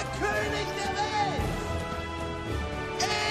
der 0.00 0.08
König 0.18 0.66
der 0.78 0.92
Welt! 0.96 1.42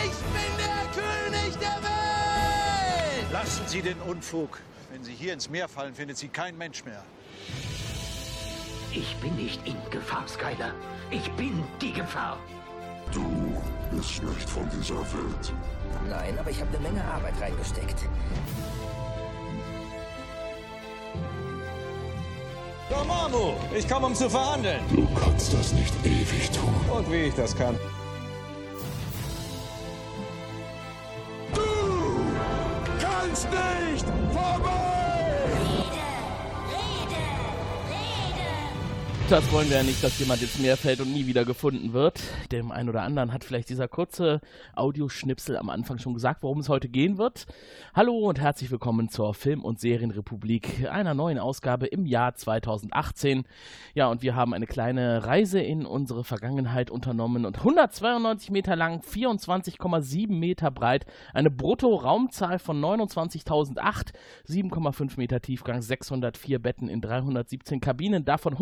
Ich 0.05 0.17
bin 0.33 0.51
der 0.57 0.81
König 0.93 1.57
der 1.57 1.77
Welt! 1.81 3.31
Lassen 3.31 3.67
Sie 3.67 3.81
den 3.81 3.99
Unfug. 4.01 4.59
Wenn 4.91 5.03
Sie 5.03 5.13
hier 5.13 5.33
ins 5.33 5.49
Meer 5.49 5.67
fallen, 5.67 5.93
findet 5.93 6.17
Sie 6.17 6.27
kein 6.27 6.57
Mensch 6.57 6.83
mehr. 6.83 7.03
Ich 8.91 9.15
bin 9.17 9.35
nicht 9.35 9.65
in 9.67 9.77
Gefahr, 9.91 10.27
Skyler. 10.27 10.73
Ich 11.11 11.31
bin 11.33 11.63
die 11.79 11.93
Gefahr. 11.93 12.37
Du 13.11 13.61
bist 13.91 14.23
nicht 14.23 14.49
von 14.49 14.67
dieser 14.69 14.99
Welt. 14.99 15.53
Nein, 16.07 16.37
aber 16.39 16.49
ich 16.49 16.59
habe 16.59 16.75
eine 16.75 16.87
Menge 16.87 17.03
Arbeit 17.03 17.39
reingesteckt. 17.39 18.07
Dormammu, 22.89 23.53
ich 23.77 23.87
komme, 23.87 24.07
um 24.07 24.15
zu 24.15 24.27
verhandeln. 24.29 24.79
Du 24.89 25.07
kannst 25.13 25.53
das 25.53 25.73
nicht 25.73 25.93
ewig 26.03 26.49
tun. 26.49 26.73
Und 26.91 27.11
wie 27.11 27.27
ich 27.27 27.35
das 27.35 27.55
kann. 27.55 27.77
Das 39.29 39.51
wollen 39.51 39.69
wir 39.69 39.77
ja 39.77 39.83
nicht, 39.83 40.03
dass 40.03 40.17
jemand 40.17 40.41
ins 40.41 40.57
Meer 40.57 40.75
fällt 40.75 41.01
und 41.01 41.13
nie 41.13 41.27
wieder 41.27 41.45
gefunden 41.45 41.93
wird. 41.93 42.19
Dem 42.51 42.71
einen 42.71 42.89
oder 42.89 43.03
anderen 43.03 43.31
hat 43.31 43.43
vielleicht 43.43 43.69
dieser 43.69 43.87
kurze 43.87 44.41
Audioschnipsel 44.75 45.55
am 45.55 45.69
Anfang 45.69 45.99
schon 45.99 46.15
gesagt, 46.15 46.41
worum 46.41 46.61
es 46.61 46.69
heute 46.69 46.89
gehen 46.89 47.19
wird. 47.19 47.45
Hallo 47.93 48.27
und 48.27 48.39
herzlich 48.39 48.71
willkommen 48.71 49.09
zur 49.09 49.35
Film- 49.35 49.63
und 49.63 49.79
Serienrepublik, 49.79 50.89
einer 50.89 51.13
neuen 51.13 51.37
Ausgabe 51.37 51.85
im 51.85 52.07
Jahr 52.07 52.33
2018. 52.33 53.43
Ja, 53.93 54.07
und 54.07 54.23
wir 54.23 54.35
haben 54.35 54.55
eine 54.55 54.65
kleine 54.65 55.23
Reise 55.23 55.59
in 55.59 55.85
unsere 55.85 56.23
Vergangenheit 56.23 56.89
unternommen 56.89 57.45
und 57.45 57.59
192 57.59 58.49
Meter 58.49 58.75
lang, 58.75 59.01
24,7 59.01 60.31
Meter 60.31 60.71
breit, 60.71 61.05
eine 61.35 61.51
Brutto-Raumzahl 61.51 62.57
von 62.57 62.81
29.008, 62.81 64.07
7,5 64.47 65.17
Meter 65.17 65.39
Tiefgang, 65.39 65.83
604 65.83 66.57
Betten 66.57 66.89
in 66.89 67.01
317 67.01 67.79
Kabinen, 67.79 68.25
davon 68.25 68.57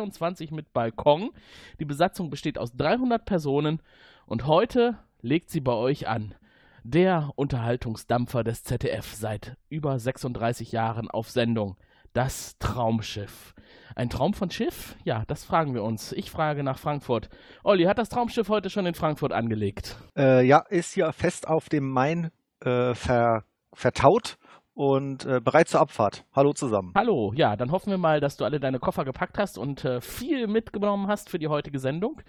122 0.00 0.50
mit 0.50 0.72
Balkon. 0.72 1.30
Die 1.78 1.84
Besatzung 1.84 2.30
besteht 2.30 2.58
aus 2.58 2.72
300 2.72 3.24
Personen 3.24 3.80
und 4.26 4.46
heute 4.46 4.98
legt 5.20 5.50
sie 5.50 5.60
bei 5.60 5.74
euch 5.74 6.08
an. 6.08 6.34
Der 6.82 7.30
Unterhaltungsdampfer 7.36 8.42
des 8.42 8.64
ZDF 8.64 9.14
seit 9.14 9.56
über 9.68 9.98
36 9.98 10.72
Jahren 10.72 11.10
auf 11.10 11.28
Sendung. 11.28 11.76
Das 12.12 12.56
Traumschiff. 12.58 13.54
Ein 13.94 14.08
Traum 14.08 14.34
von 14.34 14.50
Schiff? 14.50 14.96
Ja, 15.04 15.24
das 15.26 15.44
fragen 15.44 15.74
wir 15.74 15.84
uns. 15.84 16.12
Ich 16.12 16.30
frage 16.30 16.64
nach 16.64 16.78
Frankfurt. 16.78 17.28
Olli, 17.62 17.84
hat 17.84 17.98
das 17.98 18.08
Traumschiff 18.08 18.48
heute 18.48 18.70
schon 18.70 18.86
in 18.86 18.94
Frankfurt 18.94 19.32
angelegt? 19.32 19.96
Äh, 20.16 20.44
ja, 20.46 20.64
ist 20.70 20.94
hier 20.94 21.12
fest 21.12 21.46
auf 21.46 21.68
dem 21.68 21.88
Main 21.88 22.30
äh, 22.64 22.94
ver, 22.94 23.44
vertaut 23.72 24.38
und 24.80 25.26
äh, 25.26 25.42
bereit 25.44 25.68
zur 25.68 25.78
Abfahrt. 25.78 26.24
Hallo 26.32 26.54
zusammen. 26.54 26.92
Hallo, 26.94 27.34
ja, 27.34 27.54
dann 27.54 27.70
hoffen 27.70 27.90
wir 27.90 27.98
mal, 27.98 28.18
dass 28.18 28.38
du 28.38 28.46
alle 28.46 28.60
deine 28.60 28.78
Koffer 28.78 29.04
gepackt 29.04 29.36
hast 29.36 29.58
und 29.58 29.84
äh, 29.84 30.00
viel 30.00 30.46
mitgenommen 30.46 31.06
hast 31.06 31.28
für 31.28 31.38
die 31.38 31.48
heutige 31.48 31.78
Sendung. 31.78 32.22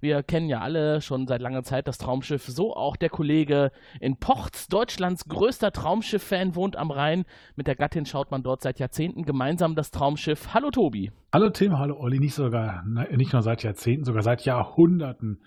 Wir 0.00 0.22
kennen 0.22 0.50
ja 0.50 0.60
alle 0.60 1.00
schon 1.00 1.26
seit 1.26 1.40
langer 1.40 1.62
Zeit 1.62 1.88
das 1.88 1.96
Traumschiff, 1.96 2.44
so 2.44 2.76
auch 2.76 2.96
der 2.96 3.08
Kollege 3.08 3.72
in 4.00 4.18
Pochts, 4.18 4.68
Deutschlands 4.68 5.30
größter 5.30 5.72
Traumschiff-Fan, 5.72 6.54
wohnt 6.54 6.76
am 6.76 6.90
Rhein. 6.90 7.24
Mit 7.56 7.68
der 7.68 7.74
Gattin 7.74 8.04
schaut 8.04 8.30
man 8.30 8.42
dort 8.42 8.60
seit 8.60 8.78
Jahrzehnten 8.80 9.22
gemeinsam 9.22 9.74
das 9.74 9.90
Traumschiff. 9.90 10.52
Hallo 10.52 10.70
Tobi. 10.70 11.10
Hallo 11.32 11.48
Tim, 11.48 11.78
hallo 11.78 11.96
Olli, 11.98 12.18
nicht 12.18 12.34
sogar, 12.34 12.84
nicht 12.84 13.32
nur 13.32 13.40
seit 13.40 13.62
Jahrzehnten, 13.62 14.04
sogar 14.04 14.22
seit 14.22 14.44
Jahrhunderten 14.44 15.40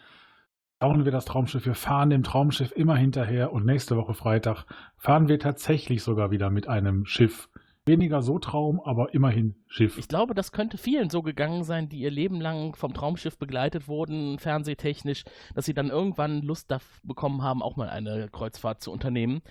schauen 0.81 1.05
wir 1.05 1.11
das 1.11 1.25
Traumschiff. 1.25 1.65
Wir 1.65 1.75
fahren 1.75 2.09
dem 2.09 2.23
Traumschiff 2.23 2.71
immer 2.75 2.95
hinterher 2.95 3.51
und 3.51 3.65
nächste 3.65 3.97
Woche 3.97 4.13
Freitag 4.13 4.65
fahren 4.97 5.27
wir 5.27 5.39
tatsächlich 5.39 6.03
sogar 6.03 6.31
wieder 6.31 6.49
mit 6.49 6.67
einem 6.67 7.05
Schiff. 7.05 7.49
Weniger 7.85 8.21
so 8.21 8.37
Traum, 8.37 8.81
aber 8.81 9.13
immerhin 9.13 9.55
Schiff. 9.67 9.97
Ich 9.97 10.09
glaube, 10.09 10.33
das 10.33 10.51
könnte 10.51 10.77
vielen 10.77 11.09
so 11.09 11.21
gegangen 11.21 11.63
sein, 11.63 11.87
die 11.87 11.99
ihr 11.99 12.11
Leben 12.11 12.41
lang 12.41 12.75
vom 12.75 12.93
Traumschiff 12.93 13.37
begleitet 13.37 13.87
wurden, 13.87 14.39
fernsehtechnisch, 14.39 15.23
dass 15.55 15.65
sie 15.65 15.73
dann 15.73 15.89
irgendwann 15.89 16.41
Lust 16.41 16.67
bekommen 17.03 17.43
haben, 17.43 17.63
auch 17.63 17.77
mal 17.77 17.87
eine 17.87 18.27
Kreuzfahrt 18.29 18.83
zu 18.83 18.91
unternehmen. 18.91 19.41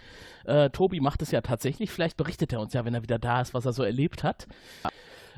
Äh, 0.44 0.68
Tobi 0.68 1.00
macht 1.00 1.22
es 1.22 1.30
ja 1.30 1.40
tatsächlich. 1.40 1.90
Vielleicht 1.90 2.18
berichtet 2.18 2.52
er 2.52 2.60
uns 2.60 2.74
ja, 2.74 2.84
wenn 2.84 2.94
er 2.94 3.02
wieder 3.02 3.18
da 3.18 3.40
ist, 3.40 3.54
was 3.54 3.64
er 3.64 3.72
so 3.72 3.82
erlebt 3.82 4.22
hat. 4.22 4.46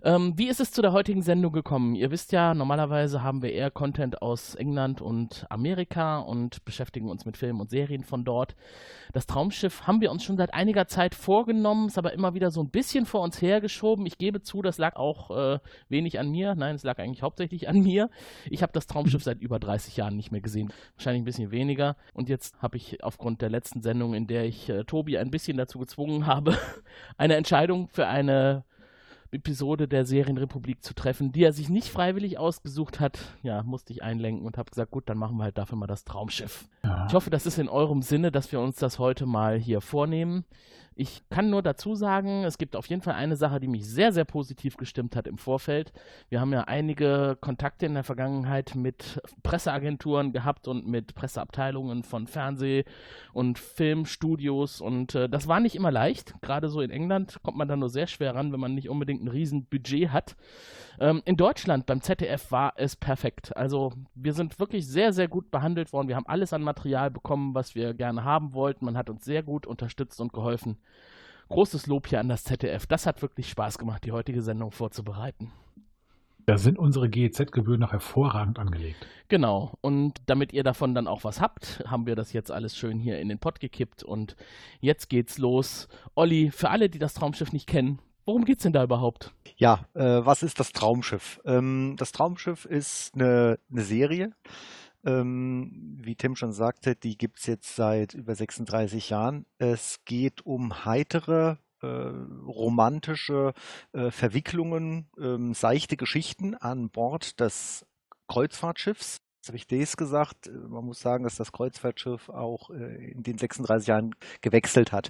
Ähm, 0.03 0.35
wie 0.37 0.49
ist 0.49 0.61
es 0.61 0.71
zu 0.71 0.83
der 0.83 0.93
heutigen 0.93 1.23
Sendung 1.23 1.53
gekommen? 1.53 1.95
Ihr 1.95 2.11
wisst 2.11 2.33
ja, 2.33 2.55
normalerweise 2.55 3.23
haben 3.23 3.43
wir 3.43 3.53
eher 3.53 3.71
Content 3.71 4.23
aus 4.23 4.55
England 4.55 5.01
und 5.01 5.47
Amerika 5.51 6.19
und 6.19 6.65
beschäftigen 6.65 7.11
uns 7.11 7.25
mit 7.25 7.37
Filmen 7.37 7.61
und 7.61 7.71
Serien 7.71 8.05
von 8.05 8.25
dort. 8.25 8.55
Das 9.13 9.27
Traumschiff 9.27 9.87
haben 9.87 10.01
wir 10.01 10.11
uns 10.11 10.23
schon 10.23 10.37
seit 10.37 10.55
einiger 10.55 10.87
Zeit 10.87 11.15
vorgenommen, 11.15 11.89
ist 11.89 11.99
aber 11.99 12.13
immer 12.13 12.35
wieder 12.35 12.51
so 12.51 12.61
ein 12.61 12.71
bisschen 12.71 13.07
vor 13.07 13.23
uns 13.23 13.41
hergeschoben. 13.41 14.07
Ich 14.07 14.19
gebe 14.19 14.43
zu, 14.43 14.63
das 14.63 14.79
lag 14.79 14.97
auch 14.97 15.31
äh, 15.31 15.59
wenig 15.89 16.19
an 16.19 16.31
mir. 16.31 16.55
Nein, 16.55 16.77
es 16.77 16.85
lag 16.85 16.99
eigentlich 16.99 17.23
hauptsächlich 17.23 17.69
an 17.69 17.81
mir. 17.81 18.11
Ich 18.51 18.63
habe 18.63 18.73
das 18.73 18.87
Traumschiff 18.87 19.25
seit 19.25 19.41
über 19.41 19.59
30 19.59 19.97
Jahren 19.97 20.17
nicht 20.17 20.31
mehr 20.31 20.41
gesehen. 20.41 20.73
Wahrscheinlich 20.97 21.23
ein 21.23 21.25
bisschen 21.25 21.51
weniger. 21.51 21.97
Und 22.13 22.29
jetzt 22.29 22.61
habe 22.63 22.77
ich 22.77 23.03
aufgrund 23.03 23.43
der 23.43 23.51
letzten 23.51 23.83
Sendung, 23.83 24.15
in 24.15 24.27
der 24.27 24.45
ich 24.45 24.69
äh, 24.69 24.85
Tobi 24.85 25.19
ein 25.19 25.31
bisschen 25.31 25.57
dazu 25.57 25.79
gezwungen 25.79 26.27
habe, 26.27 26.57
eine 27.17 27.37
Entscheidung 27.37 27.89
für 27.89 28.07
eine 28.07 28.65
Episode 29.31 29.89
der 29.89 30.05
Serienrepublik 30.05 30.83
zu 30.83 30.95
treffen, 30.95 31.33
die 31.33 31.45
er 31.45 31.53
sich 31.53 31.69
nicht 31.69 31.89
freiwillig 31.89 32.39
ausgesucht 32.39 33.01
hat, 33.01 33.19
ja, 33.43 33.63
musste 33.63 33.93
ich 33.93 34.03
einlenken 34.03 34.47
und 34.47 34.59
habe 34.59 34.71
gesagt, 34.71 34.91
gut, 34.91 35.09
dann 35.09 35.19
machen 35.19 35.37
wir 35.37 35.45
halt 35.45 35.59
dafür 35.59 35.77
mal 35.77 35.87
das 35.87 36.05
Traumschiff. 36.05 36.69
Ja. 36.83 37.07
Ich 37.09 37.15
hoffe, 37.15 37.31
das 37.31 37.47
ist 37.47 37.59
in 37.59 37.69
eurem 37.69 38.03
Sinne, 38.03 38.33
dass 38.33 38.51
wir 38.53 38.61
uns 38.61 38.77
das 38.77 38.99
heute 38.99 39.27
mal 39.27 39.59
hier 39.59 39.81
vornehmen. 39.81 40.45
Ich 41.01 41.23
kann 41.31 41.49
nur 41.49 41.63
dazu 41.63 41.95
sagen, 41.95 42.43
es 42.43 42.59
gibt 42.59 42.75
auf 42.75 42.87
jeden 42.87 43.03
Fall 43.03 43.15
eine 43.15 43.37
Sache, 43.37 43.61
die 43.61 43.69
mich 43.69 43.89
sehr, 43.89 44.11
sehr 44.11 44.25
positiv 44.25 44.77
gestimmt 44.77 45.15
hat 45.15 45.29
im 45.29 45.39
Vorfeld. 45.39 45.93
Wir 46.29 46.41
haben 46.41 46.53
ja 46.53 46.63
einige 46.63 47.39
Kontakte 47.41 47.87
in 47.87 47.95
der 47.95 48.03
Vergangenheit 48.03 48.75
mit 48.75 49.23
Presseagenturen 49.45 50.33
gehabt 50.33 50.67
und 50.67 50.89
mit 50.89 51.15
Presseabteilungen 51.15 52.03
von 52.03 52.27
Fernseh- 52.27 52.85
und 53.33 53.61
Filmstudios 53.61 54.81
und 54.81 55.15
äh, 55.15 55.29
das 55.29 55.47
war 55.47 55.61
nicht 55.61 55.77
immer 55.77 55.93
leicht. 55.93 56.35
Gerade 56.43 56.69
so 56.69 56.81
in 56.81 56.91
England 56.91 57.39
kommt 57.45 57.57
man 57.57 57.69
da 57.69 57.77
nur 57.77 57.91
sehr 57.91 58.09
schwer 58.09 58.35
ran, 58.35 58.53
wenn 58.53 58.59
man 58.59 58.75
nicht 58.75 58.89
unbedingt 58.89 59.23
ein 59.23 59.29
Riesenbudget 59.29 60.11
hat. 60.11 60.35
Ähm, 61.01 61.23
in 61.25 61.37
Deutschland 61.37 61.87
beim 61.87 62.01
ZDF 62.01 62.51
war 62.51 62.73
es 62.75 62.97
perfekt. 62.97 63.57
Also 63.57 63.93
wir 64.17 64.33
sind 64.33 64.59
wirklich 64.59 64.89
sehr, 64.89 65.13
sehr 65.13 65.29
gut 65.29 65.53
behandelt 65.53 65.93
worden. 65.93 66.09
Wir 66.09 66.17
haben 66.17 66.27
alles 66.27 66.53
an 66.53 66.63
Material 66.63 67.11
bekommen, 67.11 67.55
was 67.55 67.77
wir 67.77 67.95
gerne 67.95 68.25
haben 68.25 68.53
wollten. 68.53 68.85
Man 68.85 68.97
hat 68.97 69.09
uns 69.09 69.25
sehr 69.25 69.45
gut 69.45 69.65
unterstützt 69.65 70.21
und 70.21 70.33
geholfen. 70.33 70.77
Großes 71.49 71.87
Lob 71.87 72.07
hier 72.07 72.21
an 72.21 72.29
das 72.29 72.45
ZDF. 72.45 72.87
Das 72.87 73.07
hat 73.07 73.23
wirklich 73.23 73.49
Spaß 73.49 73.79
gemacht, 73.79 74.05
die 74.05 74.13
heutige 74.13 74.43
Sendung 74.43 74.71
vorzubereiten. 74.71 75.51
Da 76.45 76.57
sind 76.57 76.79
unsere 76.79 77.11
GEZ-Gebühren 77.11 77.81
noch 77.81 77.93
hervorragend 77.93 78.59
angelegt. 78.59 79.07
Genau. 79.29 79.75
Und 79.83 80.15
damit 80.27 80.55
ihr 80.55 80.65
davon 80.65 80.95
dann 80.95 81.07
auch 81.07 81.25
was 81.25 81.41
habt, 81.41 81.83
haben 81.87 82.07
wir 82.07 82.17
das 82.17 82.33
jetzt 82.33 82.51
alles 82.51 82.77
schön 82.77 82.99
hier 82.99 83.19
in 83.19 83.29
den 83.29 83.39
Pott 83.39 83.61
gekippt. 83.61 84.03
Und 84.03 84.35
jetzt 84.81 85.11
geht's 85.11 85.37
los. 85.37 85.89
Olli, 86.15 86.51
für 86.51 86.71
alle, 86.71 86.89
die 86.89 86.99
das 86.99 87.13
Traumschiff 87.15 87.53
nicht 87.53 87.67
kennen, 87.67 87.99
Worum 88.29 88.45
geht's 88.45 88.63
denn 88.63 88.75
da 88.75 88.85
überhaupt? 88.85 89.33
Ja, 89.57 89.87
äh, 89.95 90.03
was 90.03 90.43
ist 90.43 90.61
das 90.61 90.73
Traumschiff? 90.73 91.41
Ähm, 91.47 91.95
das 91.97 92.13
Traumschiff 92.13 92.67
ist 92.67 93.15
eine, 93.15 93.59
eine 93.73 93.81
Serie. 93.81 94.33
Ähm, 95.09 95.97
wie 96.03 96.17
Tim 96.17 96.37
schon 96.37 96.53
sagte, 96.53 96.95
die 96.95 97.17
gibt's 97.17 97.47
jetzt 97.47 97.75
seit 97.75 98.13
über 98.13 98.35
36 98.35 99.09
Jahren. 99.09 99.47
Es 99.57 100.01
geht 100.05 100.45
um 100.45 100.85
heitere, 100.85 101.57
äh, 101.81 101.87
romantische 101.87 103.55
äh, 103.93 104.11
Verwicklungen, 104.11 105.09
ähm, 105.19 105.55
seichte 105.55 105.97
Geschichten 105.97 106.55
an 106.55 106.91
Bord 106.91 107.41
des 107.41 107.87
Kreuzfahrtschiffs. 108.29 109.17
Jetzt 109.39 109.49
habe 109.49 109.57
ich 109.57 109.67
das 109.67 109.97
gesagt. 109.97 110.51
Man 110.53 110.85
muss 110.85 111.01
sagen, 111.01 111.25
dass 111.25 111.37
das 111.37 111.53
Kreuzfahrtschiff 111.53 112.29
auch 112.29 112.69
äh, 112.69 113.11
in 113.11 113.23
den 113.23 113.39
36 113.39 113.89
Jahren 113.89 114.15
gewechselt 114.43 114.93
hat. 114.93 115.09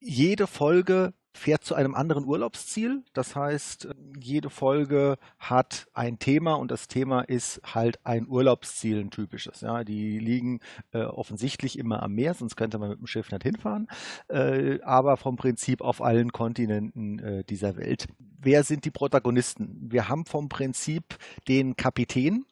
Jede 0.00 0.46
Folge 0.46 1.12
fährt 1.32 1.64
zu 1.64 1.74
einem 1.74 1.94
anderen 1.94 2.24
Urlaubsziel. 2.24 3.02
Das 3.12 3.36
heißt, 3.36 3.88
jede 4.18 4.50
Folge 4.50 5.18
hat 5.38 5.86
ein 5.92 6.18
Thema 6.18 6.54
und 6.54 6.70
das 6.70 6.88
Thema 6.88 7.20
ist 7.20 7.60
halt 7.64 8.04
ein 8.04 8.28
Urlaubsziel, 8.28 9.00
ein 9.00 9.10
typisches. 9.10 9.60
Ja, 9.60 9.84
die 9.84 10.18
liegen 10.18 10.60
äh, 10.92 11.02
offensichtlich 11.02 11.78
immer 11.78 12.02
am 12.02 12.14
Meer, 12.14 12.34
sonst 12.34 12.56
könnte 12.56 12.78
man 12.78 12.90
mit 12.90 12.98
dem 12.98 13.06
Schiff 13.06 13.30
nicht 13.30 13.42
hinfahren, 13.42 13.88
äh, 14.28 14.80
aber 14.82 15.16
vom 15.16 15.36
Prinzip 15.36 15.80
auf 15.80 16.02
allen 16.02 16.32
Kontinenten 16.32 17.18
äh, 17.18 17.44
dieser 17.44 17.76
Welt. 17.76 18.06
Wer 18.18 18.64
sind 18.64 18.84
die 18.84 18.90
Protagonisten? 18.90 19.88
Wir 19.90 20.08
haben 20.08 20.26
vom 20.26 20.48
Prinzip 20.48 21.18
den 21.46 21.76
Kapitän, 21.76 22.44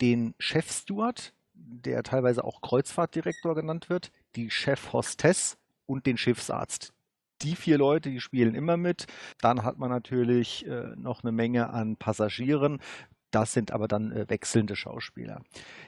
den 0.00 0.34
Chefsteward, 0.38 1.34
der 1.54 2.02
teilweise 2.02 2.44
auch 2.44 2.60
Kreuzfahrtdirektor 2.60 3.54
genannt 3.54 3.88
wird, 3.88 4.10
die 4.36 4.50
Chefhostess 4.50 5.58
und 5.86 6.06
den 6.06 6.16
Schiffsarzt 6.16 6.92
die 7.42 7.56
vier 7.56 7.78
Leute, 7.78 8.10
die 8.10 8.20
spielen 8.20 8.54
immer 8.54 8.76
mit. 8.76 9.06
Dann 9.40 9.64
hat 9.64 9.78
man 9.78 9.90
natürlich 9.90 10.66
äh, 10.66 10.94
noch 10.96 11.22
eine 11.22 11.32
Menge 11.32 11.70
an 11.70 11.96
Passagieren. 11.96 12.80
das 13.30 13.52
sind 13.52 13.72
aber 13.72 13.88
dann 13.88 14.12
äh, 14.12 14.28
wechselnde 14.28 14.76
Schauspieler. 14.76 15.42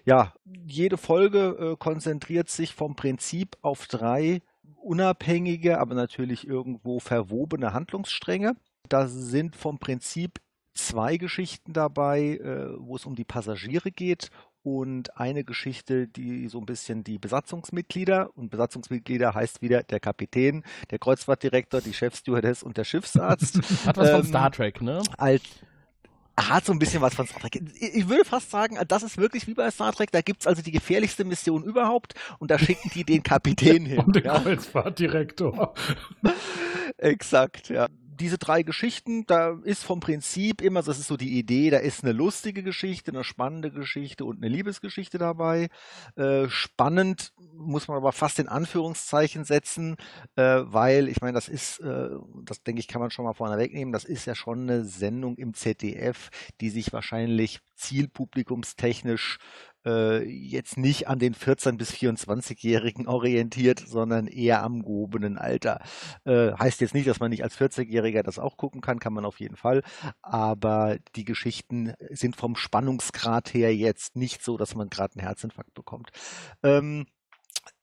Ja, 0.04 0.32
jede 0.66 0.96
Folge 0.96 1.56
äh, 1.58 1.76
konzentriert 1.76 2.48
sich 2.48 2.74
vom 2.74 2.96
Prinzip 2.96 3.56
auf 3.62 3.86
drei 3.86 4.40
unabhängige, 4.82 5.78
aber 5.78 5.94
natürlich 5.94 6.46
irgendwo 6.46 7.00
verwobene 7.00 7.72
Handlungsstränge. 7.72 8.56
Da 8.88 9.08
sind 9.08 9.56
vom 9.56 9.78
Prinzip 9.78 10.40
zwei 10.74 11.16
Geschichten 11.16 11.72
dabei, 11.72 12.36
äh, 12.36 12.74
wo 12.78 12.96
es 12.96 13.06
um 13.06 13.14
die 13.14 13.24
Passagiere 13.24 13.90
geht 13.90 14.30
und 14.64 15.18
eine 15.18 15.44
Geschichte, 15.44 16.08
die 16.08 16.48
so 16.48 16.58
ein 16.58 16.66
bisschen 16.66 17.04
die 17.04 17.18
Besatzungsmitglieder 17.18 18.30
und 18.34 18.50
Besatzungsmitglieder 18.50 19.34
heißt 19.34 19.60
wieder 19.60 19.82
der 19.82 20.00
Kapitän, 20.00 20.64
der 20.90 20.98
Kreuzfahrtdirektor, 20.98 21.82
die 21.82 21.92
Chefstewardess 21.92 22.62
und 22.62 22.78
der 22.78 22.84
Schiffsarzt. 22.84 23.58
Hat 23.86 23.98
was 23.98 24.08
ähm, 24.08 24.16
von 24.16 24.24
Star 24.24 24.50
Trek, 24.50 24.80
ne? 24.80 25.02
Als, 25.18 25.42
hat 26.36 26.64
so 26.64 26.72
ein 26.72 26.78
bisschen 26.78 27.02
was 27.02 27.14
von 27.14 27.26
Star 27.26 27.42
Trek. 27.42 27.62
Ich 27.78 28.08
würde 28.08 28.24
fast 28.24 28.50
sagen, 28.50 28.78
das 28.88 29.02
ist 29.02 29.18
wirklich 29.18 29.46
wie 29.46 29.54
bei 29.54 29.70
Star 29.70 29.92
Trek. 29.92 30.10
Da 30.10 30.22
gibt 30.22 30.40
es 30.40 30.46
also 30.46 30.62
die 30.62 30.72
gefährlichste 30.72 31.24
Mission 31.24 31.62
überhaupt 31.62 32.14
und 32.38 32.50
da 32.50 32.58
schicken 32.58 32.90
die 32.94 33.04
den 33.04 33.22
Kapitän 33.22 33.84
hin. 33.86 33.98
Und 33.98 34.16
den 34.16 34.24
ja. 34.24 34.40
Kreuzfahrtdirektor. 34.40 35.74
Exakt, 36.96 37.68
ja 37.68 37.88
diese 38.14 38.38
drei 38.38 38.62
Geschichten, 38.62 39.26
da 39.26 39.58
ist 39.64 39.84
vom 39.84 40.00
Prinzip 40.00 40.60
immer, 40.60 40.82
das 40.82 40.98
ist 40.98 41.08
so 41.08 41.16
die 41.16 41.38
Idee, 41.38 41.70
da 41.70 41.78
ist 41.78 42.02
eine 42.02 42.12
lustige 42.12 42.62
Geschichte, 42.62 43.10
eine 43.10 43.24
spannende 43.24 43.70
Geschichte 43.70 44.24
und 44.24 44.38
eine 44.38 44.48
Liebesgeschichte 44.48 45.18
dabei. 45.18 45.68
Äh, 46.16 46.48
spannend 46.48 47.32
muss 47.52 47.88
man 47.88 47.96
aber 47.96 48.12
fast 48.12 48.38
in 48.38 48.48
Anführungszeichen 48.48 49.44
setzen, 49.44 49.96
äh, 50.36 50.60
weil 50.64 51.08
ich 51.08 51.20
meine, 51.20 51.34
das 51.34 51.48
ist, 51.48 51.80
äh, 51.80 52.10
das 52.44 52.62
denke 52.62 52.80
ich, 52.80 52.88
kann 52.88 53.00
man 53.00 53.10
schon 53.10 53.24
mal 53.24 53.34
vorne 53.34 53.58
wegnehmen, 53.58 53.92
das 53.92 54.04
ist 54.04 54.26
ja 54.26 54.34
schon 54.34 54.62
eine 54.62 54.84
Sendung 54.84 55.36
im 55.36 55.54
ZDF, 55.54 56.30
die 56.60 56.70
sich 56.70 56.92
wahrscheinlich 56.92 57.60
zielpublikumstechnisch 57.74 59.38
äh, 59.84 60.22
jetzt 60.24 60.76
nicht 60.76 61.08
an 61.08 61.18
den 61.18 61.34
14- 61.34 61.76
bis 61.76 61.92
24-Jährigen 61.92 63.06
orientiert, 63.06 63.80
sondern 63.86 64.26
eher 64.26 64.62
am 64.62 64.82
gehobenen 64.82 65.38
Alter. 65.38 65.80
Äh, 66.24 66.52
heißt 66.52 66.80
jetzt 66.80 66.94
nicht, 66.94 67.08
dass 67.08 67.20
man 67.20 67.30
nicht 67.30 67.42
als 67.42 67.58
40-Jähriger 67.58 68.22
das 68.22 68.38
auch 68.38 68.56
gucken 68.56 68.80
kann, 68.80 68.98
kann 68.98 69.12
man 69.12 69.24
auf 69.24 69.40
jeden 69.40 69.56
Fall. 69.56 69.82
Aber 70.22 70.96
die 71.16 71.24
Geschichten 71.24 71.94
sind 72.10 72.36
vom 72.36 72.56
Spannungsgrad 72.56 73.52
her 73.54 73.74
jetzt 73.74 74.16
nicht 74.16 74.42
so, 74.42 74.56
dass 74.56 74.74
man 74.74 74.90
gerade 74.90 75.14
einen 75.14 75.26
Herzinfarkt 75.26 75.74
bekommt. 75.74 76.10
Ähm, 76.62 77.06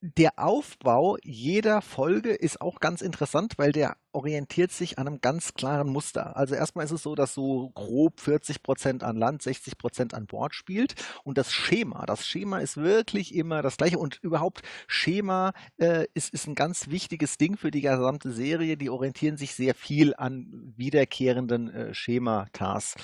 der 0.00 0.32
Aufbau 0.36 1.16
jeder 1.22 1.80
Folge 1.80 2.32
ist 2.32 2.60
auch 2.60 2.80
ganz 2.80 3.02
interessant, 3.02 3.54
weil 3.56 3.70
der 3.70 3.96
orientiert 4.10 4.72
sich 4.72 4.98
an 4.98 5.06
einem 5.06 5.20
ganz 5.20 5.54
klaren 5.54 5.88
Muster. 5.90 6.36
Also 6.36 6.56
erstmal 6.56 6.84
ist 6.84 6.90
es 6.90 7.04
so, 7.04 7.14
dass 7.14 7.34
so 7.34 7.70
grob 7.70 8.20
40 8.20 8.64
Prozent 8.64 9.04
an 9.04 9.16
Land, 9.16 9.42
60 9.42 9.78
Prozent 9.78 10.12
an 10.12 10.26
Bord 10.26 10.56
spielt. 10.56 10.96
Und 11.22 11.38
das 11.38 11.52
Schema, 11.52 12.04
das 12.04 12.26
Schema 12.26 12.58
ist 12.58 12.76
wirklich 12.76 13.32
immer 13.32 13.62
das 13.62 13.76
gleiche. 13.76 13.98
Und 13.98 14.18
überhaupt 14.22 14.62
Schema 14.88 15.52
äh, 15.78 16.06
ist, 16.14 16.34
ist 16.34 16.48
ein 16.48 16.56
ganz 16.56 16.88
wichtiges 16.88 17.38
Ding 17.38 17.56
für 17.56 17.70
die 17.70 17.80
gesamte 17.80 18.32
Serie. 18.32 18.76
Die 18.76 18.90
orientieren 18.90 19.36
sich 19.36 19.54
sehr 19.54 19.74
viel 19.74 20.14
an 20.16 20.72
wiederkehrenden 20.76 21.70
äh, 21.70 21.94
Schematas. 21.94 22.96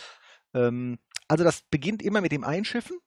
Ähm, 0.53 0.99
also 1.29 1.44
das 1.44 1.62
beginnt 1.71 2.03
immer 2.03 2.21
mit 2.21 2.32
dem 2.32 2.43
Einschiffen. 2.43 2.99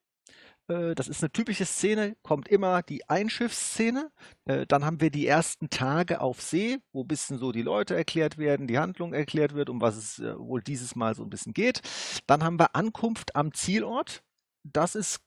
Äh, 0.72 0.96
das 0.96 1.08
ist 1.08 1.24
eine 1.24 1.32
typische 1.32 1.66
Szene, 1.66 2.16
kommt 2.24 2.48
immer 2.48 2.82
die 2.82 3.10
Einschiffsszene. 3.10 4.12
Äh, 4.46 4.66
dann 4.68 4.86
haben 4.86 5.02
wir 5.02 5.12
die 5.12 5.28
ersten 5.28 5.70
Tage 5.70 6.22
auf 6.22 6.42
See, 6.42 6.80
wo 6.94 7.04
ein 7.04 7.08
bisschen 7.08 7.38
so 7.38 7.52
die 7.52 7.62
Leute 7.62 7.96
erklärt 7.96 8.38
werden, 8.38 8.68
die 8.68 8.80
Handlung 8.80 9.14
erklärt 9.14 9.54
wird, 9.54 9.70
um 9.70 9.82
was 9.82 9.98
es 9.98 10.20
äh, 10.20 10.38
wohl 10.38 10.62
dieses 10.62 10.96
Mal 10.96 11.16
so 11.16 11.24
ein 11.24 11.30
bisschen 11.30 11.54
geht. 11.54 11.82
Dann 12.28 12.44
haben 12.44 12.60
wir 12.60 12.76
Ankunft 12.76 13.36
am 13.36 13.54
Zielort. 13.54 14.24
Das 14.64 14.96
ist 14.96 15.22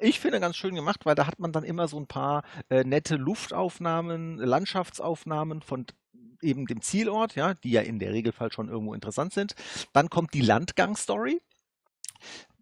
ich 0.00 0.20
finde 0.20 0.40
ganz 0.40 0.56
schön 0.56 0.74
gemacht, 0.76 1.06
weil 1.06 1.16
da 1.16 1.26
hat 1.26 1.40
man 1.40 1.52
dann 1.52 1.64
immer 1.64 1.86
so 1.88 1.98
ein 1.98 2.06
paar 2.06 2.42
nette 2.70 3.16
Luftaufnahmen, 3.16 4.38
Landschaftsaufnahmen 4.38 5.60
von 5.60 5.86
eben 6.40 6.66
dem 6.66 6.82
Zielort, 6.82 7.34
ja, 7.34 7.54
die 7.54 7.70
ja 7.70 7.82
in 7.82 7.98
der 7.98 8.12
Regelfall 8.12 8.52
schon 8.52 8.68
irgendwo 8.68 8.94
interessant 8.94 9.32
sind. 9.32 9.54
Dann 9.92 10.08
kommt 10.08 10.34
die 10.34 10.40
Landgang-Story. 10.40 11.40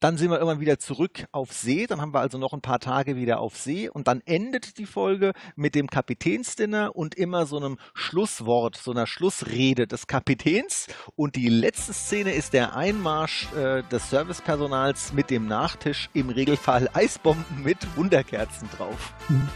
Dann 0.04 0.18
sind 0.18 0.30
wir 0.30 0.38
immer 0.38 0.60
wieder 0.60 0.78
zurück 0.78 1.24
auf 1.32 1.54
See. 1.54 1.86
Dann 1.86 2.02
haben 2.02 2.12
wir 2.12 2.20
also 2.20 2.36
noch 2.36 2.52
ein 2.52 2.60
paar 2.60 2.78
Tage 2.78 3.16
wieder 3.16 3.40
auf 3.40 3.56
See. 3.56 3.88
Und 3.88 4.06
dann 4.06 4.20
endet 4.26 4.76
die 4.76 4.84
Folge 4.84 5.32
mit 5.56 5.74
dem 5.74 5.88
Kapitänsdinner 5.88 6.94
und 6.94 7.14
immer 7.14 7.46
so 7.46 7.56
einem 7.56 7.78
Schlusswort, 7.94 8.76
so 8.76 8.90
einer 8.90 9.06
Schlussrede 9.06 9.86
des 9.86 10.06
Kapitäns. 10.06 10.88
Und 11.16 11.36
die 11.36 11.48
letzte 11.48 11.94
Szene 11.94 12.34
ist 12.34 12.52
der 12.52 12.76
Einmarsch 12.76 13.50
äh, 13.54 13.82
des 13.84 14.10
Servicepersonals 14.10 15.14
mit 15.14 15.30
dem 15.30 15.46
Nachtisch, 15.46 16.10
im 16.12 16.28
Regelfall 16.28 16.90
Eisbomben 16.92 17.62
mit 17.62 17.78
Wunderkerzen 17.96 18.68
drauf. 18.76 19.14
Mhm. 19.30 19.48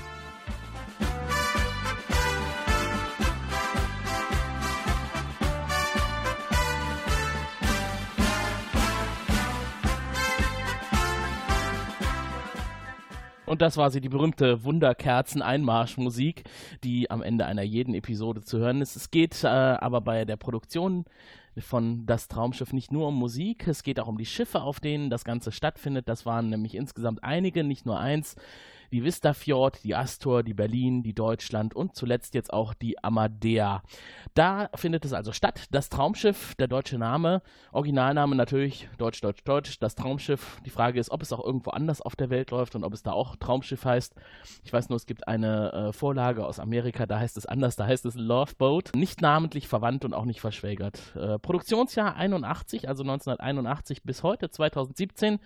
Und 13.48 13.62
das 13.62 13.78
war 13.78 13.90
sie, 13.90 14.02
die 14.02 14.10
berühmte 14.10 14.62
Wunderkerzen-Einmarschmusik, 14.62 16.44
die 16.84 17.10
am 17.10 17.22
Ende 17.22 17.46
einer 17.46 17.62
jeden 17.62 17.94
Episode 17.94 18.42
zu 18.42 18.58
hören 18.58 18.82
ist. 18.82 18.94
Es 18.94 19.10
geht 19.10 19.42
äh, 19.42 19.46
aber 19.46 20.02
bei 20.02 20.26
der 20.26 20.36
Produktion 20.36 21.06
von 21.58 22.04
Das 22.04 22.28
Traumschiff 22.28 22.74
nicht 22.74 22.92
nur 22.92 23.08
um 23.08 23.14
Musik, 23.14 23.66
es 23.66 23.82
geht 23.82 23.98
auch 23.98 24.06
um 24.06 24.18
die 24.18 24.26
Schiffe, 24.26 24.60
auf 24.60 24.80
denen 24.80 25.08
das 25.08 25.24
Ganze 25.24 25.50
stattfindet. 25.50 26.08
Das 26.08 26.26
waren 26.26 26.50
nämlich 26.50 26.74
insgesamt 26.74 27.24
einige, 27.24 27.64
nicht 27.64 27.86
nur 27.86 27.98
eins 27.98 28.36
die 28.92 29.04
Vista 29.04 29.32
Fjord, 29.32 29.84
die 29.84 29.94
Astor, 29.94 30.42
die 30.42 30.54
Berlin, 30.54 31.02
die 31.02 31.14
Deutschland 31.14 31.74
und 31.74 31.94
zuletzt 31.94 32.34
jetzt 32.34 32.52
auch 32.52 32.74
die 32.74 33.02
Amadea. 33.02 33.82
Da 34.34 34.70
findet 34.74 35.04
es 35.04 35.12
also 35.12 35.32
statt. 35.32 35.66
Das 35.70 35.88
Traumschiff, 35.88 36.54
der 36.54 36.68
deutsche 36.68 36.98
Name, 36.98 37.42
Originalname 37.72 38.34
natürlich 38.36 38.88
Deutsch, 38.98 39.20
Deutsch, 39.20 39.44
Deutsch, 39.44 39.78
das 39.78 39.94
Traumschiff. 39.94 40.60
Die 40.64 40.70
Frage 40.70 41.00
ist, 41.00 41.10
ob 41.10 41.22
es 41.22 41.32
auch 41.32 41.44
irgendwo 41.44 41.70
anders 41.70 42.00
auf 42.00 42.16
der 42.16 42.30
Welt 42.30 42.50
läuft 42.50 42.74
und 42.74 42.84
ob 42.84 42.92
es 42.92 43.02
da 43.02 43.12
auch 43.12 43.36
Traumschiff 43.36 43.84
heißt. 43.84 44.14
Ich 44.64 44.72
weiß 44.72 44.88
nur, 44.88 44.96
es 44.96 45.06
gibt 45.06 45.28
eine 45.28 45.72
äh, 45.72 45.92
Vorlage 45.92 46.46
aus 46.46 46.58
Amerika, 46.58 47.06
da 47.06 47.18
heißt 47.18 47.36
es 47.36 47.46
anders, 47.46 47.76
da 47.76 47.86
heißt 47.86 48.06
es 48.06 48.14
Love 48.14 48.54
Boat. 48.56 48.92
Nicht 48.94 49.20
namentlich 49.20 49.68
verwandt 49.68 50.04
und 50.04 50.14
auch 50.14 50.24
nicht 50.24 50.40
verschwägert. 50.40 51.14
Äh, 51.16 51.38
Produktionsjahr 51.38 52.16
81, 52.16 52.88
also 52.88 53.02
1981 53.02 54.02
bis 54.02 54.22
heute, 54.22 54.50
2017. 54.50 55.38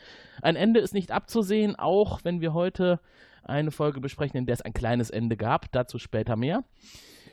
Ein 0.43 0.56
Ende 0.56 0.81
ist 0.81 0.94
nicht 0.94 1.11
abzusehen, 1.11 1.77
auch 1.77 2.21
wenn 2.25 2.41
wir 2.41 2.55
heute 2.55 3.01
eine 3.44 3.70
Folge 3.70 4.01
besprechen, 4.01 4.37
in 4.37 4.46
der 4.46 4.55
es 4.55 4.63
ein 4.63 4.72
kleines 4.72 5.11
Ende 5.11 5.37
gab. 5.37 5.70
Dazu 5.72 5.99
später 5.99 6.37
mehr. 6.37 6.65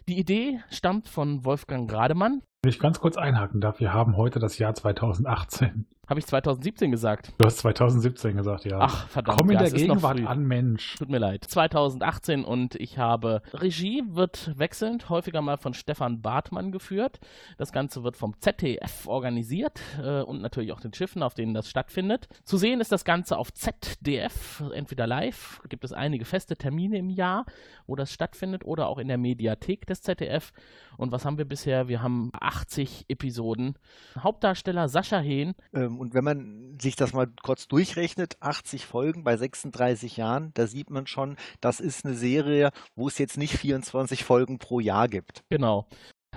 Die 0.07 0.17
Idee 0.17 0.59
stammt 0.69 1.07
von 1.07 1.45
Wolfgang 1.45 1.91
Rademann. 1.91 2.41
Wenn 2.61 2.71
ich 2.71 2.79
ganz 2.79 2.99
kurz 2.99 3.15
einhaken 3.15 3.61
darf, 3.61 3.79
wir 3.79 3.93
haben 3.93 4.17
heute 4.17 4.39
das 4.39 4.57
Jahr 4.57 4.75
2018. 4.75 5.85
Habe 6.09 6.19
ich 6.19 6.25
2017 6.25 6.89
gesagt? 6.89 7.33
Du 7.37 7.45
hast 7.45 7.59
2017 7.59 8.35
gesagt, 8.35 8.65
ja. 8.65 8.79
Ach, 8.81 9.07
verdammt. 9.07 9.37
Komm 9.39 9.51
in 9.51 9.57
ja, 9.57 9.61
der 9.61 9.71
Gegenwart 9.71 10.19
an, 10.25 10.43
Mensch. 10.43 10.95
Tut 10.95 11.09
mir 11.09 11.19
leid. 11.19 11.45
2018 11.45 12.43
und 12.43 12.73
ich 12.75 12.97
habe 12.97 13.43
Regie 13.53 14.03
wird 14.07 14.57
wechselnd 14.57 15.09
häufiger 15.09 15.43
mal 15.43 15.57
von 15.57 15.75
Stefan 15.75 16.21
Bartmann 16.23 16.71
geführt. 16.71 17.19
Das 17.57 17.71
Ganze 17.71 18.03
wird 18.03 18.17
vom 18.17 18.33
ZDF 18.39 19.07
organisiert 19.07 19.79
äh, 20.03 20.21
und 20.21 20.41
natürlich 20.41 20.71
auch 20.71 20.81
den 20.81 20.95
Schiffen, 20.95 21.21
auf 21.21 21.35
denen 21.35 21.53
das 21.53 21.69
stattfindet. 21.69 22.27
Zu 22.43 22.57
sehen 22.57 22.81
ist 22.81 22.91
das 22.91 23.05
Ganze 23.05 23.37
auf 23.37 23.53
ZDF, 23.53 24.63
entweder 24.73 25.05
live, 25.05 25.61
gibt 25.69 25.85
es 25.85 25.93
einige 25.93 26.25
feste 26.25 26.57
Termine 26.57 26.97
im 26.97 27.11
Jahr, 27.11 27.45
wo 27.85 27.95
das 27.95 28.11
stattfindet 28.11 28.65
oder 28.65 28.87
auch 28.87 28.97
in 28.97 29.07
der 29.09 29.19
Mediathek 29.19 29.85
des 29.85 30.01
ZDF. 30.01 30.51
Und 30.99 31.13
was 31.13 31.23
haben 31.23 31.37
wir 31.37 31.45
bisher? 31.45 31.87
Wir 31.87 32.03
haben 32.03 32.29
80 32.33 33.05
Episoden. 33.07 33.75
Hauptdarsteller 34.17 34.89
Sascha 34.89 35.19
Hehn. 35.19 35.53
Ähm, 35.73 35.97
und 35.97 36.13
wenn 36.13 36.25
man 36.25 36.77
sich 36.77 36.97
das 36.97 37.13
mal 37.13 37.27
kurz 37.41 37.69
durchrechnet, 37.69 38.35
80 38.41 38.85
Folgen 38.85 39.23
bei 39.23 39.37
36 39.37 40.17
Jahren, 40.17 40.51
da 40.55 40.67
sieht 40.67 40.89
man 40.89 41.07
schon, 41.07 41.37
das 41.61 41.79
ist 41.79 42.05
eine 42.05 42.15
Serie, 42.15 42.71
wo 42.95 43.07
es 43.07 43.17
jetzt 43.17 43.37
nicht 43.37 43.55
24 43.55 44.25
Folgen 44.25 44.59
pro 44.59 44.81
Jahr 44.81 45.07
gibt. 45.07 45.45
Genau. 45.49 45.87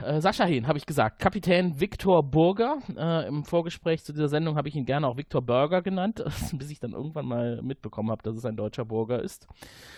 Äh, 0.00 0.20
Sascha 0.20 0.44
Hehn, 0.44 0.68
habe 0.68 0.78
ich 0.78 0.86
gesagt. 0.86 1.18
Kapitän 1.18 1.80
Viktor 1.80 2.22
Burger. 2.22 2.78
Äh, 2.96 3.26
Im 3.26 3.44
Vorgespräch 3.44 4.04
zu 4.04 4.12
dieser 4.12 4.28
Sendung 4.28 4.56
habe 4.56 4.68
ich 4.68 4.76
ihn 4.76 4.86
gerne 4.86 5.08
auch 5.08 5.16
Viktor 5.16 5.42
Burger 5.42 5.82
genannt, 5.82 6.22
bis 6.52 6.70
ich 6.70 6.78
dann 6.78 6.92
irgendwann 6.92 7.26
mal 7.26 7.60
mitbekommen 7.62 8.12
habe, 8.12 8.22
dass 8.22 8.36
es 8.36 8.44
ein 8.44 8.56
deutscher 8.56 8.84
Burger 8.84 9.20
ist. 9.20 9.48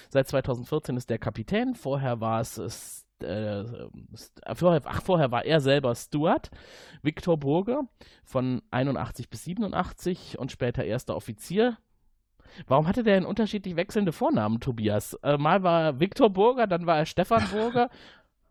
Seit 0.09 0.27
2014 0.27 0.97
ist 0.97 1.11
der 1.11 1.19
Kapitän. 1.19 1.75
Vorher 1.75 2.23
war 2.23 2.41
es 2.41 3.05
äh, 3.25 4.55
vorher, 4.55 4.83
ach, 4.85 5.03
vorher 5.03 5.31
war 5.31 5.45
er 5.45 5.61
selber 5.61 5.95
Stuart, 5.95 6.51
Viktor 7.03 7.39
Burger, 7.39 7.83
von 8.25 8.63
81 8.71 9.29
bis 9.31 9.45
87 9.45 10.39
und 10.39 10.53
später 10.53 10.85
erster 10.85 11.17
Offizier. 11.17 11.77
Warum 12.67 12.87
hatte 12.87 13.03
der 13.03 13.17
einen 13.17 13.27
unterschiedlich 13.27 13.77
wechselnde 13.77 14.13
Vornamen, 14.13 14.61
Tobias? 14.61 15.15
Äh, 15.23 15.39
mal 15.39 15.63
war 15.63 15.83
er 15.83 16.01
Viktor 16.01 16.31
Burger, 16.31 16.67
dann 16.67 16.87
war 16.87 16.99
er 16.99 17.07
Stefan 17.07 17.43
Burger. 17.53 17.91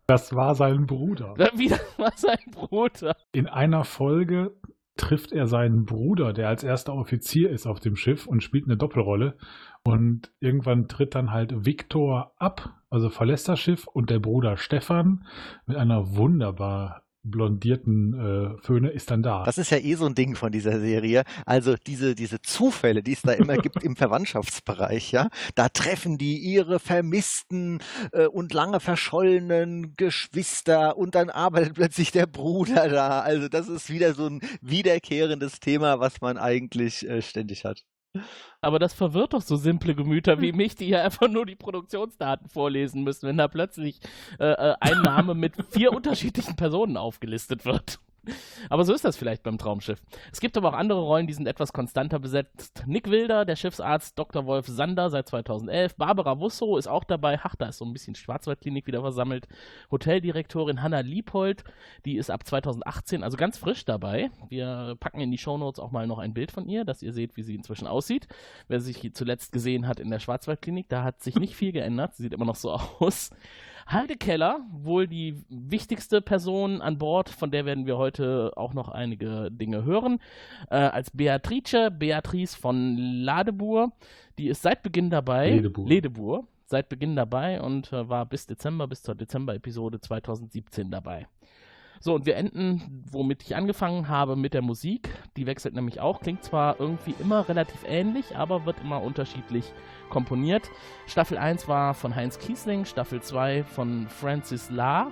Das 0.06 0.34
war 0.34 0.54
sein 0.54 0.84
Bruder. 0.84 1.34
Wie, 1.54 1.68
das 1.68 1.98
war 1.98 2.12
sein 2.14 2.50
Bruder. 2.50 3.16
In 3.32 3.46
einer 3.46 3.84
Folge 3.84 4.54
trifft 4.96 5.32
er 5.32 5.46
seinen 5.46 5.86
Bruder, 5.86 6.32
der 6.32 6.48
als 6.48 6.62
erster 6.62 6.94
Offizier 6.94 7.50
ist 7.50 7.66
auf 7.66 7.80
dem 7.80 7.96
Schiff 7.96 8.26
und 8.26 8.42
spielt 8.42 8.66
eine 8.66 8.76
Doppelrolle. 8.76 9.36
Und 9.82 10.30
irgendwann 10.40 10.88
tritt 10.88 11.14
dann 11.14 11.30
halt 11.30 11.64
Viktor 11.64 12.32
ab, 12.36 12.70
also 12.94 13.10
verlässt 13.10 13.48
das 13.48 13.58
Schiff 13.58 13.88
und 13.88 14.08
der 14.08 14.20
Bruder 14.20 14.56
Stefan 14.56 15.26
mit 15.66 15.76
einer 15.76 16.14
wunderbar 16.16 17.02
blondierten 17.24 18.14
äh, 18.14 18.62
Föhne 18.62 18.90
ist 18.90 19.10
dann 19.10 19.22
da. 19.22 19.42
Das 19.44 19.58
ist 19.58 19.70
ja 19.70 19.78
eh 19.78 19.94
so 19.94 20.06
ein 20.06 20.14
Ding 20.14 20.36
von 20.36 20.52
dieser 20.52 20.78
Serie. 20.78 21.24
Also 21.44 21.74
diese, 21.74 22.14
diese 22.14 22.40
Zufälle, 22.40 23.02
die 23.02 23.14
es 23.14 23.22
da 23.22 23.32
immer 23.32 23.56
gibt 23.62 23.82
im 23.82 23.96
Verwandtschaftsbereich, 23.96 25.10
ja, 25.10 25.28
da 25.54 25.68
treffen 25.70 26.18
die 26.18 26.38
ihre 26.38 26.78
vermissten 26.78 27.80
äh, 28.12 28.26
und 28.26 28.52
lange 28.52 28.78
verschollenen 28.78 29.96
Geschwister 29.96 30.96
und 30.96 31.14
dann 31.14 31.30
arbeitet 31.30 31.74
plötzlich 31.74 32.12
der 32.12 32.26
Bruder 32.26 32.88
da. 32.88 33.20
Also 33.20 33.48
das 33.48 33.68
ist 33.68 33.90
wieder 33.90 34.14
so 34.14 34.26
ein 34.26 34.40
wiederkehrendes 34.60 35.58
Thema, 35.58 35.98
was 35.98 36.20
man 36.20 36.36
eigentlich 36.36 37.08
äh, 37.08 37.22
ständig 37.22 37.64
hat. 37.64 37.84
Aber 38.60 38.78
das 38.78 38.94
verwirrt 38.94 39.34
doch 39.34 39.42
so 39.42 39.56
simple 39.56 39.94
Gemüter 39.94 40.40
wie 40.40 40.52
mich, 40.52 40.74
die 40.74 40.88
ja 40.88 41.02
einfach 41.02 41.28
nur 41.28 41.46
die 41.46 41.56
Produktionsdaten 41.56 42.48
vorlesen 42.48 43.02
müssen, 43.02 43.28
wenn 43.28 43.36
da 43.36 43.48
plötzlich 43.48 44.00
äh, 44.38 44.52
äh 44.52 44.74
ein 44.80 45.02
Name 45.02 45.34
mit 45.34 45.54
vier 45.70 45.92
unterschiedlichen 45.94 46.56
Personen 46.56 46.96
aufgelistet 46.96 47.64
wird. 47.64 47.98
Aber 48.68 48.84
so 48.84 48.92
ist 48.92 49.04
das 49.04 49.16
vielleicht 49.16 49.42
beim 49.42 49.58
Traumschiff. 49.58 50.00
Es 50.32 50.40
gibt 50.40 50.56
aber 50.56 50.70
auch 50.70 50.74
andere 50.74 51.00
Rollen, 51.00 51.26
die 51.26 51.32
sind 51.32 51.46
etwas 51.46 51.72
konstanter 51.72 52.18
besetzt. 52.18 52.84
Nick 52.86 53.10
Wilder, 53.10 53.44
der 53.44 53.56
Schiffsarzt 53.56 54.18
Dr. 54.18 54.46
Wolf 54.46 54.66
Sander 54.66 55.10
seit 55.10 55.28
2011. 55.28 55.96
Barbara 55.96 56.38
Wusso 56.40 56.76
ist 56.76 56.86
auch 56.86 57.04
dabei. 57.04 57.38
Ach, 57.42 57.56
da 57.56 57.68
ist 57.68 57.78
so 57.78 57.84
ein 57.84 57.92
bisschen 57.92 58.14
Schwarzwaldklinik 58.14 58.86
wieder 58.86 59.00
versammelt. 59.00 59.46
Hoteldirektorin 59.90 60.82
Hanna 60.82 61.00
Liebold, 61.00 61.64
die 62.04 62.16
ist 62.16 62.30
ab 62.30 62.46
2018, 62.46 63.22
also 63.22 63.36
ganz 63.36 63.58
frisch 63.58 63.84
dabei. 63.84 64.30
Wir 64.48 64.96
packen 65.00 65.20
in 65.20 65.30
die 65.30 65.38
Shownotes 65.38 65.80
auch 65.80 65.90
mal 65.90 66.06
noch 66.06 66.18
ein 66.18 66.34
Bild 66.34 66.50
von 66.50 66.68
ihr, 66.68 66.84
dass 66.84 67.02
ihr 67.02 67.12
seht, 67.12 67.36
wie 67.36 67.42
sie 67.42 67.54
inzwischen 67.54 67.86
aussieht. 67.86 68.26
Wer 68.68 68.80
sich 68.80 69.12
zuletzt 69.14 69.52
gesehen 69.52 69.86
hat 69.86 70.00
in 70.00 70.10
der 70.10 70.18
Schwarzwaldklinik, 70.18 70.88
da 70.88 71.04
hat 71.04 71.22
sich 71.22 71.36
nicht 71.36 71.54
viel 71.54 71.72
geändert. 71.72 72.14
Sie 72.14 72.24
sieht 72.24 72.32
immer 72.32 72.44
noch 72.44 72.56
so 72.56 72.72
aus. 72.98 73.30
Halde 73.86 74.16
Keller, 74.16 74.60
wohl 74.70 75.06
die 75.06 75.44
wichtigste 75.48 76.20
Person 76.20 76.80
an 76.80 76.98
Bord, 76.98 77.28
von 77.28 77.50
der 77.50 77.64
werden 77.64 77.86
wir 77.86 77.96
heute 77.96 78.52
auch 78.56 78.74
noch 78.74 78.88
einige 78.88 79.50
Dinge 79.50 79.84
hören, 79.84 80.20
äh, 80.70 80.76
als 80.76 81.10
Beatrice, 81.10 81.90
Beatrice 81.90 82.56
von 82.56 82.96
Ladebur. 82.96 83.92
Die 84.38 84.48
ist 84.48 84.62
seit 84.62 84.82
Beginn 84.82 85.10
dabei. 85.10 85.50
Ledebur. 85.50 85.86
Ledebur 85.86 86.48
seit 86.66 86.88
Beginn 86.88 87.14
dabei 87.14 87.60
und 87.60 87.92
äh, 87.92 88.08
war 88.08 88.26
bis 88.26 88.46
Dezember, 88.46 88.86
bis 88.86 89.02
zur 89.02 89.14
Dezember-Episode 89.14 90.00
2017 90.00 90.90
dabei. 90.90 91.26
So, 92.00 92.14
und 92.14 92.26
wir 92.26 92.36
enden, 92.36 93.02
womit 93.10 93.42
ich 93.42 93.56
angefangen 93.56 94.08
habe, 94.08 94.36
mit 94.36 94.54
der 94.54 94.62
Musik. 94.62 95.08
Die 95.36 95.46
wechselt 95.46 95.74
nämlich 95.74 96.00
auch, 96.00 96.20
klingt 96.20 96.44
zwar 96.44 96.78
irgendwie 96.78 97.14
immer 97.18 97.48
relativ 97.48 97.84
ähnlich, 97.86 98.36
aber 98.36 98.66
wird 98.66 98.80
immer 98.80 99.02
unterschiedlich 99.02 99.72
komponiert. 100.10 100.70
Staffel 101.06 101.38
1 101.38 101.66
war 101.68 101.94
von 101.94 102.14
Heinz 102.14 102.38
Kiesling, 102.38 102.84
Staffel 102.84 103.22
2 103.22 103.64
von 103.64 104.06
Francis 104.08 104.70
La. 104.70 105.10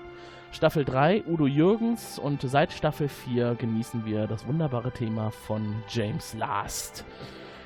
Staffel 0.53 0.85
3 0.85 1.25
Udo 1.27 1.47
Jürgens 1.47 2.19
und 2.19 2.43
seit 2.43 2.73
Staffel 2.73 3.09
4 3.09 3.55
genießen 3.55 4.05
wir 4.05 4.27
das 4.27 4.47
wunderbare 4.47 4.93
Thema 4.93 5.31
von 5.31 5.77
James 5.89 6.35
Last. 6.35 7.07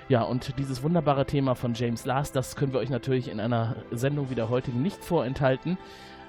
Ja, 0.08 0.22
und 0.22 0.56
dieses 0.56 0.84
wunderbare 0.84 1.26
Thema 1.26 1.56
von 1.56 1.74
James 1.74 2.04
Last, 2.04 2.36
das 2.36 2.54
können 2.54 2.72
wir 2.72 2.78
euch 2.78 2.90
natürlich 2.90 3.28
in 3.28 3.40
einer 3.40 3.74
Sendung 3.90 4.30
wie 4.30 4.36
der 4.36 4.48
heutigen 4.48 4.80
nicht 4.82 5.02
vorenthalten. 5.02 5.78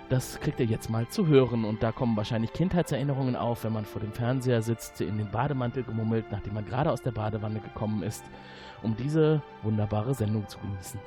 Das 0.09 0.39
kriegt 0.39 0.61
ihr 0.61 0.65
jetzt 0.65 0.89
mal 0.89 1.05
zu 1.09 1.27
hören 1.27 1.65
und 1.65 1.83
da 1.83 1.91
kommen 1.91 2.15
wahrscheinlich 2.15 2.53
Kindheitserinnerungen 2.53 3.35
auf, 3.35 3.65
wenn 3.65 3.73
man 3.73 3.83
vor 3.83 3.99
dem 3.99 4.13
Fernseher 4.13 4.61
sitzt, 4.61 5.01
in 5.01 5.17
den 5.17 5.29
Bademantel 5.29 5.83
gemummelt, 5.83 6.31
nachdem 6.31 6.53
man 6.53 6.65
gerade 6.65 6.91
aus 6.91 7.01
der 7.01 7.11
Badewanne 7.11 7.59
gekommen 7.59 8.03
ist, 8.03 8.23
um 8.83 8.95
diese 8.95 9.41
wunderbare 9.63 10.13
Sendung 10.13 10.47
zu 10.47 10.59
genießen. 10.59 10.99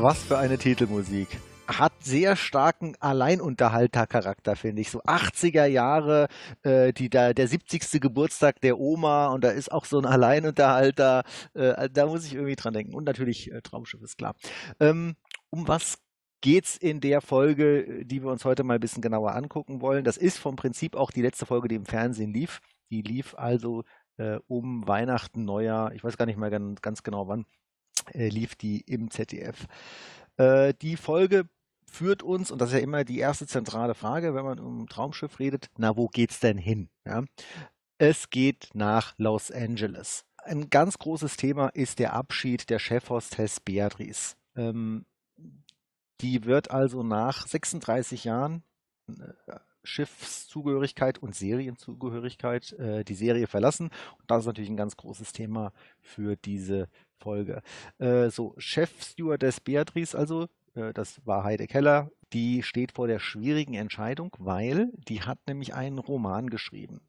Was 0.00 0.22
für 0.22 0.38
eine 0.38 0.58
Titelmusik. 0.58 1.26
Hat 1.66 1.92
sehr 2.04 2.36
starken 2.36 2.94
Alleinunterhaltercharakter, 3.00 4.54
finde 4.54 4.80
ich. 4.80 4.92
So 4.92 5.02
80er 5.02 5.66
Jahre, 5.66 6.28
äh, 6.62 6.92
die, 6.92 7.10
da, 7.10 7.32
der 7.32 7.48
70. 7.48 8.00
Geburtstag 8.00 8.60
der 8.60 8.78
Oma 8.78 9.26
und 9.26 9.42
da 9.42 9.50
ist 9.50 9.72
auch 9.72 9.84
so 9.84 9.98
ein 9.98 10.06
Alleinunterhalter. 10.06 11.24
Äh, 11.54 11.90
da 11.90 12.06
muss 12.06 12.24
ich 12.24 12.34
irgendwie 12.34 12.54
dran 12.54 12.74
denken. 12.74 12.94
Und 12.94 13.04
natürlich 13.04 13.50
äh, 13.50 13.60
Traumschiff 13.60 14.00
ist 14.00 14.18
klar. 14.18 14.36
Ähm, 14.78 15.16
um 15.50 15.66
was 15.66 15.98
geht's 16.42 16.76
in 16.76 17.00
der 17.00 17.20
Folge, 17.20 18.04
die 18.04 18.22
wir 18.22 18.30
uns 18.30 18.44
heute 18.44 18.62
mal 18.62 18.74
ein 18.74 18.80
bisschen 18.80 19.02
genauer 19.02 19.34
angucken 19.34 19.80
wollen? 19.80 20.04
Das 20.04 20.16
ist 20.16 20.38
vom 20.38 20.54
Prinzip 20.54 20.94
auch 20.94 21.10
die 21.10 21.22
letzte 21.22 21.44
Folge, 21.44 21.66
die 21.66 21.74
im 21.74 21.86
Fernsehen 21.86 22.32
lief. 22.32 22.60
Die 22.90 23.02
lief 23.02 23.34
also 23.36 23.82
äh, 24.16 24.38
um 24.46 24.86
Weihnachten, 24.86 25.44
Neujahr, 25.44 25.92
ich 25.92 26.04
weiß 26.04 26.16
gar 26.16 26.26
nicht 26.26 26.38
mehr 26.38 26.50
ganz, 26.50 26.82
ganz 26.82 27.02
genau 27.02 27.26
wann 27.26 27.46
äh, 28.14 28.28
lief 28.28 28.56
die 28.56 28.80
im 28.80 29.10
ZDF. 29.10 29.66
Äh, 30.36 30.74
die 30.80 30.96
Folge 30.96 31.48
führt 31.90 32.22
uns, 32.22 32.50
und 32.50 32.60
das 32.60 32.70
ist 32.70 32.74
ja 32.74 32.80
immer 32.80 33.04
die 33.04 33.18
erste 33.18 33.46
zentrale 33.46 33.94
Frage, 33.94 34.34
wenn 34.34 34.44
man 34.44 34.58
um 34.58 34.88
Traumschiff 34.88 35.38
redet, 35.38 35.70
na, 35.76 35.96
wo 35.96 36.08
geht's 36.08 36.40
denn 36.40 36.58
hin? 36.58 36.88
Ja? 37.04 37.24
Es 37.98 38.30
geht 38.30 38.70
nach 38.74 39.14
Los 39.18 39.50
Angeles. 39.50 40.24
Ein 40.44 40.70
ganz 40.70 40.98
großes 40.98 41.36
Thema 41.36 41.68
ist 41.68 41.98
der 41.98 42.12
Abschied 42.12 42.70
der 42.70 42.78
Chefhostess 42.78 43.60
Beatrice. 43.60 44.36
Ähm, 44.56 45.04
die 46.20 46.44
wird 46.44 46.70
also 46.70 47.02
nach 47.02 47.46
36 47.46 48.24
Jahren 48.24 48.62
äh, 49.08 49.58
Schiffszugehörigkeit 49.84 51.18
und 51.18 51.34
Serienzugehörigkeit 51.34 52.72
äh, 52.74 53.04
die 53.04 53.14
Serie 53.14 53.46
verlassen. 53.46 53.90
Und 54.18 54.30
das 54.30 54.40
ist 54.40 54.46
natürlich 54.46 54.70
ein 54.70 54.76
ganz 54.76 54.96
großes 54.96 55.32
Thema 55.32 55.72
für 56.00 56.36
diese 56.36 56.88
Folge. 57.20 57.62
Äh, 57.98 58.30
so, 58.30 58.54
Chef-Stewardess 58.58 59.60
Beatrice 59.60 60.14
also, 60.14 60.48
äh, 60.74 60.92
das 60.92 61.20
war 61.26 61.44
Heide 61.44 61.66
Keller, 61.66 62.10
die 62.32 62.62
steht 62.62 62.92
vor 62.92 63.06
der 63.06 63.18
schwierigen 63.18 63.74
Entscheidung, 63.74 64.34
weil 64.38 64.90
die 65.08 65.22
hat 65.22 65.38
nämlich 65.46 65.74
einen 65.74 65.98
Roman 65.98 66.50
geschrieben. 66.50 67.00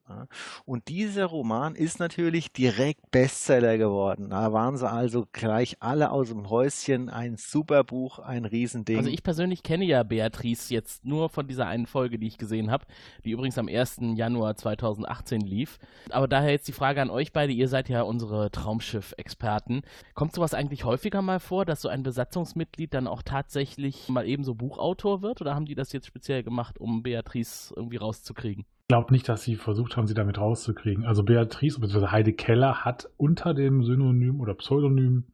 Und 0.66 0.88
dieser 0.88 1.26
Roman 1.26 1.76
ist 1.76 2.00
natürlich 2.00 2.52
direkt 2.52 3.12
Bestseller 3.12 3.78
geworden. 3.78 4.30
Da 4.30 4.54
waren 4.54 4.78
sie 4.78 4.90
also 4.90 5.28
gleich 5.32 5.78
alle 5.82 6.12
aus 6.12 6.30
dem 6.30 6.50
Häuschen. 6.50 7.10
Ein 7.10 7.38
super 7.38 7.84
Buch, 7.84 8.20
ein 8.20 8.46
Riesending. 8.46 8.98
Also 8.98 9.10
ich 9.10 9.24
persönlich 9.24 9.64
kenne 9.64 9.86
ja 9.86 10.04
Beatrice 10.04 10.74
jetzt 10.74 11.06
nur 11.06 11.30
von 11.30 11.48
dieser 11.48 11.68
einen 11.68 11.86
Folge, 11.86 12.18
die 12.18 12.28
ich 12.28 12.38
gesehen 12.38 12.72
habe, 12.72 12.86
die 13.26 13.32
übrigens 13.32 13.58
am 13.58 13.68
1. 13.68 13.98
Januar 14.16 14.56
2018 14.56 15.42
lief. 15.42 15.80
Aber 16.10 16.28
daher 16.28 16.52
jetzt 16.52 16.68
die 16.68 16.74
Frage 16.74 17.02
an 17.02 17.10
euch 17.10 17.34
beide, 17.34 17.52
ihr 17.52 17.68
seid 17.68 17.90
ja 17.90 18.04
unsere 18.04 18.52
Traumschiff-Experten. 18.52 19.82
Kommt 20.14 20.34
sowas 20.34 20.54
eigentlich 20.54 20.86
häufiger 20.86 21.22
mal 21.22 21.40
vor, 21.40 21.66
dass 21.66 21.82
so 21.82 21.90
ein 21.90 22.04
Besatzungsmitglied 22.04 22.94
dann 22.94 23.08
auch 23.08 23.22
tatsächlich 23.22 24.08
mal 24.10 24.28
ebenso 24.28 24.56
Buchautor 24.56 25.09
Autor 25.10 25.22
wird 25.22 25.42
oder 25.42 25.56
haben 25.56 25.66
die 25.66 25.76
das 25.76 25.92
jetzt 25.92 26.08
speziell 26.08 26.44
gemacht, 26.44 26.80
um 26.80 27.04
Beatrice 27.04 27.74
irgendwie 27.76 27.98
rauszukriegen? 27.98 28.66
Ich 28.82 28.88
glaube 28.88 29.14
nicht, 29.14 29.28
dass 29.30 29.44
sie 29.44 29.56
versucht 29.56 29.98
haben, 29.98 30.08
sie 30.08 30.14
damit 30.14 30.38
rauszukriegen. 30.38 31.06
Also 31.06 31.24
Beatrice 31.24 31.80
bzw. 31.80 32.08
Heide 32.08 32.34
Keller 32.34 32.86
hat 32.86 33.10
unter 33.18 33.54
dem 33.54 33.84
Synonym 33.84 34.40
oder 34.40 34.56
Pseudonym 34.56 35.26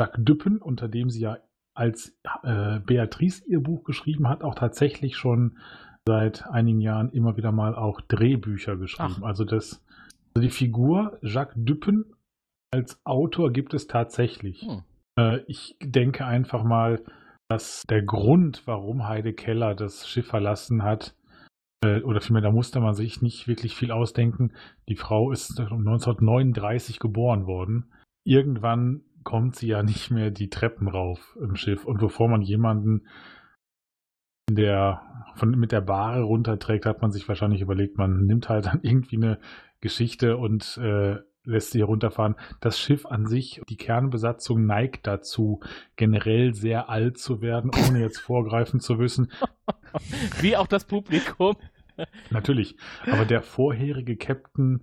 Jacques 0.00 0.22
Düppen, 0.24 0.58
unter 0.58 0.88
dem 0.88 1.10
sie 1.10 1.20
ja 1.20 1.38
als 1.74 2.18
äh, 2.42 2.80
Beatrice 2.80 3.44
ihr 3.46 3.60
Buch 3.60 3.84
geschrieben 3.84 4.28
hat, 4.28 4.42
auch 4.42 4.54
tatsächlich 4.54 5.16
schon 5.16 5.58
seit 6.06 6.46
einigen 6.46 6.80
Jahren 6.80 7.10
immer 7.10 7.36
wieder 7.36 7.52
mal 7.52 7.74
auch 7.74 8.00
Drehbücher 8.00 8.76
geschrieben. 8.76 9.16
Ach. 9.20 9.22
Also 9.22 9.44
das, 9.44 9.84
also 10.34 10.46
die 10.46 10.50
Figur 10.50 11.18
Jacques 11.22 11.56
Düppen 11.56 12.06
als 12.70 13.00
Autor 13.04 13.52
gibt 13.52 13.74
es 13.74 13.86
tatsächlich. 13.86 14.62
Hm. 14.62 14.82
Äh, 15.18 15.40
ich 15.46 15.76
denke 15.82 16.24
einfach 16.24 16.62
mal, 16.62 17.02
dass 17.48 17.84
der 17.88 18.02
Grund, 18.02 18.62
warum 18.66 19.06
Heide 19.06 19.32
Keller 19.32 19.74
das 19.74 20.08
Schiff 20.08 20.26
verlassen 20.26 20.82
hat, 20.82 21.14
äh, 21.84 22.02
oder 22.02 22.20
vielmehr, 22.20 22.42
da 22.42 22.50
musste 22.50 22.80
man 22.80 22.94
sich 22.94 23.22
nicht 23.22 23.46
wirklich 23.46 23.76
viel 23.76 23.92
ausdenken. 23.92 24.52
Die 24.88 24.96
Frau 24.96 25.30
ist 25.30 25.58
1939 25.58 26.98
geboren 26.98 27.46
worden. 27.46 27.92
Irgendwann 28.24 29.02
kommt 29.22 29.56
sie 29.56 29.68
ja 29.68 29.82
nicht 29.82 30.10
mehr 30.10 30.30
die 30.30 30.50
Treppen 30.50 30.88
rauf 30.88 31.36
im 31.40 31.56
Schiff. 31.56 31.84
Und 31.84 31.98
bevor 31.98 32.28
man 32.28 32.42
jemanden 32.42 33.06
der 34.48 35.02
von, 35.34 35.50
mit 35.50 35.72
der 35.72 35.80
Bahre 35.80 36.22
runterträgt, 36.22 36.86
hat 36.86 37.02
man 37.02 37.10
sich 37.10 37.28
wahrscheinlich 37.28 37.60
überlegt, 37.60 37.98
man 37.98 38.26
nimmt 38.26 38.48
halt 38.48 38.66
dann 38.66 38.80
irgendwie 38.82 39.16
eine 39.16 39.38
Geschichte 39.80 40.36
und 40.36 40.78
äh, 40.78 41.16
lässt 41.46 41.70
sie 41.70 41.78
herunterfahren. 41.78 42.34
Das 42.60 42.78
Schiff 42.78 43.06
an 43.06 43.26
sich, 43.26 43.62
die 43.68 43.76
Kernbesatzung 43.76 44.66
neigt 44.66 45.06
dazu, 45.06 45.60
generell 45.96 46.54
sehr 46.54 46.90
alt 46.90 47.18
zu 47.18 47.40
werden, 47.40 47.70
ohne 47.88 48.00
jetzt 48.00 48.18
vorgreifen 48.18 48.80
zu 48.80 48.98
wissen. 48.98 49.30
Wie 50.40 50.56
auch 50.56 50.66
das 50.66 50.84
Publikum. 50.84 51.56
Natürlich. 52.30 52.76
Aber 53.10 53.24
der 53.24 53.42
vorherige 53.42 54.16
Captain 54.16 54.82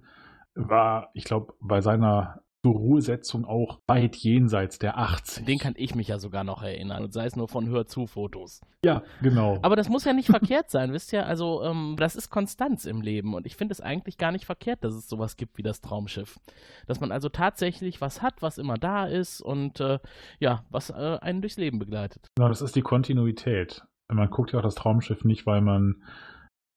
war, 0.55 1.09
ich 1.13 1.25
glaube, 1.25 1.53
bei 1.59 1.81
seiner 1.81 2.42
zur 2.63 2.75
Ruhesetzung 2.75 3.43
auch 3.43 3.79
weit 3.87 4.15
jenseits 4.15 4.79
der 4.79 4.97
80. 4.97 5.45
Den 5.45 5.59
kann 5.59 5.73
ich 5.75 5.95
mich 5.95 6.07
ja 6.07 6.17
sogar 6.17 6.45
noch 6.45 6.63
erinnern, 6.63 7.11
sei 7.11 7.25
es 7.25 7.35
nur 7.35 7.49
von 7.49 7.67
Hör-zu-Fotos. 7.67 8.61
Ja, 8.85 9.03
genau. 9.21 9.59
Aber 9.61 9.75
das 9.75 9.89
muss 9.89 10.05
ja 10.05 10.13
nicht 10.13 10.27
verkehrt 10.27 10.69
sein, 10.69 10.93
wisst 10.93 11.11
ihr? 11.11 11.27
Also, 11.27 11.61
ähm, 11.63 11.95
das 11.97 12.15
ist 12.15 12.29
Konstanz 12.29 12.85
im 12.85 13.01
Leben 13.01 13.33
und 13.33 13.45
ich 13.45 13.57
finde 13.57 13.73
es 13.73 13.81
eigentlich 13.81 14.17
gar 14.17 14.31
nicht 14.31 14.45
verkehrt, 14.45 14.83
dass 14.83 14.93
es 14.93 15.09
sowas 15.09 15.35
gibt 15.35 15.57
wie 15.57 15.63
das 15.63 15.81
Traumschiff. 15.81 16.39
Dass 16.87 17.01
man 17.01 17.11
also 17.11 17.27
tatsächlich 17.27 17.99
was 17.99 18.21
hat, 18.21 18.41
was 18.41 18.57
immer 18.57 18.75
da 18.75 19.07
ist 19.07 19.41
und 19.41 19.81
äh, 19.81 19.99
ja, 20.39 20.63
was 20.69 20.89
äh, 20.89 21.17
einen 21.21 21.41
durchs 21.41 21.57
Leben 21.57 21.79
begleitet. 21.79 22.29
Genau, 22.35 22.47
das 22.47 22.61
ist 22.61 22.77
die 22.77 22.81
Kontinuität. 22.81 23.83
Man 24.07 24.29
guckt 24.29 24.53
ja 24.53 24.59
auch 24.59 24.63
das 24.63 24.75
Traumschiff 24.75 25.25
nicht, 25.25 25.45
weil 25.45 25.61
man 25.61 26.01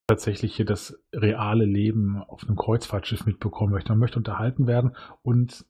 tatsächlich 0.08 0.56
hier 0.56 0.64
das 0.64 1.00
reale 1.12 1.64
Leben 1.64 2.22
auf 2.22 2.44
einem 2.44 2.56
Kreuzfahrtschiff 2.56 3.26
mitbekommen 3.26 3.72
möchte. 3.72 3.90
Man 3.90 3.98
möchte 3.98 4.18
unterhalten 4.18 4.66
werden 4.66 4.96
und 5.22 5.64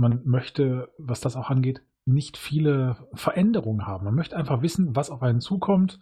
man 0.00 0.22
möchte, 0.24 0.92
was 0.98 1.20
das 1.20 1.36
auch 1.36 1.50
angeht, 1.50 1.82
nicht 2.04 2.36
viele 2.36 3.08
Veränderungen 3.14 3.86
haben. 3.86 4.04
Man 4.04 4.14
möchte 4.14 4.36
einfach 4.36 4.62
wissen, 4.62 4.94
was 4.94 5.10
auf 5.10 5.22
einen 5.22 5.40
zukommt. 5.40 5.98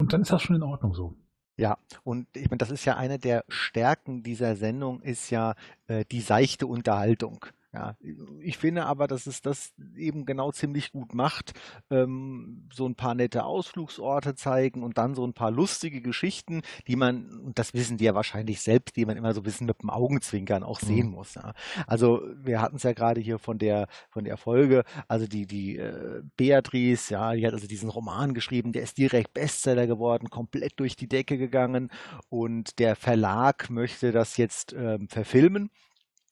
Und 0.00 0.12
dann 0.12 0.22
ist 0.22 0.32
das 0.32 0.42
schon 0.42 0.56
in 0.56 0.62
Ordnung 0.62 0.94
so. 0.94 1.16
Ja, 1.56 1.76
und 2.04 2.28
ich 2.36 2.50
meine, 2.50 2.58
das 2.58 2.70
ist 2.70 2.84
ja 2.84 2.96
eine 2.96 3.18
der 3.18 3.44
Stärken 3.48 4.22
dieser 4.22 4.54
Sendung, 4.54 5.00
ist 5.00 5.30
ja 5.30 5.54
äh, 5.88 6.04
die 6.04 6.20
seichte 6.20 6.68
Unterhaltung. 6.68 7.44
Ja, 7.78 7.96
ich 8.40 8.58
finde 8.58 8.86
aber, 8.86 9.06
dass 9.06 9.28
es 9.28 9.40
das 9.40 9.72
eben 9.96 10.26
genau 10.26 10.50
ziemlich 10.50 10.90
gut 10.90 11.14
macht. 11.14 11.52
Ähm, 11.90 12.66
so 12.72 12.88
ein 12.88 12.96
paar 12.96 13.14
nette 13.14 13.44
Ausflugsorte 13.44 14.34
zeigen 14.34 14.82
und 14.82 14.98
dann 14.98 15.14
so 15.14 15.24
ein 15.24 15.32
paar 15.32 15.52
lustige 15.52 16.00
Geschichten, 16.02 16.62
die 16.88 16.96
man, 16.96 17.30
und 17.38 17.56
das 17.56 17.74
wissen 17.74 17.96
die 17.96 18.04
ja 18.04 18.16
wahrscheinlich 18.16 18.62
selbst, 18.62 18.96
die 18.96 19.06
man 19.06 19.16
immer 19.16 19.32
so 19.32 19.42
ein 19.42 19.44
bisschen 19.44 19.68
mit 19.68 19.80
dem 19.80 19.90
Augenzwinkern 19.90 20.64
auch 20.64 20.80
sehen 20.80 21.10
mhm. 21.10 21.14
muss. 21.14 21.36
Ja. 21.36 21.54
Also 21.86 22.22
wir 22.42 22.60
hatten 22.60 22.76
es 22.76 22.82
ja 22.82 22.94
gerade 22.94 23.20
hier 23.20 23.38
von 23.38 23.58
der 23.58 23.86
von 24.10 24.24
der 24.24 24.38
Folge, 24.38 24.82
also 25.06 25.28
die 25.28 25.46
die 25.46 25.76
äh, 25.76 26.22
Beatrice, 26.36 27.12
ja, 27.12 27.32
die 27.32 27.46
hat 27.46 27.54
also 27.54 27.68
diesen 27.68 27.90
Roman 27.90 28.34
geschrieben, 28.34 28.72
der 28.72 28.82
ist 28.82 28.98
direkt 28.98 29.34
Bestseller 29.34 29.86
geworden, 29.86 30.30
komplett 30.30 30.80
durch 30.80 30.96
die 30.96 31.08
Decke 31.08 31.38
gegangen 31.38 31.92
und 32.28 32.80
der 32.80 32.96
Verlag 32.96 33.70
möchte 33.70 34.10
das 34.10 34.36
jetzt 34.36 34.72
ähm, 34.72 35.08
verfilmen 35.08 35.70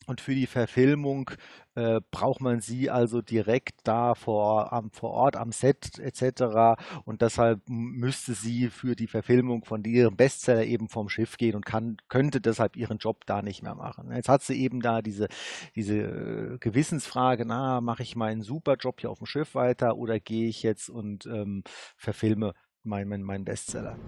und 0.07 0.21
für 0.21 0.35
die 0.35 0.47
Verfilmung 0.47 1.31
äh, 1.75 2.01
braucht 2.11 2.41
man 2.41 2.61
sie 2.61 2.91
also 2.91 3.21
direkt 3.21 3.81
da 3.85 4.15
vor, 4.15 4.73
am, 4.73 4.91
vor 4.91 5.11
Ort 5.11 5.37
am 5.37 5.53
Set 5.53 5.99
etc. 5.99 6.81
Und 7.05 7.23
deshalb 7.23 7.61
müsste 7.69 8.35
sie 8.35 8.69
für 8.69 8.97
die 8.97 9.09
Verfilmung 9.09 9.65
von 9.65 9.85
ihrem 9.85 10.17
Bestseller 10.17 10.65
eben 10.65 10.89
vom 10.89 11.09
Schiff 11.09 11.37
gehen 11.37 11.55
und 11.55 11.67
kann, 11.67 11.99
könnte 12.09 12.41
deshalb 12.41 12.77
ihren 12.77 12.99
Job 12.99 13.27
da 13.27 13.43
nicht 13.43 13.63
mehr 13.63 13.75
machen. 13.75 14.11
Jetzt 14.13 14.29
hat 14.29 14.43
sie 14.43 14.61
eben 14.61 14.81
da 14.81 15.03
diese, 15.03 15.29
diese 15.75 15.97
äh, 15.97 16.59
Gewissensfrage, 16.59 17.45
na, 17.45 17.81
mache 17.81 18.03
ich 18.03 18.17
meinen 18.17 18.43
super 18.43 18.77
Job 18.77 19.01
hier 19.01 19.11
auf 19.11 19.19
dem 19.19 19.27
Schiff 19.27 19.55
weiter 19.55 19.97
oder 19.97 20.19
gehe 20.21 20.49
ich 20.49 20.63
jetzt 20.63 20.89
und 20.89 21.27
ähm, 21.27 21.63
verfilme 21.97 22.55
meinen 22.85 23.09
mein, 23.09 23.23
mein 23.23 23.45
Bestseller? 23.45 23.99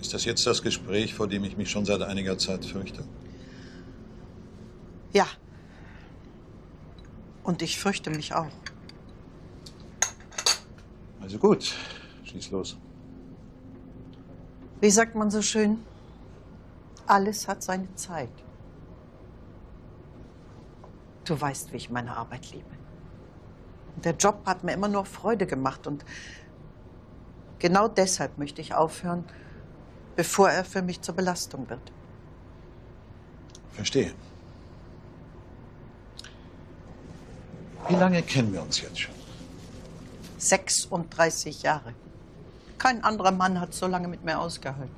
Ist 0.00 0.12
das 0.12 0.24
jetzt 0.24 0.46
das 0.46 0.62
Gespräch, 0.62 1.14
vor 1.14 1.28
dem 1.28 1.44
ich 1.44 1.56
mich 1.56 1.70
schon 1.70 1.84
seit 1.84 2.02
einiger 2.02 2.36
Zeit 2.36 2.64
fürchte? 2.64 3.04
Ja. 5.16 5.26
Und 7.42 7.62
ich 7.62 7.78
fürchte 7.78 8.10
mich 8.10 8.34
auch. 8.34 8.52
Also 11.22 11.38
gut, 11.38 11.74
schieß 12.24 12.50
los. 12.50 12.76
Wie 14.82 14.90
sagt 14.90 15.14
man 15.14 15.30
so 15.30 15.40
schön? 15.40 15.78
Alles 17.06 17.48
hat 17.48 17.62
seine 17.62 17.94
Zeit. 17.94 18.28
Du 21.24 21.40
weißt, 21.40 21.72
wie 21.72 21.78
ich 21.78 21.88
meine 21.88 22.14
Arbeit 22.14 22.52
liebe. 22.52 22.76
Der 24.04 24.14
Job 24.16 24.42
hat 24.44 24.64
mir 24.64 24.74
immer 24.74 24.88
nur 24.88 25.06
Freude 25.06 25.46
gemacht 25.46 25.86
und 25.86 26.04
genau 27.58 27.88
deshalb 27.88 28.36
möchte 28.36 28.60
ich 28.60 28.74
aufhören, 28.74 29.24
bevor 30.14 30.50
er 30.50 30.66
für 30.66 30.82
mich 30.82 31.00
zur 31.00 31.14
Belastung 31.14 31.70
wird. 31.70 31.90
Verstehe. 33.72 34.12
Wie 37.88 37.94
lange 37.94 38.22
kennen 38.22 38.52
wir 38.52 38.62
uns 38.62 38.80
jetzt 38.80 39.00
schon? 39.00 39.14
36 40.38 41.62
Jahre. 41.62 41.94
Kein 42.78 43.02
anderer 43.04 43.30
Mann 43.30 43.60
hat 43.60 43.74
so 43.74 43.86
lange 43.86 44.08
mit 44.08 44.24
mir 44.24 44.38
ausgehalten. 44.38 44.94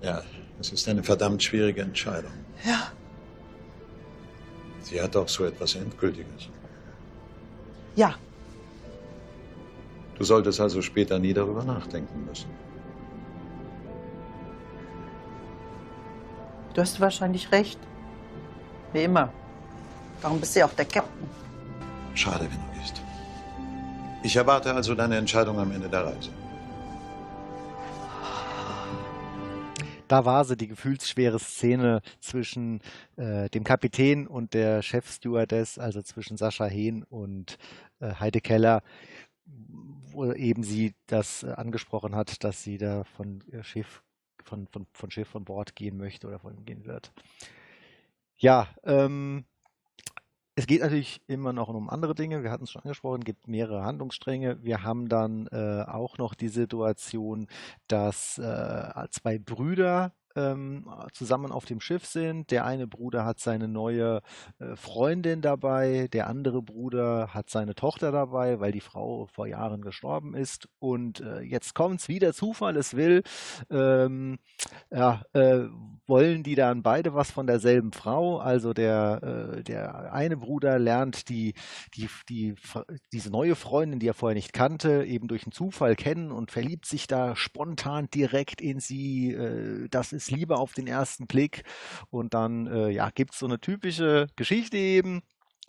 Ja, 0.00 0.22
es 0.60 0.70
ist 0.70 0.88
eine 0.88 1.02
verdammt 1.02 1.42
schwierige 1.42 1.82
Entscheidung. 1.82 2.32
Ja. 2.64 2.92
Sie 4.82 5.00
hat 5.00 5.16
auch 5.16 5.28
so 5.28 5.44
etwas 5.44 5.74
Endgültiges. 5.74 6.48
Ja. 7.96 8.14
Du 10.14 10.24
solltest 10.24 10.60
also 10.60 10.80
später 10.80 11.18
nie 11.18 11.34
darüber 11.34 11.64
nachdenken 11.64 12.24
müssen. 12.24 12.48
Du 16.72 16.80
hast 16.80 17.00
wahrscheinlich 17.00 17.50
recht. 17.52 17.78
Wie 18.96 19.04
immer. 19.04 19.30
Warum 20.22 20.40
bist 20.40 20.56
du 20.56 20.60
ja 20.60 20.64
auch 20.64 20.72
der 20.72 20.86
Captain? 20.86 21.28
Schade, 22.14 22.48
wenn 22.50 22.58
du 22.58 22.80
gehst. 22.80 23.02
Ich 24.22 24.34
erwarte 24.34 24.72
also 24.72 24.94
deine 24.94 25.18
Entscheidung 25.18 25.58
am 25.58 25.70
Ende 25.70 25.86
der 25.90 26.06
Reise. 26.06 26.30
Da 30.08 30.24
war 30.24 30.46
sie, 30.46 30.56
die 30.56 30.68
gefühlsschwere 30.68 31.38
Szene 31.38 32.00
zwischen 32.20 32.80
äh, 33.16 33.50
dem 33.50 33.64
Kapitän 33.64 34.26
und 34.26 34.54
der 34.54 34.80
Chefstewardess, 34.80 35.78
also 35.78 36.00
zwischen 36.00 36.38
Sascha 36.38 36.64
Hehn 36.64 37.02
und 37.02 37.58
äh, 38.00 38.14
Heide 38.14 38.40
Keller, 38.40 38.82
wo 39.44 40.32
eben 40.32 40.62
sie 40.62 40.94
das 41.06 41.42
äh, 41.42 41.50
angesprochen 41.50 42.16
hat, 42.16 42.42
dass 42.44 42.62
sie 42.62 42.78
da 42.78 43.04
von 43.04 43.44
Schiff, 43.60 44.02
von, 44.42 44.66
von, 44.68 44.86
von 44.94 45.10
Schiff 45.10 45.28
von 45.28 45.44
Bord 45.44 45.76
gehen 45.76 45.98
möchte 45.98 46.28
oder 46.28 46.38
von 46.38 46.56
ihm 46.56 46.64
gehen 46.64 46.86
wird. 46.86 47.12
Ja, 48.38 48.68
ähm, 48.84 49.46
es 50.54 50.66
geht 50.66 50.80
natürlich 50.80 51.20
immer 51.26 51.52
noch 51.52 51.68
um 51.68 51.90
andere 51.90 52.14
Dinge. 52.14 52.42
Wir 52.42 52.50
hatten 52.50 52.64
es 52.64 52.70
schon 52.70 52.82
angesprochen, 52.82 53.20
es 53.20 53.26
gibt 53.26 53.46
mehrere 53.46 53.84
Handlungsstränge. 53.84 54.62
Wir 54.62 54.82
haben 54.82 55.08
dann 55.08 55.46
äh, 55.48 55.84
auch 55.86 56.18
noch 56.18 56.34
die 56.34 56.48
Situation, 56.48 57.46
dass 57.88 58.38
äh, 58.38 59.08
zwei 59.10 59.38
Brüder 59.38 60.12
ähm, 60.36 60.88
zusammen 61.12 61.52
auf 61.52 61.64
dem 61.64 61.80
Schiff 61.80 62.04
sind. 62.06 62.50
Der 62.50 62.64
eine 62.64 62.86
Bruder 62.86 63.24
hat 63.24 63.40
seine 63.40 63.68
neue 63.68 64.20
äh, 64.58 64.76
Freundin 64.76 65.40
dabei, 65.40 66.08
der 66.12 66.28
andere 66.28 66.62
Bruder 66.62 67.34
hat 67.34 67.50
seine 67.50 67.74
Tochter 67.74 68.12
dabei, 68.12 68.60
weil 68.60 68.72
die 68.72 68.80
Frau 68.80 69.26
vor 69.26 69.46
Jahren 69.46 69.82
gestorben 69.82 70.34
ist. 70.34 70.68
Und 70.78 71.20
äh, 71.20 71.40
jetzt 71.40 71.74
kommt's, 71.74 72.08
wie 72.08 72.18
der 72.18 72.32
Zufall 72.32 72.76
es 72.76 72.94
will. 72.94 73.22
Ähm, 73.70 74.38
ja, 74.90 75.22
äh, 75.32 75.64
wollen 76.06 76.42
die 76.42 76.54
dann 76.54 76.82
beide 76.82 77.14
was 77.14 77.30
von 77.30 77.46
derselben 77.46 77.92
Frau? 77.92 78.38
Also 78.38 78.72
der, 78.72 79.56
äh, 79.58 79.62
der 79.62 80.12
eine 80.12 80.36
Bruder 80.36 80.78
lernt 80.78 81.28
die, 81.28 81.54
die, 81.94 82.08
die, 82.28 82.54
diese 83.12 83.30
neue 83.30 83.56
Freundin, 83.56 83.98
die 83.98 84.08
er 84.08 84.14
vorher 84.14 84.36
nicht 84.36 84.52
kannte, 84.52 85.04
eben 85.04 85.28
durch 85.28 85.44
einen 85.44 85.52
Zufall 85.52 85.96
kennen 85.96 86.30
und 86.30 86.50
verliebt 86.50 86.86
sich 86.86 87.06
da 87.06 87.34
spontan 87.34 88.08
direkt 88.14 88.60
in 88.60 88.80
sie. 88.80 89.32
Äh, 89.32 89.88
das 89.90 90.12
ist 90.12 90.25
ist 90.26 90.30
Liebe 90.30 90.56
auf 90.56 90.72
den 90.72 90.86
ersten 90.86 91.26
Blick. 91.26 91.64
Und 92.10 92.34
dann 92.34 92.66
äh, 92.66 92.90
ja, 92.90 93.10
gibt 93.10 93.32
es 93.32 93.38
so 93.38 93.46
eine 93.46 93.60
typische 93.60 94.26
Geschichte 94.36 94.76
eben. 94.76 95.22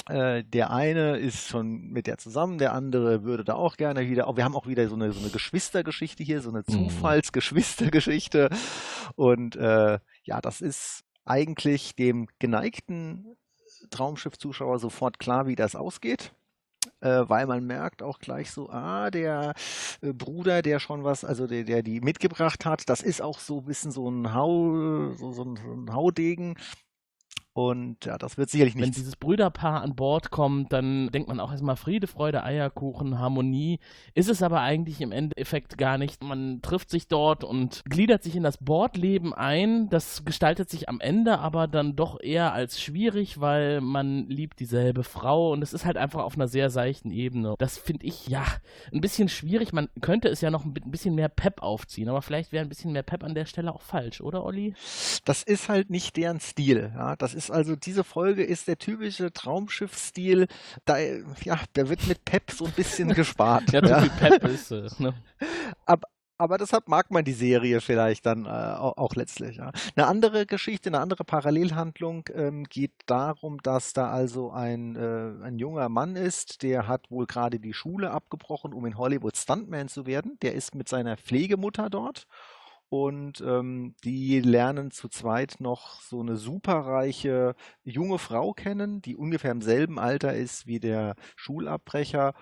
Äh, 0.09 0.43
der 0.43 0.71
eine 0.71 1.17
ist 1.17 1.47
schon 1.47 1.89
mit 1.89 2.07
der 2.07 2.17
zusammen, 2.17 2.57
der 2.57 2.73
andere 2.73 3.23
würde 3.23 3.43
da 3.43 3.55
auch 3.55 3.77
gerne 3.77 4.07
wieder. 4.07 4.25
wir 4.35 4.43
haben 4.43 4.55
auch 4.55 4.67
wieder 4.67 4.87
so 4.87 4.95
eine, 4.95 5.11
so 5.11 5.19
eine 5.19 5.29
Geschwistergeschichte 5.29 6.23
hier, 6.23 6.41
so 6.41 6.49
eine 6.49 6.63
mhm. 6.67 6.89
Zufallsgeschwistergeschichte. 6.89 8.49
Und 9.15 9.55
äh, 9.55 9.99
ja, 10.23 10.41
das 10.41 10.61
ist 10.61 11.03
eigentlich 11.25 11.95
dem 11.95 12.27
geneigten 12.39 13.35
Traumschiff-Zuschauer 13.89 14.79
sofort 14.79 15.19
klar, 15.19 15.47
wie 15.47 15.55
das 15.55 15.75
ausgeht. 15.75 16.33
Äh, 17.01 17.23
weil 17.27 17.45
man 17.47 17.65
merkt 17.65 18.01
auch 18.03 18.19
gleich 18.19 18.51
so, 18.51 18.69
ah, 18.69 19.09
der 19.11 19.53
äh, 20.01 20.13
Bruder, 20.13 20.61
der 20.61 20.79
schon 20.79 21.03
was, 21.03 21.23
also 21.23 21.47
der, 21.47 21.63
der 21.63 21.83
die 21.83 22.01
mitgebracht 22.01 22.65
hat, 22.65 22.89
das 22.89 23.01
ist 23.01 23.21
auch 23.21 23.39
so 23.39 23.59
ein 23.59 23.65
bisschen 23.65 23.91
so 23.91 24.09
ein 24.09 24.33
Hau, 24.33 25.11
so, 25.13 25.31
so 25.31 25.43
ein, 25.43 25.57
so 25.57 25.73
ein 25.73 25.93
Haudegen. 25.93 26.55
Und 27.57 28.05
ja, 28.05 28.19
das 28.19 28.37
wird 28.37 28.51
sicherlich 28.51 28.75
nicht. 28.75 28.83
Wenn 28.83 28.91
dieses 28.91 29.15
Brüderpaar 29.15 29.81
an 29.81 29.95
Bord 29.95 30.29
kommt, 30.29 30.71
dann 30.71 31.09
denkt 31.09 31.27
man 31.27 31.39
auch 31.39 31.49
erstmal 31.49 31.75
Friede, 31.75 32.05
Freude, 32.05 32.43
Eierkuchen, 32.43 33.17
Harmonie. 33.17 33.79
Ist 34.13 34.29
es 34.29 34.43
aber 34.43 34.61
eigentlich 34.61 35.01
im 35.01 35.11
Endeffekt 35.11 35.75
gar 35.75 35.97
nicht. 35.97 36.23
Man 36.23 36.61
trifft 36.61 36.91
sich 36.91 37.07
dort 37.07 37.43
und 37.43 37.81
gliedert 37.89 38.21
sich 38.21 38.35
in 38.35 38.43
das 38.43 38.59
Bordleben 38.59 39.33
ein. 39.33 39.89
Das 39.89 40.23
gestaltet 40.23 40.69
sich 40.69 40.87
am 40.87 40.99
Ende 40.99 41.39
aber 41.39 41.67
dann 41.67 41.95
doch 41.95 42.19
eher 42.21 42.53
als 42.53 42.79
schwierig, 42.79 43.41
weil 43.41 43.81
man 43.81 44.27
liebt 44.29 44.59
dieselbe 44.59 45.03
Frau 45.03 45.51
und 45.51 45.63
es 45.63 45.73
ist 45.73 45.83
halt 45.83 45.97
einfach 45.97 46.23
auf 46.23 46.35
einer 46.35 46.47
sehr 46.47 46.69
seichten 46.69 47.09
Ebene. 47.09 47.55
Das 47.57 47.79
finde 47.79 48.05
ich 48.05 48.27
ja 48.27 48.45
ein 48.93 49.01
bisschen 49.01 49.29
schwierig. 49.29 49.73
Man 49.73 49.89
könnte 50.01 50.27
es 50.27 50.41
ja 50.41 50.51
noch 50.51 50.63
ein 50.63 50.73
bisschen 50.73 51.15
mehr 51.15 51.29
Pep 51.29 51.63
aufziehen, 51.63 52.07
aber 52.07 52.21
vielleicht 52.21 52.51
wäre 52.51 52.63
ein 52.63 52.69
bisschen 52.69 52.91
mehr 52.91 53.01
Pep 53.01 53.23
an 53.23 53.33
der 53.33 53.45
Stelle 53.45 53.73
auch 53.73 53.81
falsch, 53.81 54.21
oder 54.21 54.45
Olli? 54.45 54.75
Das 55.25 55.41
ist 55.41 55.69
halt 55.69 55.89
nicht 55.89 56.17
deren 56.17 56.39
Stil. 56.39 56.91
Ja, 56.93 57.15
das 57.15 57.33
ist 57.33 57.46
also 57.51 57.75
diese 57.75 58.03
Folge 58.03 58.43
ist 58.43 58.67
der 58.67 58.77
typische 58.77 59.31
Traumschiff-Stil. 59.31 60.47
Da, 60.85 60.97
ja, 60.97 61.59
der 61.75 61.89
wird 61.89 62.07
mit 62.07 62.25
Pep 62.25 62.51
so 62.51 62.65
ein 62.65 62.71
bisschen 62.71 63.09
gespart. 63.13 63.71
ja, 63.71 63.85
ja. 63.85 64.05
Pep 64.19 64.43
ist 64.45 64.71
es. 64.71 64.99
Ne? 64.99 65.13
Aber, 65.85 66.07
aber 66.37 66.57
deshalb 66.57 66.87
mag 66.87 67.09
man 67.09 67.25
die 67.25 67.33
Serie 67.33 67.81
vielleicht 67.81 68.25
dann 68.25 68.45
äh, 68.45 68.49
auch, 68.49 68.97
auch, 68.97 69.15
letztlich. 69.15 69.57
Ja. 69.57 69.71
Eine 69.95 70.07
andere 70.07 70.45
Geschichte, 70.45 70.89
eine 70.89 70.99
andere 70.99 71.23
Parallelhandlung 71.23 72.25
ähm, 72.33 72.65
geht 72.65 72.93
darum, 73.07 73.57
dass 73.63 73.93
da 73.93 74.11
also 74.11 74.51
ein, 74.51 74.95
äh, 74.95 75.43
ein 75.43 75.57
junger 75.57 75.89
Mann 75.89 76.15
ist, 76.15 76.61
der 76.61 76.87
hat 76.87 77.09
wohl 77.09 77.25
gerade 77.25 77.59
die 77.59 77.73
Schule 77.73 78.11
abgebrochen, 78.11 78.73
um 78.73 78.85
in 78.85 78.97
Hollywood 78.97 79.35
Stuntman 79.35 79.87
zu 79.87 80.05
werden. 80.05 80.37
Der 80.41 80.53
ist 80.53 80.75
mit 80.75 80.87
seiner 80.87 81.17
Pflegemutter 81.17 81.89
dort 81.89 82.27
und 82.89 83.41
ähm, 83.41 83.95
die 84.03 84.39
lernen 84.39 84.91
zu 84.91 85.09
zweit 85.09 85.55
noch 85.59 86.01
so 86.01 86.21
eine 86.21 86.37
superreiche 86.37 87.55
junge 87.83 88.17
Frau 88.17 88.53
kennen, 88.53 89.01
die 89.01 89.15
ungefähr 89.15 89.51
im 89.51 89.61
selben 89.61 89.99
Alter 89.99 90.33
ist 90.33 90.67
wie 90.67 90.79
der 90.79 91.15
Schulabbrecher. 91.35 92.33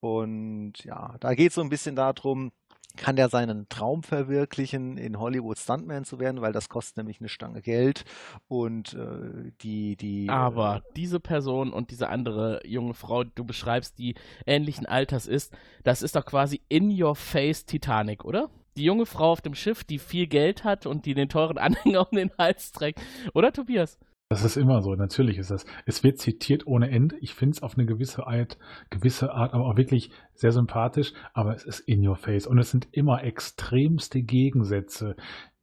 Und 0.00 0.84
ja, 0.84 1.16
da 1.20 1.34
geht 1.34 1.48
es 1.48 1.54
so 1.54 1.62
ein 1.62 1.70
bisschen 1.70 1.96
darum, 1.96 2.52
kann 2.96 3.16
der 3.16 3.28
seinen 3.28 3.68
Traum 3.68 4.02
verwirklichen, 4.02 4.98
in 4.98 5.18
Hollywood 5.18 5.58
Stuntman 5.58 6.04
zu 6.04 6.20
werden, 6.20 6.42
weil 6.42 6.52
das 6.52 6.68
kostet 6.68 6.98
nämlich 6.98 7.20
eine 7.20 7.28
Stange 7.28 7.60
Geld 7.60 8.04
und 8.46 8.94
äh, 8.94 9.52
die, 9.62 9.96
die. 9.96 10.28
Aber 10.28 10.76
äh, 10.76 10.92
diese 10.94 11.18
Person 11.18 11.72
und 11.72 11.90
diese 11.90 12.08
andere 12.08 12.60
junge 12.64 12.94
Frau, 12.94 13.24
die 13.24 13.34
du 13.34 13.44
beschreibst, 13.44 13.98
die 13.98 14.14
ähnlichen 14.46 14.86
Alters 14.86 15.26
ist, 15.26 15.56
das 15.82 16.02
ist 16.02 16.14
doch 16.14 16.24
quasi 16.24 16.60
in 16.68 16.90
your 17.02 17.16
face 17.16 17.64
Titanic, 17.64 18.24
oder? 18.24 18.50
Die 18.76 18.84
junge 18.84 19.06
Frau 19.06 19.32
auf 19.32 19.40
dem 19.40 19.54
Schiff, 19.54 19.84
die 19.84 19.98
viel 19.98 20.26
Geld 20.26 20.64
hat 20.64 20.86
und 20.86 21.06
die 21.06 21.14
den 21.14 21.28
teuren 21.28 21.58
Anhänger 21.58 22.08
um 22.10 22.16
den 22.16 22.30
Hals 22.38 22.72
trägt. 22.72 23.00
Oder, 23.34 23.52
Tobias? 23.52 23.98
Das 24.30 24.42
ist 24.42 24.56
immer 24.56 24.82
so, 24.82 24.94
natürlich 24.94 25.38
ist 25.38 25.50
das. 25.50 25.66
Es 25.84 26.02
wird 26.02 26.18
zitiert 26.18 26.66
ohne 26.66 26.90
Ende. 26.90 27.16
Ich 27.20 27.34
finde 27.34 27.56
es 27.56 27.62
auf 27.62 27.76
eine 27.76 27.86
gewisse 27.86 28.26
Art, 28.26 28.58
gewisse 28.90 29.32
Art, 29.32 29.52
aber 29.52 29.66
auch 29.66 29.76
wirklich 29.76 30.10
sehr 30.32 30.50
sympathisch, 30.50 31.12
aber 31.34 31.54
es 31.54 31.64
ist 31.64 31.80
in 31.80 32.06
your 32.06 32.16
face. 32.16 32.46
Und 32.46 32.58
es 32.58 32.70
sind 32.70 32.88
immer 32.90 33.22
extremste 33.22 34.22
Gegensätze, 34.22 35.14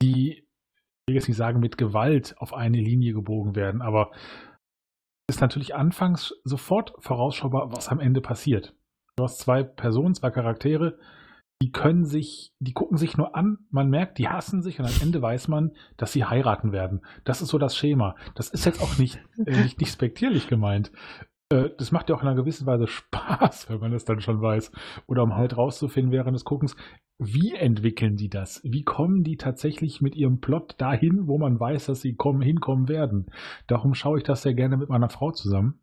die, 0.01 0.33
ich 0.37 1.07
will 1.07 1.15
jetzt 1.15 1.27
nicht 1.27 1.37
sagen, 1.37 1.59
mit 1.59 1.77
Gewalt 1.77 2.35
auf 2.37 2.53
eine 2.53 2.77
Linie 2.77 3.13
gebogen 3.13 3.55
werden, 3.55 3.81
aber 3.81 4.11
es 5.27 5.35
ist 5.37 5.41
natürlich 5.41 5.75
anfangs 5.75 6.33
sofort 6.43 6.93
vorausschaubar, 6.99 7.71
was 7.71 7.89
am 7.89 7.99
Ende 7.99 8.21
passiert. 8.21 8.75
Du 9.15 9.23
hast 9.23 9.39
zwei 9.39 9.63
Personen, 9.63 10.13
zwei 10.13 10.29
Charaktere, 10.29 10.97
die 11.61 11.71
können 11.71 12.05
sich, 12.05 12.53
die 12.59 12.73
gucken 12.73 12.97
sich 12.97 13.17
nur 13.17 13.35
an, 13.35 13.59
man 13.69 13.89
merkt, 13.89 14.17
die 14.17 14.27
hassen 14.27 14.63
sich 14.63 14.79
und 14.79 14.85
am 14.85 15.01
Ende 15.01 15.21
weiß 15.21 15.47
man, 15.47 15.71
dass 15.95 16.11
sie 16.11 16.25
heiraten 16.25 16.71
werden. 16.71 17.01
Das 17.23 17.41
ist 17.41 17.49
so 17.49 17.59
das 17.59 17.77
Schema. 17.77 18.15
Das 18.33 18.49
ist 18.49 18.65
jetzt 18.65 18.81
auch 18.81 18.97
nicht, 18.97 19.19
äh, 19.45 19.61
nicht, 19.61 19.87
spektierlich 19.87 20.47
gemeint. 20.47 20.91
Äh, 21.49 21.69
das 21.77 21.91
macht 21.91 22.09
ja 22.09 22.15
auch 22.15 22.23
in 22.23 22.27
einer 22.27 22.35
gewissen 22.35 22.65
Weise 22.65 22.87
Spaß, 22.87 23.69
wenn 23.69 23.79
man 23.79 23.91
das 23.91 24.05
dann 24.05 24.21
schon 24.21 24.41
weiß. 24.41 24.71
Oder 25.05 25.21
um 25.21 25.35
halt 25.35 25.55
rauszufinden 25.55 26.11
während 26.11 26.33
des 26.33 26.45
Guckens, 26.45 26.75
wie 27.19 27.53
entwickeln 27.53 28.15
die 28.15 28.29
das? 28.29 28.61
Wie 28.63 28.81
kommen 28.81 29.23
die 29.23 29.37
tatsächlich 29.37 30.01
mit 30.01 30.15
ihrem 30.15 30.39
Plot 30.39 30.73
dahin, 30.79 31.27
wo 31.27 31.37
man 31.37 31.59
weiß, 31.59 31.85
dass 31.85 32.01
sie 32.01 32.15
kommen, 32.15 32.41
hinkommen 32.41 32.89
werden? 32.89 33.27
Darum 33.67 33.93
schaue 33.93 34.17
ich 34.17 34.23
das 34.23 34.41
sehr 34.41 34.55
gerne 34.55 34.77
mit 34.77 34.89
meiner 34.89 35.09
Frau 35.09 35.31
zusammen. 35.31 35.79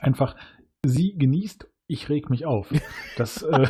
Einfach, 0.00 0.34
sie 0.82 1.14
genießt 1.18 1.68
ich 1.88 2.08
reg 2.08 2.30
mich 2.30 2.44
auf. 2.44 2.68
Das, 3.16 3.42
äh, 3.42 3.68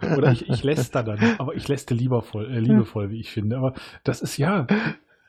oder 0.16 0.32
ich, 0.32 0.48
ich 0.48 0.64
läster 0.64 1.02
dann, 1.04 1.36
aber 1.38 1.54
ich 1.54 1.68
läste 1.68 1.94
liebevoll, 1.94 2.50
äh, 2.50 2.58
liebevoll, 2.58 3.10
wie 3.10 3.20
ich 3.20 3.30
finde. 3.30 3.58
Aber 3.58 3.74
das 4.02 4.22
ist 4.22 4.38
ja, 4.38 4.66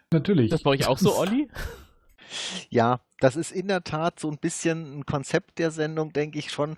natürlich. 0.10 0.50
Das 0.50 0.66
war 0.66 0.74
ich 0.74 0.88
auch 0.88 0.98
so, 0.98 1.16
Olli? 1.20 1.50
Ja, 2.70 3.02
das 3.20 3.36
ist 3.36 3.52
in 3.52 3.68
der 3.68 3.84
Tat 3.84 4.20
so 4.20 4.32
ein 4.32 4.38
bisschen 4.38 5.00
ein 5.00 5.06
Konzept 5.06 5.60
der 5.60 5.70
Sendung, 5.70 6.14
denke 6.14 6.40
ich 6.40 6.50
schon. 6.50 6.78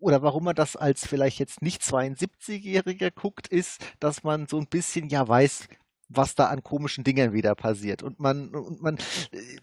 Oder 0.00 0.22
warum 0.22 0.44
man 0.44 0.54
das 0.54 0.76
als 0.76 1.06
vielleicht 1.06 1.38
jetzt 1.38 1.62
nicht 1.62 1.80
72-Jähriger 1.80 3.10
guckt, 3.10 3.46
ist, 3.46 3.80
dass 4.00 4.24
man 4.24 4.46
so 4.46 4.58
ein 4.58 4.66
bisschen 4.66 5.08
ja 5.08 5.26
weiß, 5.26 5.68
was 6.08 6.34
da 6.34 6.46
an 6.46 6.62
komischen 6.62 7.04
Dingen 7.04 7.32
wieder 7.32 7.54
passiert. 7.54 8.02
Und 8.02 8.20
man, 8.20 8.48
und 8.48 8.82
man, 8.82 8.98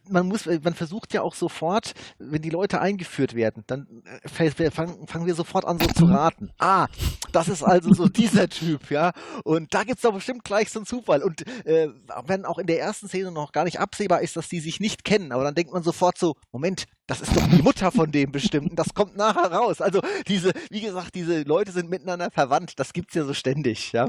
man 0.10 0.28
muss, 0.28 0.46
man 0.46 0.74
versucht 0.74 1.14
ja 1.14 1.22
auch 1.22 1.36
sofort, 1.36 1.94
wenn 2.20 2.42
die 2.42 2.50
Leute 2.50 2.82
eingeführt 2.82 3.36
werden, 3.36 3.64
dann 3.68 4.04
äh, 4.38 4.72
fangen, 4.72 5.08
fangen 5.08 5.26
wir 5.26 5.36
sofort 5.36 5.66
an 5.66 5.80
so 5.80 5.88
zu 5.88 6.06
raten. 6.06 6.52
Ah, 6.60 6.88
das 7.32 7.48
ist 7.48 7.64
also 7.64 7.94
so 7.94 8.08
dieser 8.08 8.50
Typ, 8.50 8.92
ja. 8.92 9.12
Und 9.44 9.74
da 9.74 9.84
gibt's 9.84 10.02
doch 10.02 10.14
bestimmt 10.14 10.44
gleich 10.44 10.70
so 10.70 10.80
einen 10.80 10.86
Zufall. 10.86 11.24
Und 11.24 11.46
äh, 11.66 11.90
wenn 12.26 12.46
auch 12.46 12.58
in 12.58 12.68
der 12.68 12.80
ersten 12.80 13.08
Szene 13.08 13.32
noch 13.32 13.52
gar 13.52 13.64
nicht 13.64 13.80
absehbar 13.80 14.22
ist, 14.22 14.36
dass 14.36 14.50
die 14.50 14.60
sich 14.60 14.80
nicht 14.80 15.04
kennen, 15.04 15.32
aber 15.32 15.44
dann 15.44 15.56
denkt 15.56 15.74
man 15.74 15.84
sofort 15.84 16.18
so, 16.18 16.36
Moment, 16.52 16.86
das 17.12 17.20
ist 17.20 17.36
doch 17.36 17.46
die 17.50 17.62
Mutter 17.62 17.92
von 17.92 18.10
dem 18.10 18.32
bestimmten, 18.32 18.78
das 18.78 18.94
kommt 18.94 19.18
nachher 19.18 19.52
raus. 19.52 19.82
Also 19.82 20.00
diese, 20.30 20.54
wie 20.70 20.80
gesagt, 20.80 21.14
diese 21.14 21.42
Leute 21.42 21.74
sind 21.74 21.90
miteinander 21.90 22.32
verwandt, 22.32 22.80
das 22.80 22.94
gibt's 22.94 23.16
ja 23.16 23.26
so 23.26 23.34
ständig, 23.34 23.92
ja. 23.92 24.08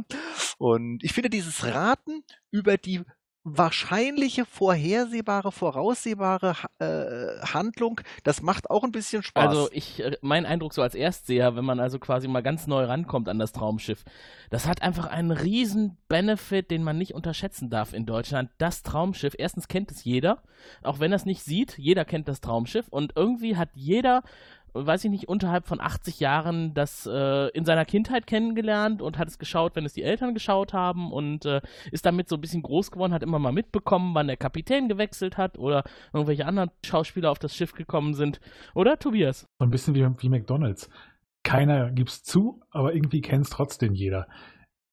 Und 0.57 1.03
ich 1.03 1.13
finde 1.13 1.29
dieses 1.29 1.65
Raten 1.65 2.23
über 2.53 2.77
die 2.77 3.03
wahrscheinliche, 3.45 4.45
vorhersehbare, 4.45 5.51
voraussehbare 5.51 6.55
äh, 6.79 7.45
Handlung, 7.45 8.01
das 8.23 8.41
macht 8.41 8.71
auch 8.71 8.85
ein 8.85 8.93
bisschen 8.93 9.23
Spaß. 9.23 9.49
Also 9.49 9.69
ich, 9.73 10.01
äh, 10.03 10.17
mein 10.23 10.47
Eindruck 10.47 10.75
so 10.75 10.83
als 10.83 10.95
Erstseher, 10.95 11.57
wenn 11.57 11.65
man 11.65 11.81
also 11.81 11.99
quasi 11.99 12.29
mal 12.29 12.43
ganz 12.43 12.69
neu 12.69 12.85
rankommt 12.85 13.29
an 13.29 13.41
das 13.41 13.53
Traumschiff, 13.53 14.05
das 14.51 14.69
hat 14.69 14.83
einfach 14.83 15.07
einen 15.07 15.33
riesen 15.33 15.97
Benefit, 16.09 16.71
den 16.71 16.85
man 16.85 16.99
nicht 16.99 17.15
unterschätzen 17.15 17.69
darf 17.69 17.93
in 17.93 18.07
Deutschland. 18.07 18.51
Das 18.59 18.85
Traumschiff, 18.85 19.35
erstens 19.37 19.67
kennt 19.67 19.91
es 19.91 20.05
jeder, 20.05 20.43
auch 20.85 21.01
wenn 21.01 21.13
er 21.13 21.17
es 21.17 21.25
nicht 21.25 21.43
sieht, 21.43 21.77
jeder 21.79 22.05
kennt 22.05 22.29
das 22.29 22.41
Traumschiff 22.41 22.87
und 22.89 23.15
irgendwie 23.17 23.57
hat 23.57 23.71
jeder 23.75 24.23
weiß 24.75 25.05
ich 25.05 25.11
nicht, 25.11 25.29
unterhalb 25.29 25.67
von 25.67 25.81
80 25.81 26.21
Jahren 26.21 26.75
das 26.75 27.07
äh, 27.07 27.49
in 27.49 27.65
seiner 27.65 27.85
Kindheit 27.85 28.27
kennengelernt 28.27 29.03
und 29.03 29.19
hat 29.19 29.29
es 29.29 29.39
geschaut, 29.39 29.77
wenn 29.77 29.85
es 29.85 29.93
die 29.93 30.03
Eltern 30.03 30.35
geschaut 30.35 30.73
haben 30.73 31.13
und 31.13 31.45
äh, 31.45 31.61
ist 31.91 32.07
damit 32.07 32.29
so 32.29 32.37
ein 32.37 32.41
bisschen 32.41 32.63
groß 32.63 32.91
geworden, 32.91 33.13
hat 33.13 33.23
immer 33.23 33.39
mal 33.39 33.53
mitbekommen, 33.53 34.15
wann 34.15 34.27
der 34.27 34.37
Kapitän 34.37 34.89
gewechselt 34.89 35.37
hat 35.37 35.59
oder 35.59 35.85
irgendwelche 36.13 36.47
anderen 36.47 36.71
Schauspieler 36.85 37.31
auf 37.31 37.39
das 37.39 37.55
Schiff 37.55 37.73
gekommen 37.73 38.15
sind. 38.15 38.41
Oder, 38.75 38.99
Tobias? 38.99 39.49
So 39.59 39.65
ein 39.65 39.71
bisschen 39.71 39.95
wie, 39.95 40.07
wie 40.19 40.29
McDonalds. 40.29 40.89
Keiner 41.43 41.91
gibt's 41.91 42.23
zu, 42.23 42.63
aber 42.71 42.95
irgendwie 42.95 43.21
kennt 43.21 43.45
es 43.45 43.51
trotzdem 43.51 43.95
jeder. 43.95 44.27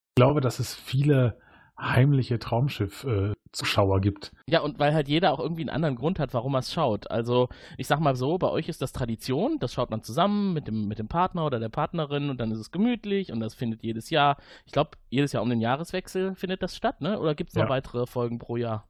Ich 0.10 0.16
glaube, 0.16 0.42
dass 0.42 0.60
es 0.60 0.74
viele 0.74 1.40
heimliche 1.80 2.40
Traumschiff-Zuschauer 2.40 3.98
äh, 3.98 4.02
gibt. 4.02 4.32
Ja, 4.48 4.62
und 4.62 4.80
weil 4.80 4.94
halt 4.94 5.08
jeder 5.08 5.32
auch 5.32 5.40
irgendwie 5.40 5.62
einen 5.62 5.70
anderen 5.70 5.96
Grund 5.96 6.20
hat, 6.20 6.34
warum 6.34 6.56
er 6.56 6.60
es 6.60 6.74
schaut. 6.74 7.10
Also, 7.10 7.50
ich 7.78 7.88
sag 7.88 8.00
mal 8.00 8.16
so, 8.16 8.38
bei 8.38 8.50
euch 8.50 8.70
ist 8.70 8.82
das 8.82 8.92
Tradition, 8.92 9.58
das 9.60 9.74
schaut 9.74 9.90
man 9.90 10.04
zusammen 10.04 10.54
mit 10.54 10.68
dem, 10.68 10.88
mit 10.88 11.00
dem 11.00 11.08
Partner 11.08 11.46
oder 11.46 11.60
der 11.60 11.70
Partnerin 11.70 12.30
und 12.30 12.40
dann 12.40 12.52
ist 12.52 12.60
es 12.60 12.72
gemütlich 12.72 13.32
und 13.32 13.40
das 13.40 13.54
findet 13.54 13.84
jedes 13.84 14.10
Jahr, 14.10 14.38
ich 14.66 14.72
glaube, 14.72 14.92
jedes 15.10 15.32
Jahr 15.32 15.44
um 15.44 15.50
den 15.50 15.62
Jahreswechsel 15.62 16.36
findet 16.36 16.62
das 16.62 16.76
statt, 16.76 17.02
ne? 17.02 17.20
Oder 17.20 17.36
gibt 17.36 17.52
es 17.52 17.56
noch 17.56 17.64
ja. 17.64 17.70
weitere 17.70 18.06
Folgen 18.06 18.40
pro 18.40 18.58
Jahr? 18.58 18.88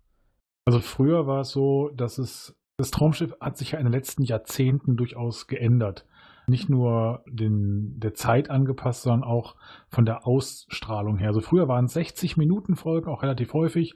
Also 0.65 0.79
früher 0.79 1.25
war 1.27 1.41
es 1.41 1.49
so, 1.49 1.89
dass 1.95 2.17
es, 2.17 2.55
das 2.77 2.91
Traumschiff 2.91 3.35
hat 3.39 3.57
sich 3.57 3.71
ja 3.71 3.79
in 3.79 3.85
den 3.85 3.93
letzten 3.93 4.23
Jahrzehnten 4.23 4.97
durchaus 4.97 5.47
geändert 5.47 6.05
nicht 6.49 6.69
nur 6.69 7.23
den, 7.27 7.99
der 7.99 8.13
Zeit 8.13 8.49
angepasst, 8.49 9.03
sondern 9.03 9.23
auch 9.23 9.55
von 9.89 10.05
der 10.05 10.25
Ausstrahlung 10.27 11.17
her. 11.17 11.27
Also 11.29 11.41
früher 11.41 11.67
waren 11.67 11.85
es 11.85 11.93
60 11.93 12.37
Minuten 12.37 12.75
Folgen, 12.75 13.09
auch 13.09 13.23
relativ 13.23 13.53
häufig. 13.53 13.95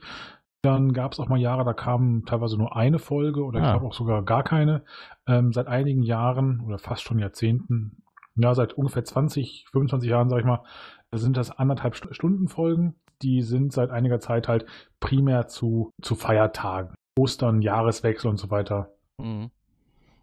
Dann 0.62 0.94
gab 0.94 1.12
es 1.12 1.20
auch 1.20 1.28
mal 1.28 1.40
Jahre, 1.40 1.66
da 1.66 1.74
kam 1.74 2.24
teilweise 2.26 2.58
nur 2.58 2.76
eine 2.76 3.00
Folge 3.00 3.44
oder 3.44 3.60
ja. 3.60 3.66
ich 3.66 3.72
glaube 3.72 3.88
auch 3.88 3.94
sogar 3.94 4.24
gar 4.24 4.44
keine. 4.44 4.86
Ähm, 5.28 5.52
seit 5.52 5.68
einigen 5.68 6.04
Jahren 6.04 6.62
oder 6.62 6.80
fast 6.80 7.04
schon 7.04 7.20
Jahrzehnten, 7.20 8.04
ja, 8.36 8.56
seit 8.56 8.74
ungefähr 8.74 9.04
20, 9.04 9.66
25 9.72 10.10
Jahren, 10.10 10.30
sag 10.30 10.40
ich 10.40 10.46
mal, 10.46 10.64
sind 11.12 11.38
das 11.38 11.52
anderthalb 11.52 11.96
Stunden 11.96 12.48
Folgen. 12.48 12.96
Die 13.22 13.42
sind 13.42 13.74
seit 13.74 13.92
einiger 13.92 14.20
Zeit 14.20 14.48
halt 14.48 14.66
primär 15.00 15.48
zu, 15.48 15.92
zu 16.02 16.16
Feiertagen. 16.16 16.96
Ostern, 17.18 17.62
Jahreswechsel 17.62 18.30
und 18.30 18.38
so 18.38 18.50
weiter. 18.50 18.94
Mhm. 19.20 19.52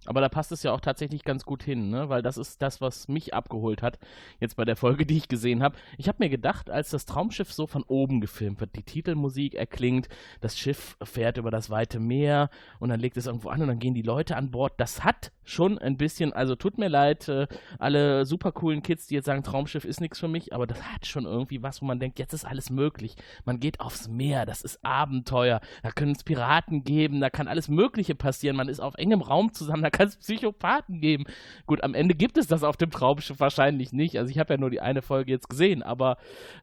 Aber 0.07 0.23
da 0.23 0.31
passt 0.31 0.51
es 0.51 0.63
ja 0.63 0.73
auch 0.73 0.81
tatsächlich 0.81 1.25
ganz 1.25 1.45
gut 1.45 1.63
hin, 1.63 1.91
ne? 1.91 2.09
weil 2.09 2.23
das 2.23 2.39
ist 2.39 2.63
das, 2.63 2.81
was 2.81 3.09
mich 3.09 3.35
abgeholt 3.35 3.83
hat, 3.83 3.99
jetzt 4.41 4.57
bei 4.57 4.65
der 4.65 4.77
Folge, 4.77 5.05
die 5.07 5.19
ich 5.19 5.29
gesehen 5.29 5.63
habe. 5.63 5.77
Ich 5.99 6.09
habe 6.09 6.17
mir 6.21 6.31
gedacht, 6.31 6.71
als 6.71 6.91
das 6.91 7.05
Traumschiff 7.05 7.53
so 7.53 7.67
von 7.67 7.83
oben 7.83 8.21
gefilmt 8.21 8.61
wird, 8.61 8.77
die 8.77 8.83
Titelmusik 8.83 9.55
erklingt, 9.55 10.09
das 10.41 10.59
Schiff 10.59 10.97
fährt 11.03 11.37
über 11.37 11.51
das 11.51 11.69
weite 11.69 12.01
Meer 12.01 12.49
und 12.79 12.89
dann 12.89 13.01
legt 13.01 13.19
es 13.19 13.27
irgendwo 13.27 13.51
an 13.51 13.61
und 13.61 13.69
dann 13.69 13.79
gehen 13.79 13.95
die 13.95 14.03
Leute 14.03 14.37
an 14.37 14.51
Bord. 14.51 14.73
Das 14.79 15.05
hat 15.05 15.33
schon 15.45 15.79
ein 15.79 15.97
bisschen, 15.97 16.33
also 16.33 16.55
tut 16.55 16.79
mir 16.79 16.89
leid, 16.89 17.29
äh, 17.29 17.47
alle 17.79 18.25
super 18.25 18.53
coolen 18.53 18.83
Kids, 18.83 19.07
die 19.07 19.17
jetzt 19.17 19.27
sagen, 19.27 19.43
Traumschiff 19.43 19.85
ist 19.85 20.01
nichts 20.01 20.19
für 20.19 20.29
mich, 20.29 20.55
aber 20.55 20.67
das 20.67 20.83
hat 20.83 21.07
schon 21.07 21.27
irgendwie 21.27 21.63
was, 21.63 21.83
wo 21.83 21.87
man 21.87 22.01
denkt, 22.01 22.19
jetzt 22.19 22.33
ist 22.33 22.47
alles 22.47 22.71
möglich. 22.71 23.17
Man 23.45 23.61
geht 23.61 23.81
aufs 23.81 24.09
Meer, 24.09 24.47
das 24.47 24.63
ist 24.63 24.83
Abenteuer, 24.85 25.61
da 25.83 25.91
können 25.91 26.13
es 26.13 26.25
Piraten 26.25 26.85
geben, 26.85 27.21
da 27.21 27.29
kann 27.29 27.49
alles 27.49 27.69
Mögliche 27.69 28.15
passieren, 28.15 28.57
man 28.57 28.69
ist 28.69 28.81
auf 28.81 28.95
engem 28.95 29.21
Raum 29.21 29.53
zusammen, 29.53 29.83
kann 29.91 30.09
es 30.09 30.17
Psychopathen 30.17 31.01
geben. 31.01 31.25
Gut, 31.67 31.83
am 31.83 31.95
Ende 31.95 32.15
gibt 32.15 32.39
es 32.39 32.47
das 32.47 32.63
auf 32.63 32.77
dem 32.77 32.91
Traumschiff 32.91 33.41
wahrscheinlich 33.41 33.93
nicht. 33.93 34.19
Also 34.19 34.31
ich 34.31 34.39
habe 34.39 34.55
ja 34.55 34.61
nur 34.61 34.71
die 34.71 34.81
eine 34.81 35.03
Folge 35.03 35.33
jetzt 35.33 35.49
gesehen, 35.49 35.83
aber 35.83 36.17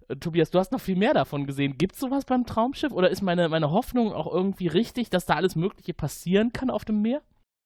äh, 0.07 0.15
Tobias, 0.15 0.51
du 0.51 0.59
hast 0.59 0.71
noch 0.71 0.81
viel 0.81 0.95
mehr 0.95 1.13
davon 1.13 1.45
gesehen. 1.45 1.77
Gibt 1.77 1.95
es 1.95 1.99
sowas 1.99 2.25
beim 2.25 2.45
Traumschiff 2.45 2.91
oder 2.91 3.09
ist 3.09 3.21
meine, 3.21 3.49
meine 3.49 3.71
Hoffnung 3.71 4.13
auch 4.13 4.31
irgendwie 4.31 4.67
richtig, 4.67 5.09
dass 5.09 5.25
da 5.25 5.35
alles 5.35 5.55
Mögliche 5.55 5.93
passieren 5.93 6.51
kann 6.53 6.69
auf 6.69 6.85
dem 6.85 7.01
Meer? 7.01 7.21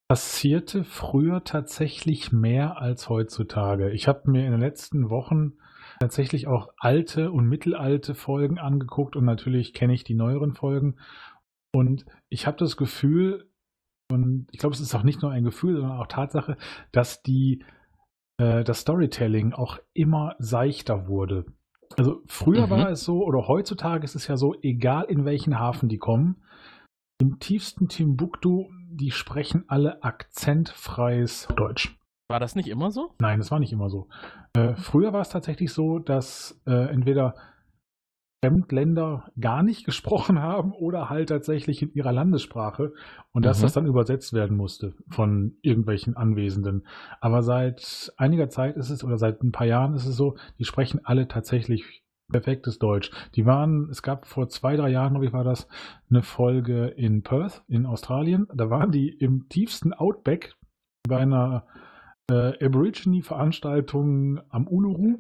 Passierte 0.10 0.84
früher 0.84 1.44
tatsächlich 1.44 2.32
mehr 2.32 2.82
als 2.82 3.08
heutzutage. 3.08 3.92
Ich 3.92 4.08
habe 4.08 4.30
mir 4.30 4.46
in 4.46 4.52
den 4.52 4.60
letzten 4.60 5.10
Wochen 5.10 5.54
tatsächlich 6.02 6.48
auch 6.48 6.70
alte 6.78 7.32
und 7.32 7.48
mittelalte 7.48 8.16
Folgen 8.16 8.58
angeguckt 8.58 9.16
und 9.16 9.24
natürlich 9.24 9.74
kenne 9.74 9.94
ich 9.94 10.04
die 10.04 10.16
neueren 10.16 10.54
Folgen. 10.54 10.98
Und 11.72 12.06
ich 12.28 12.48
habe 12.48 12.58
das 12.58 12.76
Gefühl, 12.76 13.51
und 14.12 14.48
ich 14.52 14.60
glaube, 14.60 14.74
es 14.74 14.82
ist 14.82 14.94
auch 14.96 15.04
nicht 15.04 15.22
nur 15.22 15.32
ein 15.32 15.44
Gefühl, 15.44 15.76
sondern 15.80 16.00
auch 16.00 16.08
Tatsache, 16.08 16.58
dass 16.92 17.22
die, 17.22 17.64
äh, 18.38 18.64
das 18.64 18.82
Storytelling 18.82 19.54
auch 19.54 19.80
immer 19.94 20.36
seichter 20.40 21.08
wurde. 21.08 21.46
Also 21.98 22.22
früher 22.28 22.68
mhm. 22.68 22.72
war 22.72 22.90
es 22.90 23.04
so, 23.04 23.24
oder 23.24 23.48
heutzutage 23.48 24.04
ist 24.04 24.16
es 24.16 24.28
ja 24.28 24.38
so, 24.38 24.56
egal 24.62 25.06
in 25.06 25.26
welchen 25.26 25.60
Hafen 25.60 25.90
die 25.90 25.98
kommen, 25.98 26.42
im 27.20 27.40
tiefsten 27.40 27.88
Timbuktu, 27.88 28.70
die 28.90 29.12
sprechen 29.12 29.66
alle 29.68 30.04
akzentfreies 30.04 31.48
Deutsch. 31.56 31.98
War 32.30 32.40
das 32.40 32.56
nicht 32.56 32.70
immer 32.70 32.92
so? 32.92 33.14
Nein, 33.20 33.40
das 33.40 33.52
war 33.52 33.60
nicht 33.60 33.74
immer 33.74 33.90
so. 33.90 34.08
Äh, 34.54 34.76
früher 34.76 35.14
war 35.14 35.22
es 35.22 35.30
tatsächlich 35.30 35.74
so, 35.74 36.00
dass 36.00 36.62
äh, 36.66 36.90
entweder 36.90 37.36
Fremdländer 38.44 39.32
gar 39.40 39.64
nicht 39.64 39.86
gesprochen 39.86 40.40
haben 40.40 40.74
oder 40.74 41.10
halt 41.10 41.30
tatsächlich 41.30 41.82
in 41.82 41.94
ihrer 41.94 42.12
Landessprache 42.12 42.94
und 43.32 43.46
dass 43.46 43.60
mhm. 43.60 43.64
das 43.64 43.74
dann 43.74 43.86
übersetzt 43.86 44.34
werden 44.34 44.58
musste 44.58 44.94
von 45.10 45.58
irgendwelchen 45.62 46.18
Anwesenden. 46.18 46.88
Aber 47.20 47.44
seit 47.44 48.14
einiger 48.18 48.50
Zeit 48.50 48.78
ist 48.78 48.90
es 48.90 49.04
oder 49.04 49.18
seit 49.18 49.44
ein 49.44 49.52
paar 49.52 49.68
Jahren 49.68 49.94
ist 49.94 50.06
es 50.06 50.16
so, 50.16 50.38
die 50.60 50.66
sprechen 50.66 51.02
alle 51.04 51.28
tatsächlich 51.28 52.04
perfektes 52.32 52.80
Deutsch. 52.80 53.12
Die 53.36 53.46
waren, 53.46 53.90
es 53.90 54.02
gab 54.02 54.26
vor 54.26 54.48
zwei, 54.50 54.76
drei 54.76 54.90
Jahren, 54.90 55.14
glaube 55.14 55.26
ich, 55.26 55.34
war 55.34 55.44
das 55.44 55.68
eine 56.10 56.24
Folge 56.24 56.88
in 56.88 57.24
Perth 57.24 57.64
in 57.68 57.86
Australien. 57.86 58.48
Da 58.54 58.70
waren 58.70 58.92
die 58.92 59.10
im 59.10 59.50
tiefsten 59.50 59.94
Outback 59.94 60.56
bei 61.08 61.18
einer 61.18 61.68
äh, 62.30 62.66
Aborigine-Veranstaltung 62.66 64.40
am 64.50 64.68
Uluru 64.68 65.20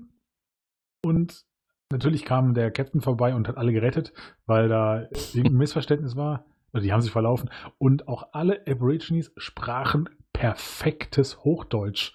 und 1.03 1.45
Natürlich 1.91 2.25
kam 2.25 2.53
der 2.53 2.71
Captain 2.71 3.01
vorbei 3.01 3.35
und 3.35 3.47
hat 3.47 3.57
alle 3.57 3.73
gerettet, 3.73 4.13
weil 4.45 4.69
da 4.69 5.07
ein 5.35 5.53
Missverständnis 5.53 6.15
war. 6.15 6.45
Die 6.73 6.93
haben 6.93 7.01
sich 7.01 7.11
verlaufen. 7.11 7.49
Und 7.77 8.07
auch 8.07 8.29
alle 8.31 8.65
Aborigines 8.65 9.31
sprachen 9.37 10.09
perfektes 10.41 11.43
Hochdeutsch. 11.43 12.13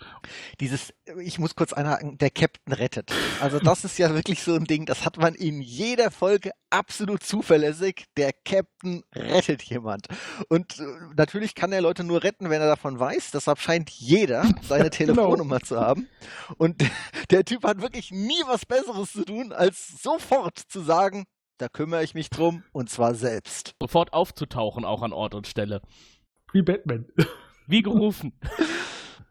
Dieses, 0.58 0.92
ich 1.22 1.38
muss 1.38 1.54
kurz 1.54 1.72
einhaken, 1.72 2.18
der 2.18 2.30
Captain 2.30 2.72
rettet. 2.72 3.12
Also 3.40 3.60
das 3.60 3.84
ist 3.84 3.98
ja 3.98 4.12
wirklich 4.14 4.42
so 4.42 4.54
ein 4.54 4.64
Ding, 4.64 4.86
das 4.86 5.04
hat 5.04 5.18
man 5.18 5.34
in 5.34 5.60
jeder 5.60 6.10
Folge 6.10 6.50
absolut 6.70 7.22
zuverlässig. 7.22 8.06
Der 8.16 8.32
Captain 8.32 9.04
rettet 9.14 9.62
jemand. 9.62 10.08
Und 10.48 10.80
äh, 10.80 10.84
natürlich 11.16 11.54
kann 11.54 11.72
er 11.72 11.80
Leute 11.80 12.02
nur 12.02 12.24
retten, 12.24 12.50
wenn 12.50 12.60
er 12.60 12.66
davon 12.66 12.98
weiß. 12.98 13.30
Deshalb 13.30 13.60
scheint 13.60 13.90
jeder 13.90 14.44
seine. 14.62 14.90
Telefonnummer 14.96 15.58
genau. 15.58 15.66
zu 15.66 15.80
haben. 15.80 16.08
Und 16.56 16.82
der 17.30 17.44
Typ 17.44 17.64
hat 17.64 17.82
wirklich 17.82 18.10
nie 18.10 18.42
was 18.46 18.66
Besseres 18.66 19.12
zu 19.12 19.24
tun, 19.24 19.52
als 19.52 20.02
sofort 20.02 20.58
zu 20.58 20.80
sagen, 20.80 21.24
da 21.58 21.68
kümmere 21.68 22.02
ich 22.02 22.14
mich 22.14 22.30
drum 22.30 22.64
und 22.72 22.90
zwar 22.90 23.14
selbst. 23.14 23.74
Sofort 23.80 24.12
aufzutauchen, 24.12 24.84
auch 24.84 25.02
an 25.02 25.12
Ort 25.12 25.34
und 25.34 25.46
Stelle. 25.46 25.80
Wie 26.52 26.62
Batman. 26.62 27.06
Wie 27.66 27.82
gerufen. 27.82 28.32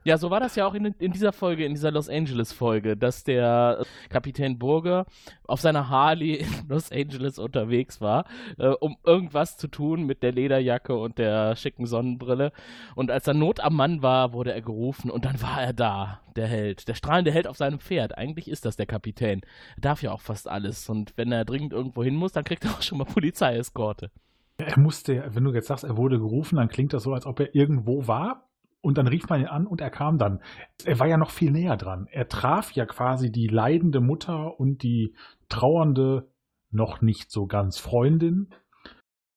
Ja, 0.06 0.20
so 0.20 0.30
war 0.30 0.40
das 0.40 0.56
ja 0.56 0.68
auch 0.68 0.76
in, 0.76 0.86
in 0.86 1.14
dieser 1.14 1.34
Folge, 1.34 1.66
in 1.66 1.74
dieser 1.74 1.90
Los 1.90 2.10
Angeles-Folge, 2.10 2.96
dass 2.96 3.24
der 3.24 3.84
Kapitän 4.10 4.60
Burger 4.60 5.08
auf 5.48 5.62
seiner 5.62 5.90
Harley 5.90 6.36
in 6.36 6.48
Los 6.70 6.92
Angeles 6.92 7.40
unterwegs 7.40 8.02
war, 8.02 8.26
äh, 8.60 8.68
um 8.68 8.98
irgendwas 9.04 9.58
zu 9.58 9.68
tun 9.68 10.06
mit 10.06 10.22
der 10.22 10.32
Lederjacke 10.32 10.96
und 10.96 11.18
der 11.18 11.56
schicken 11.56 11.88
Sonnenbrille. 11.88 12.52
Und 12.94 13.10
als 13.10 13.26
er 13.26 13.34
Not 13.34 13.62
am 13.62 13.76
Mann 13.78 14.04
war, 14.04 14.32
wurde 14.32 14.54
er 14.54 14.62
gerufen 14.62 15.10
und 15.10 15.26
dann 15.26 15.42
war 15.42 15.60
er 15.60 15.74
da, 15.74 16.22
der 16.36 16.46
Held. 16.46 16.88
Der 16.88 16.94
strahlende 16.94 17.32
Held 17.32 17.48
auf 17.48 17.58
seinem 17.58 17.80
Pferd. 17.80 18.16
Eigentlich 18.16 18.48
ist 18.48 18.66
das 18.66 18.76
der 18.76 18.86
Kapitän. 18.86 19.42
Er 19.78 19.82
darf 19.82 20.04
ja 20.04 20.12
auch 20.12 20.22
fast 20.22 20.48
alles. 20.48 20.88
Und 20.88 21.14
wenn 21.16 21.32
er 21.32 21.46
dringend 21.46 21.74
irgendwo 21.74 22.04
hin 22.04 22.16
muss, 22.16 22.32
dann 22.32 22.44
kriegt 22.44 22.64
er 22.64 22.72
auch 22.74 22.84
schon 22.84 23.00
mal 23.00 23.06
Polizeieskorte. 23.06 24.12
Er 24.58 24.80
musste, 24.80 25.30
wenn 25.32 25.44
du 25.44 25.54
jetzt 25.54 25.68
sagst, 25.68 25.84
er 25.84 25.98
wurde 25.98 26.18
gerufen, 26.18 26.56
dann 26.56 26.70
klingt 26.70 26.94
das 26.94 27.04
so, 27.04 27.14
als 27.14 27.26
ob 27.26 27.40
er 27.40 27.54
irgendwo 27.54 28.08
war 28.08 28.50
und 28.82 28.98
dann 28.98 29.08
rief 29.08 29.28
man 29.28 29.42
ihn 29.42 29.48
an 29.48 29.68
und 29.68 29.82
er 29.82 29.90
kam 29.90 30.18
dann. 30.18 30.42
Er 30.86 31.00
war 31.00 31.08
ja 31.08 31.18
noch 31.18 31.32
viel 31.32 31.52
näher 31.52 31.76
dran. 31.76 32.08
Er 32.12 32.28
traf 32.28 32.72
ja 32.72 32.86
quasi 32.86 33.32
die 33.32 33.48
leidende 33.48 34.00
Mutter 34.00 34.60
und 34.60 34.84
die 34.84 35.16
trauernde, 35.50 36.30
noch 36.72 37.02
nicht 37.02 37.32
so 37.32 37.48
ganz 37.48 37.80
Freundin. 37.80 38.50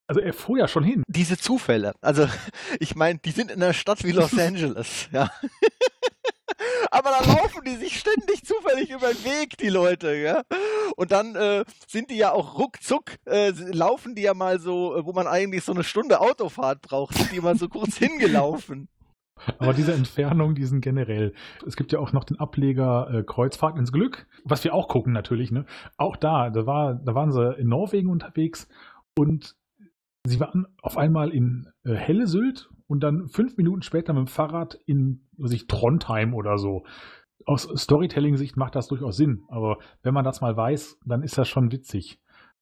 Also 0.07 0.20
er 0.20 0.33
fuhr 0.33 0.59
ja 0.59 0.68
schon 0.68 0.85
hin. 0.85 1.02
Diese 1.07 1.37
Zufälle. 1.37 1.92
Also 2.00 2.26
ich 2.81 2.94
meine, 2.94 3.18
die 3.18 3.31
sind 3.31 3.50
in 3.50 3.62
einer 3.62 3.72
Stadt 3.72 4.04
wie 4.04 4.12
Los 4.12 4.38
Angeles, 4.38 5.09
ja 5.12 5.31
aber 6.90 7.11
dann 7.11 7.28
laufen 7.28 7.62
die 7.64 7.76
sich 7.76 7.98
ständig 7.98 8.44
zufällig 8.44 8.90
über 8.90 9.08
den 9.08 9.24
Weg, 9.24 9.56
die 9.58 9.68
Leute, 9.68 10.14
ja. 10.14 10.42
Und 10.96 11.12
dann 11.12 11.34
äh, 11.34 11.64
sind 11.87 12.11
die 12.11 12.16
ja 12.16 12.32
auch 12.32 12.58
ruckzuck, 12.58 13.16
äh, 13.26 13.50
laufen 13.50 14.14
die 14.14 14.22
ja 14.22 14.34
mal 14.34 14.61
so, 14.61 14.96
äh, 14.96 15.04
wo 15.04 15.12
man 15.12 15.26
eigentlich 15.26 15.64
so 15.64 15.72
eine 15.72 15.84
Stunde 15.84 16.20
Autofahrt 16.20 16.82
braucht, 16.82 17.16
sind 17.16 17.32
die 17.32 17.40
mal 17.40 17.56
so 17.56 17.68
kurz 17.68 17.96
hingelaufen. 17.98 18.88
Aber 19.58 19.72
diese 19.72 19.92
Entfernungen, 19.92 20.54
die 20.54 20.64
sind 20.64 20.80
generell. 20.80 21.32
Es 21.66 21.76
gibt 21.76 21.92
ja 21.92 22.00
auch 22.00 22.12
noch 22.12 22.24
den 22.24 22.38
Ableger 22.38 23.08
äh, 23.12 23.22
Kreuzfahrt 23.22 23.78
ins 23.78 23.92
Glück, 23.92 24.26
was 24.44 24.64
wir 24.64 24.74
auch 24.74 24.88
gucken 24.88 25.12
natürlich. 25.12 25.50
Ne? 25.50 25.64
Auch 25.96 26.16
da, 26.16 26.50
da, 26.50 26.66
war, 26.66 26.94
da 26.94 27.14
waren 27.14 27.32
sie 27.32 27.54
in 27.54 27.68
Norwegen 27.68 28.11
unterwegs 28.11 28.68
und 29.16 29.56
sie 30.24 30.40
waren 30.40 30.66
auf 30.82 30.96
einmal 30.96 31.30
in 31.30 31.68
äh, 31.84 31.94
Helle 31.94 32.26
Sylt 32.26 32.68
und 32.88 33.01
dann 33.01 33.29
fünf 33.29 33.57
Minuten 33.57 33.83
später 33.83 34.12
mit 34.12 34.27
dem 34.27 34.27
Fahrrad 34.27 34.74
in 34.87 35.20
sich 35.38 35.68
Trondheim 35.68 36.35
oder 36.35 36.59
so. 36.59 36.85
Aus 37.44 37.62
Storytelling-Sicht 37.62 38.57
macht 38.57 38.74
das 38.74 38.88
durchaus 38.88 39.16
Sinn, 39.16 39.44
aber 39.48 39.79
wenn 40.03 40.14
man 40.14 40.24
das 40.24 40.40
mal 40.40 40.57
weiß, 40.57 40.98
dann 41.05 41.22
ist 41.22 41.38
das 41.38 41.48
schon 41.48 41.70
witzig. 41.70 42.18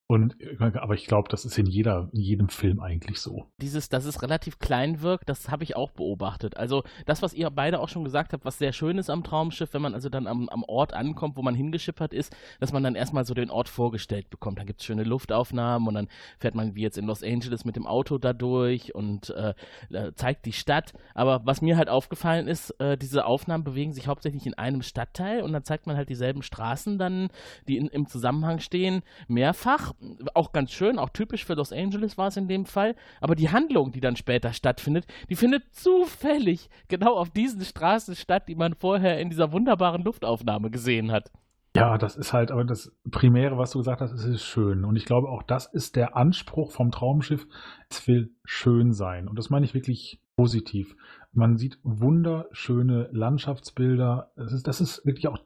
Und, 0.09 0.37
aber 0.61 0.95
ich 0.95 1.07
glaube, 1.07 1.29
das 1.29 1.45
ist 1.45 1.59
in, 1.59 1.67
jeder, 1.67 2.09
in 2.13 2.21
jedem 2.21 2.49
Film 2.49 2.79
eigentlich 2.79 3.19
so. 3.19 3.47
Dieses, 3.61 3.89
dass 3.89 4.05
es 4.05 4.23
relativ 4.23 4.61
klein 4.61 5.03
wirkt, 5.03 5.29
das 5.29 5.51
habe 5.51 5.65
ich 5.65 5.75
auch 5.75 5.91
beobachtet. 5.91 6.57
Also 6.57 6.85
das, 7.07 7.23
was 7.23 7.35
ihr 7.35 7.51
beide 7.51 7.81
auch 7.81 7.89
schon 7.89 8.05
gesagt 8.05 8.33
habt, 8.33 8.45
was 8.45 8.57
sehr 8.57 8.73
schön 8.73 8.99
ist 8.99 9.11
am 9.11 9.25
Traumschiff, 9.25 9.75
wenn 9.75 9.83
man 9.83 9.95
also 9.95 10.09
dann 10.09 10.29
am, 10.29 10.49
am 10.49 10.63
Ort 10.63 10.95
ankommt, 10.95 11.37
wo 11.37 11.43
man 11.43 11.57
hingeschippert 11.57 12.15
ist, 12.15 12.37
dass 12.61 12.73
man 12.73 12.85
dann 12.85 12.95
erstmal 12.95 13.25
so 13.25 13.35
den 13.35 13.51
Ort 13.51 13.69
vorgestellt 13.69 14.31
bekommt. 14.31 14.61
Dann 14.61 14.67
gibt 14.67 14.81
es 14.81 14.87
schöne 14.87 15.03
Luftaufnahmen 15.03 15.89
und 15.89 15.95
dann 15.95 16.09
fährt 16.39 16.55
man 16.55 16.77
wie 16.77 16.83
jetzt 16.83 16.99
in 16.99 17.07
Los 17.07 17.25
Angeles 17.25 17.65
mit 17.65 17.75
dem 17.75 17.87
Auto 17.87 18.19
da 18.19 18.33
durch 18.33 18.95
und 18.95 19.31
äh, 19.31 19.55
äh 19.91 20.13
zeigt 20.15 20.47
die 20.47 20.53
Stadt. 20.53 20.93
Aber 21.15 21.41
was 21.45 21.63
mir 21.63 21.77
halt 21.77 21.89
aufgefallen 21.89 22.47
ist, 22.47 22.71
äh, 22.79 22.97
diese 22.97 23.27
Aufnahmen 23.27 23.65
bewegen 23.65 23.93
sich 23.93 24.07
hauptsächlich 24.07 24.47
in 24.47 24.55
einem 24.55 24.83
Stadtteil 24.83 25.43
und 25.43 25.53
dann 25.53 25.65
zeigt 25.65 25.89
man 25.89 25.97
halt 25.97 26.11
dieselben 26.11 26.43
Straßen 26.43 26.97
dann, 26.97 27.29
die 27.67 27.77
in, 27.77 27.89
im 27.89 28.07
Zusammenhang 28.07 28.61
stehen, 28.61 29.03
mehrfach 29.27 29.96
auch 30.35 30.53
ganz 30.53 30.73
schön, 30.73 30.99
auch 30.99 31.11
typisch 31.11 31.45
für 31.45 31.55
Los 31.55 31.73
Angeles 31.73 32.19
war 32.19 32.29
es 32.29 32.37
in 32.37 32.49
dem 32.49 32.67
Fall. 32.67 32.95
Aber 33.21 33.35
die 33.35 33.51
Handlung, 33.51 33.93
die 33.93 34.01
dann 34.01 34.17
später 34.17 34.53
stattfindet, 34.53 35.07
die 35.29 35.37
findet 35.37 35.75
zufällig 35.75 36.69
genau 36.89 37.15
auf 37.15 37.31
diesen 37.31 37.63
Straßen 37.63 38.15
statt, 38.17 38.45
die 38.49 38.55
man 38.55 38.75
vorher 38.75 39.19
in 39.19 39.31
dieser 39.31 39.53
wunderbaren 39.53 40.03
Luftaufnahme 40.03 40.71
gesehen 40.71 41.13
hat. 41.13 41.31
Ja, 41.77 41.99
das 41.99 42.17
ist 42.17 42.33
halt, 42.33 42.51
aber 42.51 42.65
das 42.65 42.91
Primäre, 43.11 43.59
was 43.59 43.73
du 43.73 43.79
gesagt 43.79 44.01
hast, 44.01 44.13
ist, 44.13 44.25
ist 44.25 44.45
schön. 44.45 44.85
Und 44.85 44.97
ich 44.97 45.05
glaube, 45.05 45.29
auch 45.29 45.43
das 45.43 45.67
ist 45.67 45.95
der 45.95 46.17
Anspruch 46.17 46.73
vom 46.73 46.91
Traumschiff. 46.91 47.47
Es 47.91 48.07
will 48.09 48.35
schön 48.45 48.93
sein. 48.93 49.29
Und 49.29 49.39
das 49.39 49.51
meine 49.51 49.67
ich 49.67 49.75
wirklich 49.75 50.19
positiv. 50.37 50.97
Man 51.33 51.59
sieht 51.59 51.79
wunderschöne 51.83 53.11
Landschaftsbilder. 53.13 54.33
Das 54.37 54.55
ist, 54.55 54.67
das 54.67 54.81
ist 54.81 55.05
wirklich 55.05 55.29
auch 55.29 55.39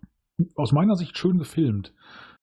aus 0.54 0.70
meiner 0.70 0.94
Sicht 0.94 1.18
schön 1.18 1.38
gefilmt. 1.38 1.92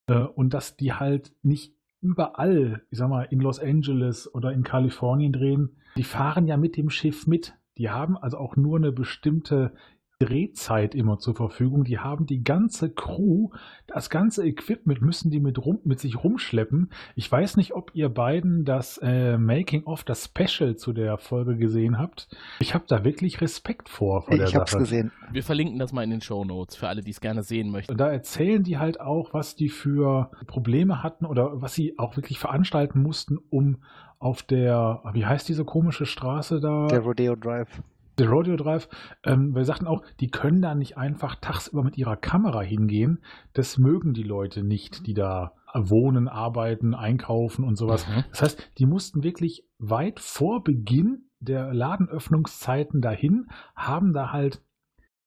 Äh, 0.08 0.20
und 0.20 0.54
dass 0.54 0.76
die 0.76 0.92
halt 0.92 1.32
nicht 1.42 1.74
überall, 2.02 2.84
ich 2.90 2.98
sag 2.98 3.10
mal, 3.10 3.24
in 3.24 3.40
Los 3.40 3.60
Angeles 3.60 4.34
oder 4.34 4.52
in 4.52 4.64
Kalifornien 4.64 5.34
drehen, 5.34 5.78
die 5.96 6.04
fahren 6.04 6.48
ja 6.48 6.58
mit 6.58 6.78
dem 6.78 6.90
Schiff 6.90 7.28
mit. 7.28 7.56
Die 7.78 7.90
haben 7.90 8.18
also 8.18 8.38
auch 8.38 8.56
nur 8.56 8.78
eine 8.78 8.92
bestimmte 8.92 9.74
Drehzeit 10.20 10.96
immer 10.96 11.20
zur 11.20 11.36
Verfügung. 11.36 11.84
Die 11.84 12.00
haben 12.00 12.26
die 12.26 12.44
ganze 12.44 12.90
Crew, 12.90 13.50
das 13.86 14.10
ganze 14.10 14.46
Equipment 14.46 15.02
müssen 15.02 15.30
die 15.30 15.40
mit, 15.40 15.64
rum, 15.64 15.80
mit 15.84 16.00
sich 16.00 16.24
rumschleppen. 16.24 16.90
Ich 17.16 17.32
weiß 17.32 17.56
nicht, 17.58 17.74
ob 17.76 17.92
ihr 17.94 18.10
beiden 18.10 18.66
das 18.66 18.98
äh, 19.04 19.38
Making 19.38 19.84
of, 19.84 20.04
das 20.04 20.26
Special 20.26 20.76
zu 20.76 20.92
der 20.92 21.18
Folge 21.18 21.56
gesehen 21.58 22.00
habt. 22.00 22.28
Ich 22.60 22.74
habe 22.74 22.86
da 22.88 23.04
wirklich 23.04 23.42
Respekt 23.42 23.90
vor. 23.90 24.24
vor 24.24 24.34
ich 24.34 24.56
habe 24.56 24.66
es 24.66 24.76
gesehen. 24.76 25.12
Wir 25.32 25.44
verlinken 25.44 25.78
das 25.78 25.94
mal 25.94 26.04
in 26.04 26.10
den 26.10 26.22
Show 26.22 26.44
Notes 26.44 26.76
für 26.76 26.88
alle, 26.88 27.02
die 27.02 27.12
es 27.12 27.22
gerne 27.22 27.44
sehen 27.44 27.70
möchten. 27.70 27.92
Und 27.92 28.00
da 28.00 28.10
erzählen 28.10 28.64
die 28.64 28.80
halt 28.80 29.00
auch, 29.00 29.34
was 29.34 29.56
die 29.56 29.70
für 29.70 30.32
Probleme 30.48 31.04
hatten 31.04 31.26
oder 31.28 31.62
was 31.62 31.76
sie 31.76 32.00
auch 32.00 32.16
wirklich 32.16 32.40
veranstalten 32.40 33.02
mussten, 33.04 33.38
um 33.50 33.78
auf 34.18 34.42
der, 34.42 35.04
wie 35.14 35.28
heißt 35.28 35.48
diese 35.48 35.64
komische 35.64 36.08
Straße 36.08 36.60
da? 36.60 36.88
Der 36.88 37.02
Rodeo 37.02 37.36
Drive 37.36 37.84
der 38.18 38.30
Rodeo 38.30 38.56
Drive, 38.56 38.90
ähm, 39.24 39.56
wir 39.56 39.66
sagten 39.66 39.88
auch, 39.88 40.04
die 40.20 40.30
können 40.30 40.62
da 40.62 40.76
nicht 40.76 40.98
einfach 40.98 41.36
tagsüber 41.36 41.84
mit 41.84 41.98
ihrer 41.98 42.18
Kamera 42.18 42.62
hingehen. 42.62 43.24
Das 43.54 43.78
mögen 43.78 44.14
die 44.14 44.24
Leute 44.24 44.64
nicht, 44.64 45.06
die 45.06 45.14
da 45.14 45.54
wohnen, 45.74 46.28
arbeiten, 46.28 46.96
einkaufen 46.96 47.64
und 47.64 47.76
sowas. 47.76 48.08
Mhm. 48.08 48.24
Das 48.32 48.42
heißt, 48.42 48.72
die 48.78 48.86
mussten 48.86 49.24
wirklich 49.24 49.66
weit 49.78 50.20
vor 50.20 50.64
Beginn 50.64 51.30
der 51.40 51.74
Ladenöffnungszeiten 51.74 53.02
dahin, 53.02 53.48
haben 53.76 54.14
da 54.14 54.32
halt 54.32 54.64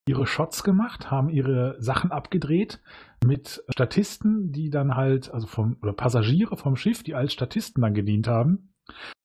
ihre 0.06 0.26
Shots 0.26 0.64
gemacht, 0.64 1.10
haben 1.10 1.28
ihre 1.28 1.76
Sachen 1.78 2.10
abgedreht 2.10 2.80
mit 3.24 3.62
Statisten, 3.68 4.50
die 4.50 4.70
dann 4.70 4.96
halt, 4.96 5.32
also 5.32 5.46
vom, 5.46 5.76
oder 5.82 5.92
Passagiere 5.92 6.56
vom 6.56 6.74
Schiff, 6.74 7.04
die 7.04 7.14
als 7.14 7.32
Statisten 7.32 7.82
dann 7.82 7.94
gedient 7.94 8.26
haben 8.26 8.69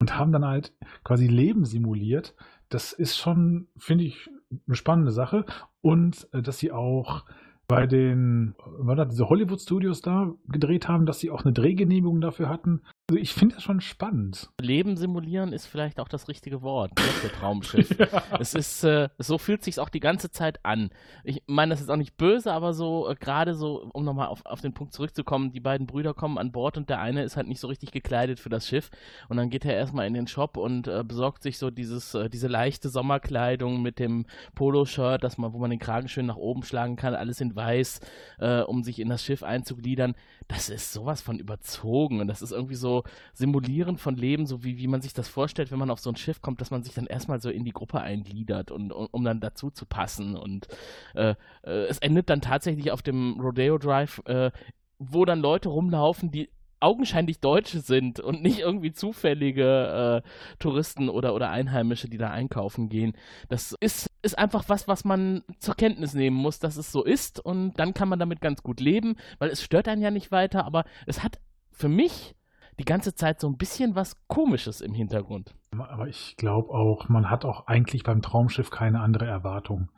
und 0.00 0.18
haben 0.18 0.32
dann 0.32 0.44
halt 0.44 0.72
quasi 1.04 1.26
Leben 1.26 1.64
simuliert, 1.64 2.34
das 2.68 2.92
ist 2.92 3.16
schon, 3.16 3.68
finde 3.76 4.04
ich, 4.04 4.28
eine 4.66 4.76
spannende 4.76 5.12
Sache. 5.12 5.44
Und 5.80 6.28
äh, 6.32 6.42
dass 6.42 6.58
sie 6.58 6.72
auch 6.72 7.24
bei 7.68 7.86
den, 7.86 8.54
war 8.64 8.94
das 8.94 9.08
diese 9.08 9.28
Hollywood 9.28 9.60
Studios 9.60 10.00
da 10.00 10.32
gedreht 10.48 10.88
haben, 10.88 11.06
dass 11.06 11.18
sie 11.18 11.30
auch 11.30 11.44
eine 11.44 11.52
Drehgenehmigung 11.52 12.20
dafür 12.20 12.48
hatten. 12.48 12.82
Also 13.08 13.20
ich 13.20 13.34
finde 13.34 13.54
das 13.54 13.62
schon 13.62 13.80
spannend. 13.80 14.50
Leben 14.60 14.96
simulieren 14.96 15.52
ist 15.52 15.66
vielleicht 15.66 16.00
auch 16.00 16.08
das 16.08 16.26
richtige 16.26 16.62
Wort 16.62 16.90
ne, 16.98 17.04
für 17.04 17.30
Traumschiff. 17.30 17.96
ja. 18.00 18.20
Es 18.40 18.52
ist, 18.52 18.82
äh, 18.82 19.10
so 19.16 19.38
fühlt 19.38 19.62
sich 19.62 19.78
auch 19.78 19.90
die 19.90 20.00
ganze 20.00 20.32
Zeit 20.32 20.58
an. 20.64 20.90
Ich 21.22 21.44
meine, 21.46 21.70
das 21.70 21.80
ist 21.80 21.88
auch 21.88 21.96
nicht 21.96 22.16
böse, 22.16 22.52
aber 22.52 22.74
so 22.74 23.08
äh, 23.08 23.14
gerade 23.14 23.54
so, 23.54 23.88
um 23.92 24.04
nochmal 24.04 24.26
auf, 24.26 24.44
auf 24.44 24.60
den 24.60 24.74
Punkt 24.74 24.92
zurückzukommen, 24.92 25.52
die 25.52 25.60
beiden 25.60 25.86
Brüder 25.86 26.14
kommen 26.14 26.36
an 26.36 26.50
Bord 26.50 26.76
und 26.76 26.90
der 26.90 26.98
eine 27.00 27.22
ist 27.22 27.36
halt 27.36 27.46
nicht 27.46 27.60
so 27.60 27.68
richtig 27.68 27.92
gekleidet 27.92 28.40
für 28.40 28.48
das 28.48 28.66
Schiff 28.66 28.90
und 29.28 29.36
dann 29.36 29.50
geht 29.50 29.64
er 29.64 29.74
erstmal 29.74 30.08
in 30.08 30.14
den 30.14 30.26
Shop 30.26 30.56
und 30.56 30.88
äh, 30.88 31.04
besorgt 31.06 31.44
sich 31.44 31.58
so 31.58 31.70
dieses, 31.70 32.12
äh, 32.14 32.28
diese 32.28 32.48
leichte 32.48 32.88
Sommerkleidung 32.88 33.82
mit 33.82 34.00
dem 34.00 34.26
Poloshirt, 34.56 35.22
dass 35.22 35.38
man, 35.38 35.52
wo 35.52 35.58
man 35.58 35.70
den 35.70 35.78
Kragen 35.78 36.08
schön 36.08 36.26
nach 36.26 36.34
oben 36.34 36.64
schlagen 36.64 36.96
kann, 36.96 37.14
alles 37.14 37.40
in 37.40 37.54
weiß, 37.54 38.00
äh, 38.40 38.62
um 38.62 38.82
sich 38.82 38.98
in 38.98 39.08
das 39.08 39.22
Schiff 39.22 39.44
einzugliedern. 39.44 40.16
Das 40.48 40.68
ist 40.68 40.92
sowas 40.92 41.22
von 41.22 41.38
überzogen 41.38 42.20
und 42.20 42.26
das 42.26 42.42
ist 42.42 42.50
irgendwie 42.50 42.74
so 42.74 42.95
Simulieren 43.32 43.96
von 43.98 44.16
Leben, 44.16 44.46
so 44.46 44.64
wie, 44.64 44.78
wie 44.78 44.86
man 44.86 45.02
sich 45.02 45.12
das 45.12 45.28
vorstellt, 45.28 45.70
wenn 45.70 45.78
man 45.78 45.90
auf 45.90 46.00
so 46.00 46.10
ein 46.10 46.16
Schiff 46.16 46.40
kommt, 46.40 46.60
dass 46.60 46.70
man 46.70 46.82
sich 46.82 46.94
dann 46.94 47.06
erstmal 47.06 47.40
so 47.40 47.50
in 47.50 47.64
die 47.64 47.72
Gruppe 47.72 48.00
eingliedert 48.00 48.70
und, 48.70 48.92
und 48.92 49.06
um 49.12 49.24
dann 49.24 49.40
dazu 49.40 49.70
zu 49.70 49.86
passen. 49.86 50.36
Und 50.36 50.68
äh, 51.14 51.34
äh, 51.62 51.86
es 51.86 51.98
endet 51.98 52.30
dann 52.30 52.40
tatsächlich 52.40 52.90
auf 52.90 53.02
dem 53.02 53.40
Rodeo 53.40 53.78
Drive, 53.78 54.22
äh, 54.26 54.50
wo 54.98 55.24
dann 55.24 55.40
Leute 55.40 55.68
rumlaufen, 55.68 56.30
die 56.30 56.48
augenscheinlich 56.80 57.40
Deutsche 57.40 57.80
sind 57.80 58.20
und 58.20 58.42
nicht 58.42 58.60
irgendwie 58.60 58.92
zufällige 58.92 60.22
äh, 60.24 60.56
Touristen 60.58 61.08
oder, 61.08 61.34
oder 61.34 61.50
Einheimische, 61.50 62.08
die 62.08 62.18
da 62.18 62.30
einkaufen 62.30 62.88
gehen. 62.88 63.16
Das 63.48 63.74
ist, 63.80 64.10
ist 64.22 64.38
einfach 64.38 64.64
was, 64.68 64.86
was 64.86 65.04
man 65.04 65.42
zur 65.58 65.74
Kenntnis 65.74 66.14
nehmen 66.14 66.36
muss, 66.36 66.58
dass 66.58 66.76
es 66.76 66.92
so 66.92 67.02
ist 67.02 67.40
und 67.40 67.74
dann 67.78 67.94
kann 67.94 68.08
man 68.08 68.18
damit 68.18 68.40
ganz 68.40 68.62
gut 68.62 68.80
leben, 68.80 69.16
weil 69.38 69.50
es 69.50 69.62
stört 69.62 69.88
einen 69.88 70.02
ja 70.02 70.10
nicht 70.10 70.30
weiter, 70.30 70.64
aber 70.64 70.84
es 71.06 71.22
hat 71.22 71.38
für 71.70 71.88
mich 71.88 72.34
die 72.78 72.84
ganze 72.84 73.14
Zeit 73.14 73.40
so 73.40 73.48
ein 73.48 73.56
bisschen 73.56 73.94
was 73.94 74.16
Komisches 74.28 74.80
im 74.80 74.94
Hintergrund. 74.94 75.54
Aber 75.78 76.08
ich 76.08 76.36
glaube 76.36 76.70
auch, 76.70 77.08
man 77.08 77.30
hat 77.30 77.44
auch 77.44 77.66
eigentlich 77.66 78.02
beim 78.02 78.22
Traumschiff 78.22 78.70
keine 78.70 79.00
andere 79.00 79.26
Erwartung. 79.26 79.90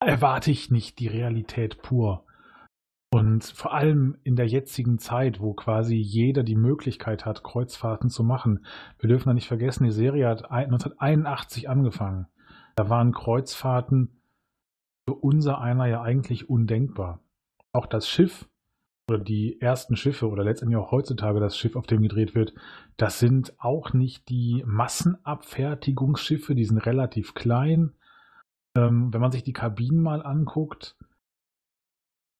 Erwarte 0.00 0.50
ich 0.50 0.70
nicht 0.70 0.98
die 0.98 1.08
Realität 1.08 1.80
pur. 1.82 2.26
Und 3.12 3.44
vor 3.44 3.74
allem 3.74 4.16
in 4.22 4.36
der 4.36 4.46
jetzigen 4.46 4.98
Zeit, 4.98 5.38
wo 5.38 5.52
quasi 5.52 5.96
jeder 5.96 6.42
die 6.42 6.56
Möglichkeit 6.56 7.26
hat, 7.26 7.44
Kreuzfahrten 7.44 8.08
zu 8.08 8.24
machen. 8.24 8.64
Wir 8.98 9.08
dürfen 9.08 9.28
da 9.28 9.34
nicht 9.34 9.48
vergessen, 9.48 9.84
die 9.84 9.90
Serie 9.90 10.28
hat 10.28 10.50
1981 10.50 11.68
angefangen. 11.68 12.26
Da 12.74 12.88
waren 12.88 13.12
Kreuzfahrten 13.12 14.22
für 15.06 15.14
unser 15.14 15.60
einer 15.60 15.86
ja 15.86 16.00
eigentlich 16.00 16.48
undenkbar. 16.48 17.20
Auch 17.72 17.84
das 17.84 18.08
Schiff 18.08 18.48
oder 19.08 19.18
die 19.18 19.60
ersten 19.60 19.96
Schiffe 19.96 20.28
oder 20.28 20.44
letztendlich 20.44 20.78
auch 20.78 20.90
heutzutage 20.90 21.40
das 21.40 21.56
Schiff, 21.56 21.76
auf 21.76 21.86
dem 21.86 22.02
gedreht 22.02 22.34
wird, 22.34 22.54
das 22.96 23.18
sind 23.18 23.54
auch 23.58 23.92
nicht 23.92 24.28
die 24.28 24.62
Massenabfertigungsschiffe, 24.66 26.54
die 26.54 26.64
sind 26.64 26.78
relativ 26.78 27.34
klein. 27.34 27.92
Ähm, 28.76 29.12
wenn 29.12 29.20
man 29.20 29.32
sich 29.32 29.42
die 29.42 29.52
Kabinen 29.52 30.00
mal 30.00 30.24
anguckt 30.24 30.96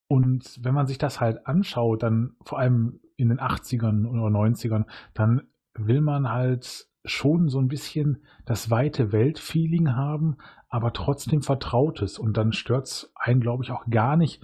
und 0.07 0.59
wenn 0.63 0.73
man 0.73 0.87
sich 0.87 0.97
das 0.97 1.19
halt 1.19 1.47
anschaut, 1.47 2.03
dann 2.03 2.35
vor 2.43 2.59
allem 2.59 2.99
in 3.17 3.29
den 3.29 3.39
80ern 3.39 4.07
oder 4.07 4.27
90ern, 4.27 4.85
dann 5.13 5.47
will 5.75 6.01
man 6.01 6.29
halt 6.29 6.87
schon 7.05 7.49
so 7.49 7.59
ein 7.59 7.67
bisschen 7.67 8.23
das 8.45 8.69
weite 8.69 9.11
Weltfeeling 9.11 9.95
haben, 9.95 10.37
aber 10.69 10.93
trotzdem 10.93 11.41
Vertrautes. 11.41 12.17
Und 12.17 12.37
dann 12.37 12.53
stört 12.53 12.87
es 12.87 13.11
einen, 13.15 13.41
glaube 13.41 13.63
ich, 13.63 13.71
auch 13.71 13.85
gar 13.89 14.15
nicht, 14.15 14.41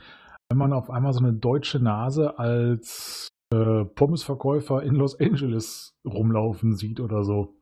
wenn 0.49 0.57
man 0.57 0.73
auf 0.73 0.89
einmal 0.89 1.13
so 1.13 1.19
eine 1.19 1.33
deutsche 1.33 1.79
Nase 1.79 2.39
als 2.39 3.29
äh, 3.53 3.85
Pommesverkäufer 3.85 4.83
in 4.83 4.95
Los 4.95 5.19
Angeles 5.19 5.95
rumlaufen 6.05 6.75
sieht 6.75 6.99
oder 6.99 7.23
so. 7.23 7.55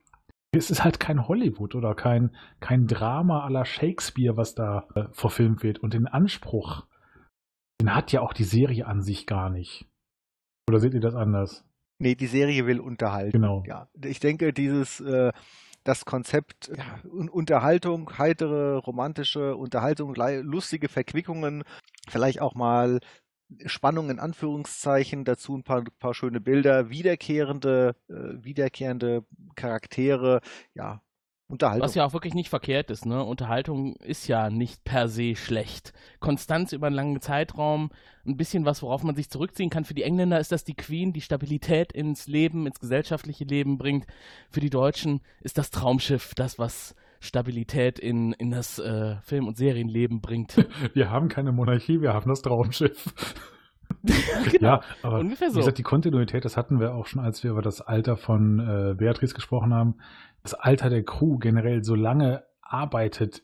Es 0.54 0.72
ist 0.72 0.84
halt 0.84 1.00
kein 1.00 1.28
Hollywood 1.28 1.76
oder 1.76 1.94
kein, 1.94 2.36
kein 2.62 2.88
Drama 2.88 3.44
aller 3.44 3.66
Shakespeare, 3.66 4.38
was 4.38 4.56
da 4.56 4.88
äh, 4.96 5.04
verfilmt 5.12 5.62
wird. 5.64 5.80
Und 5.80 5.94
den 5.94 6.08
Anspruch, 6.08 6.88
den 7.82 7.94
hat 7.94 8.14
ja 8.14 8.22
auch 8.22 8.34
die 8.34 8.46
Serie 8.46 8.88
an 8.88 9.02
sich 9.02 9.28
gar 9.28 9.50
nicht. 9.50 9.86
Oder 10.70 10.80
seht 10.80 10.94
ihr 10.94 11.02
das 11.02 11.16
anders? 11.16 11.66
Nee, 12.00 12.16
die 12.16 12.28
Serie 12.28 12.66
will 12.66 12.80
unterhalten. 12.80 13.34
Genau. 13.34 13.64
Ja, 13.68 13.90
ich 14.02 14.20
denke, 14.20 14.54
dieses 14.54 15.02
äh, 15.02 15.32
das 15.84 16.06
Konzept 16.06 16.70
ja, 16.76 16.84
Unterhaltung, 17.10 18.18
heitere, 18.18 18.78
romantische 18.78 19.56
Unterhaltung, 19.56 20.16
lustige 20.16 20.90
Verquickungen, 20.90 21.64
vielleicht 22.10 22.42
auch 22.42 22.56
mal 22.56 23.00
Spannung 23.66 24.10
in 24.10 24.20
Anführungszeichen, 24.20 25.24
dazu 25.24 25.56
ein 25.56 25.64
paar, 25.64 25.84
paar 26.00 26.14
schöne 26.14 26.42
Bilder, 26.42 26.90
wiederkehrende, 26.90 27.96
äh, 28.10 28.44
wiederkehrende 28.44 29.26
Charaktere, 29.56 30.42
ja, 30.74 31.02
Unterhaltung. 31.50 31.84
Was 31.86 31.96
ja 31.96 32.06
auch 32.06 32.12
wirklich 32.12 32.34
nicht 32.34 32.50
verkehrt 32.50 32.92
ist, 32.92 33.06
ne? 33.06 33.24
Unterhaltung 33.24 33.96
ist 33.98 34.28
ja 34.28 34.50
nicht 34.50 34.84
per 34.84 35.08
se 35.08 35.38
schlecht. 35.38 35.94
Konstanz 36.20 36.74
über 36.74 36.88
einen 36.88 36.96
langen 36.98 37.22
Zeitraum, 37.22 37.90
ein 38.26 38.36
bisschen 38.36 38.66
was, 38.66 38.82
worauf 38.82 39.04
man 39.04 39.16
sich 39.16 39.30
zurückziehen 39.30 39.70
kann. 39.70 39.86
Für 39.86 39.94
die 39.94 40.04
Engländer 40.04 40.42
ist 40.42 40.52
das 40.52 40.66
die 40.66 40.76
Queen, 40.76 41.14
die 41.14 41.22
Stabilität 41.22 41.94
ins 41.94 42.28
Leben, 42.28 42.68
ins 42.68 42.82
gesellschaftliche 42.82 43.46
Leben 43.46 43.78
bringt. 43.78 44.06
Für 44.50 44.60
die 44.60 44.70
Deutschen 44.70 45.22
ist 45.40 45.58
das 45.58 45.72
Traumschiff 45.72 46.36
das, 46.36 46.60
was 46.60 46.96
Stabilität 47.20 48.00
in, 48.00 48.34
in 48.34 48.52
das 48.52 48.80
äh, 48.80 49.16
Film- 49.22 49.48
und 49.48 49.58
Serienleben 49.58 50.22
bringt. 50.22 50.56
Wir 50.94 51.10
haben 51.10 51.30
keine 51.30 51.52
Monarchie, 51.52 52.02
wir 52.02 52.14
haben 52.14 52.30
das 52.30 52.42
Traumschiff. 52.42 53.14
genau, 54.52 54.68
ja, 54.68 54.82
aber 55.02 55.20
ungefähr 55.20 55.50
so. 55.50 55.56
Wie 55.56 55.60
gesagt, 55.60 55.78
die 55.78 55.84
Kontinuität, 55.84 56.44
das 56.46 56.58
hatten 56.58 56.80
wir 56.80 56.94
auch 56.94 57.08
schon, 57.08 57.22
als 57.22 57.44
wir 57.44 57.52
über 57.52 57.62
das 57.62 57.80
Alter 57.80 58.18
von 58.18 58.60
äh, 58.60 58.96
Beatrice 58.96 59.34
gesprochen 59.34 59.74
haben 59.74 59.96
das 60.48 60.54
Alter 60.54 60.90
der 60.90 61.04
Crew 61.04 61.38
generell 61.38 61.84
so 61.84 61.94
lange 61.94 62.46
arbeitet 62.62 63.44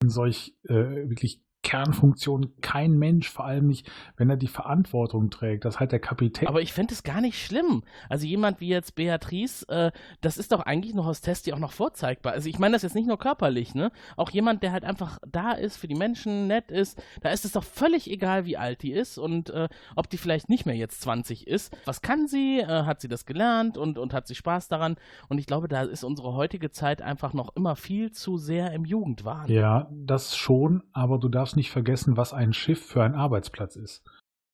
in 0.00 0.08
solch 0.08 0.56
äh, 0.68 1.08
wirklich 1.08 1.42
Kernfunktion 1.62 2.52
kein 2.60 2.98
Mensch, 2.98 3.28
vor 3.28 3.44
allem 3.44 3.66
nicht, 3.66 3.90
wenn 4.16 4.30
er 4.30 4.36
die 4.36 4.48
Verantwortung 4.48 5.28
trägt. 5.30 5.64
Das 5.64 5.74
ist 5.74 5.80
halt 5.80 5.92
der 5.92 5.98
Kapitän. 5.98 6.48
Aber 6.48 6.62
ich 6.62 6.72
fände 6.72 6.94
es 6.94 7.02
gar 7.02 7.20
nicht 7.20 7.44
schlimm. 7.44 7.82
Also 8.08 8.26
jemand 8.26 8.60
wie 8.60 8.68
jetzt 8.68 8.94
Beatrice, 8.94 9.68
äh, 9.68 9.90
das 10.20 10.38
ist 10.38 10.52
doch 10.52 10.60
eigentlich 10.60 10.94
noch 10.94 11.06
aus 11.06 11.20
Testi 11.20 11.52
auch 11.52 11.58
noch 11.58 11.72
vorzeigbar. 11.72 12.32
Also 12.32 12.48
ich 12.48 12.58
meine 12.58 12.74
das 12.74 12.82
jetzt 12.82 12.94
nicht 12.94 13.08
nur 13.08 13.18
körperlich, 13.18 13.74
ne? 13.74 13.90
Auch 14.16 14.30
jemand, 14.30 14.62
der 14.62 14.72
halt 14.72 14.84
einfach 14.84 15.18
da 15.26 15.52
ist, 15.52 15.76
für 15.76 15.88
die 15.88 15.94
Menschen 15.94 16.46
nett 16.46 16.70
ist, 16.70 17.02
da 17.20 17.30
ist 17.30 17.44
es 17.44 17.52
doch 17.52 17.64
völlig 17.64 18.10
egal, 18.10 18.46
wie 18.46 18.56
alt 18.56 18.82
die 18.82 18.92
ist 18.92 19.18
und 19.18 19.50
äh, 19.50 19.68
ob 19.96 20.08
die 20.08 20.16
vielleicht 20.16 20.48
nicht 20.48 20.64
mehr 20.64 20.76
jetzt 20.76 21.00
20 21.02 21.46
ist. 21.46 21.76
Was 21.84 22.02
kann 22.02 22.28
sie? 22.28 22.60
Äh, 22.60 22.84
hat 22.84 23.00
sie 23.00 23.08
das 23.08 23.26
gelernt 23.26 23.76
und, 23.76 23.98
und 23.98 24.14
hat 24.14 24.26
sie 24.26 24.36
Spaß 24.36 24.68
daran? 24.68 24.96
Und 25.28 25.38
ich 25.38 25.46
glaube, 25.46 25.68
da 25.68 25.82
ist 25.82 26.04
unsere 26.04 26.34
heutige 26.34 26.70
Zeit 26.70 27.02
einfach 27.02 27.34
noch 27.34 27.54
immer 27.56 27.76
viel 27.76 28.12
zu 28.12 28.38
sehr 28.38 28.72
im 28.72 28.84
Jugendwahn. 28.84 29.50
Ja, 29.50 29.88
das 29.90 30.36
schon, 30.36 30.82
aber 30.92 31.18
du 31.18 31.28
darfst 31.28 31.47
darfst 31.48 31.56
nicht 31.56 31.70
vergessen, 31.70 32.18
was 32.18 32.34
ein 32.34 32.52
Schiff 32.52 32.84
für 32.84 33.02
ein 33.02 33.14
Arbeitsplatz 33.14 33.74
ist. 33.76 34.04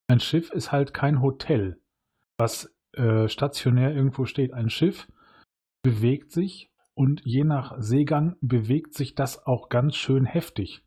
Ein 0.09 0.21
Schiff 0.21 0.53
ist 0.53 0.71
halt 0.71 0.95
kein 0.95 1.23
Hotel, 1.23 1.81
was 2.39 2.73
äh, 2.93 3.27
stationär 3.29 3.93
irgendwo 3.93 4.27
steht. 4.27 4.53
Ein 4.53 4.71
Schiff 4.71 5.09
bewegt 5.83 6.31
sich 6.31 6.71
und 6.95 7.21
je 7.25 7.43
nach 7.43 7.75
Seegang 7.79 8.37
bewegt 8.41 8.95
sich 8.95 9.17
das 9.17 9.45
auch 9.45 9.71
ganz 9.71 9.97
schön 9.97 10.25
heftig. 10.25 10.85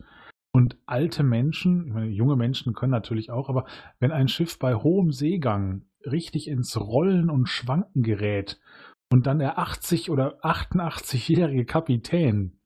Und 0.53 0.77
alte 0.85 1.23
Menschen, 1.23 1.89
meine, 1.89 2.07
junge 2.07 2.37
Menschen 2.37 2.73
können 2.73 2.93
natürlich 2.93 3.29
auch, 3.29 3.49
aber 3.49 3.65
wenn 3.99 4.13
ein 4.13 4.29
Schiff 4.29 4.57
bei 4.59 4.75
hohem 4.75 5.11
Seegang 5.11 5.81
richtig 6.05 6.47
ins 6.47 6.79
Rollen 6.79 7.29
und 7.29 7.49
Schwanken 7.49 8.01
gerät 8.01 8.61
und 9.11 9.27
dann 9.27 9.39
der 9.39 9.59
80 9.59 10.09
oder 10.09 10.39
88-jährige 10.45 11.65
Kapitän 11.65 12.56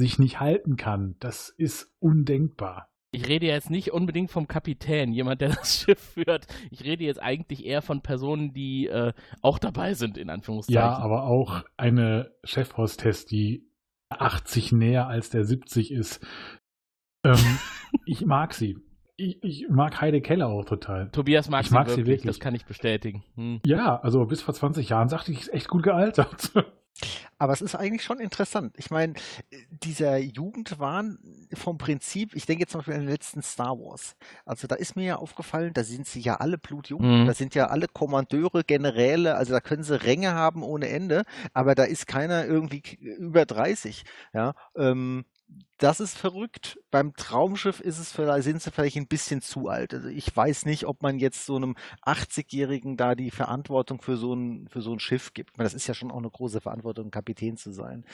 sich 0.00 0.18
nicht 0.18 0.40
halten 0.40 0.76
kann, 0.76 1.16
das 1.20 1.50
ist 1.50 1.94
undenkbar. 2.00 2.88
Ich 3.12 3.28
rede 3.28 3.46
jetzt 3.46 3.70
nicht 3.70 3.92
unbedingt 3.92 4.30
vom 4.30 4.46
Kapitän, 4.46 5.12
jemand, 5.12 5.40
der 5.40 5.48
das 5.56 5.80
Schiff 5.80 6.00
führt. 6.14 6.46
Ich 6.70 6.84
rede 6.84 7.04
jetzt 7.04 7.20
eigentlich 7.20 7.64
eher 7.64 7.82
von 7.82 8.02
Personen, 8.02 8.52
die 8.52 8.86
äh, 8.86 9.12
auch 9.42 9.58
dabei 9.58 9.94
sind, 9.94 10.16
in 10.16 10.30
Anführungszeichen. 10.30 10.80
Ja, 10.80 10.96
aber 10.96 11.24
auch 11.24 11.64
eine 11.76 12.32
Chefhostess, 12.44 13.26
die 13.26 13.68
80 14.10 14.72
näher 14.72 15.06
als 15.06 15.30
der 15.30 15.44
70 15.44 15.92
ist. 15.92 16.24
Ähm, 17.24 17.36
ich 18.06 18.24
mag 18.24 18.54
sie. 18.54 18.78
Ich, 19.16 19.42
ich, 19.42 19.68
mag 19.68 20.00
Heide 20.00 20.22
Keller 20.22 20.48
auch 20.48 20.64
total. 20.64 21.10
Tobias 21.10 21.50
mag, 21.50 21.62
ich 21.62 21.68
sie, 21.68 21.74
mag 21.74 21.88
wirklich, 21.88 22.06
sie 22.06 22.10
wirklich. 22.10 22.26
Das 22.26 22.40
kann 22.40 22.54
ich 22.54 22.64
bestätigen. 22.64 23.22
Hm. 23.34 23.60
Ja, 23.66 24.00
also 24.00 24.24
bis 24.24 24.40
vor 24.40 24.54
20 24.54 24.88
Jahren 24.88 25.08
sagte 25.08 25.32
ich, 25.32 25.40
ist 25.40 25.52
echt 25.52 25.68
gut 25.68 25.82
gealtert. 25.82 26.52
Aber 27.38 27.52
es 27.52 27.62
ist 27.62 27.74
eigentlich 27.74 28.04
schon 28.04 28.20
interessant. 28.20 28.74
Ich 28.76 28.90
meine, 28.90 29.14
dieser 29.70 30.18
Jugendwahn 30.18 31.18
vom 31.54 31.78
Prinzip, 31.78 32.34
ich 32.34 32.46
denke 32.46 32.62
jetzt 32.62 32.72
zum 32.72 32.80
Beispiel 32.80 32.94
an 32.94 33.00
den 33.00 33.08
letzten 33.08 33.42
Star 33.42 33.78
Wars. 33.78 34.16
Also 34.44 34.66
da 34.66 34.74
ist 34.74 34.96
mir 34.96 35.04
ja 35.04 35.16
aufgefallen, 35.16 35.72
da 35.72 35.84
sind 35.84 36.06
sie 36.06 36.20
ja 36.20 36.36
alle 36.36 36.58
blutjung. 36.58 37.22
Mhm. 37.22 37.26
Da 37.26 37.34
sind 37.34 37.54
ja 37.54 37.68
alle 37.68 37.88
Kommandeure, 37.88 38.64
Generäle, 38.64 39.36
also 39.36 39.52
da 39.52 39.60
können 39.60 39.82
sie 39.82 40.02
Ränge 40.02 40.34
haben 40.34 40.62
ohne 40.62 40.88
Ende, 40.88 41.24
aber 41.54 41.74
da 41.74 41.84
ist 41.84 42.06
keiner 42.06 42.44
irgendwie 42.44 42.82
über 43.00 43.46
30. 43.46 44.04
Ja, 44.32 44.54
ähm, 44.76 45.24
das 45.80 45.98
ist 45.98 46.18
verrückt. 46.18 46.78
Beim 46.90 47.14
Traumschiff 47.14 47.80
ist 47.80 47.98
es 47.98 48.12
vielleicht, 48.12 48.44
sind 48.44 48.60
sie 48.60 48.70
vielleicht 48.70 48.96
ein 48.96 49.06
bisschen 49.06 49.40
zu 49.40 49.68
alt. 49.68 49.94
Also 49.94 50.08
ich 50.08 50.34
weiß 50.34 50.66
nicht, 50.66 50.86
ob 50.86 51.02
man 51.02 51.18
jetzt 51.18 51.46
so 51.46 51.56
einem 51.56 51.74
80-Jährigen 52.04 52.98
da 52.98 53.14
die 53.14 53.30
Verantwortung 53.30 54.02
für 54.02 54.18
so 54.18 54.34
ein, 54.34 54.68
für 54.68 54.82
so 54.82 54.92
ein 54.92 54.98
Schiff 54.98 55.32
gibt. 55.32 55.58
Das 55.58 55.72
ist 55.72 55.86
ja 55.86 55.94
schon 55.94 56.10
auch 56.10 56.18
eine 56.18 56.28
große 56.28 56.60
Verantwortung, 56.60 57.10
Kapitän 57.10 57.56
zu 57.56 57.72
sein. 57.72 58.04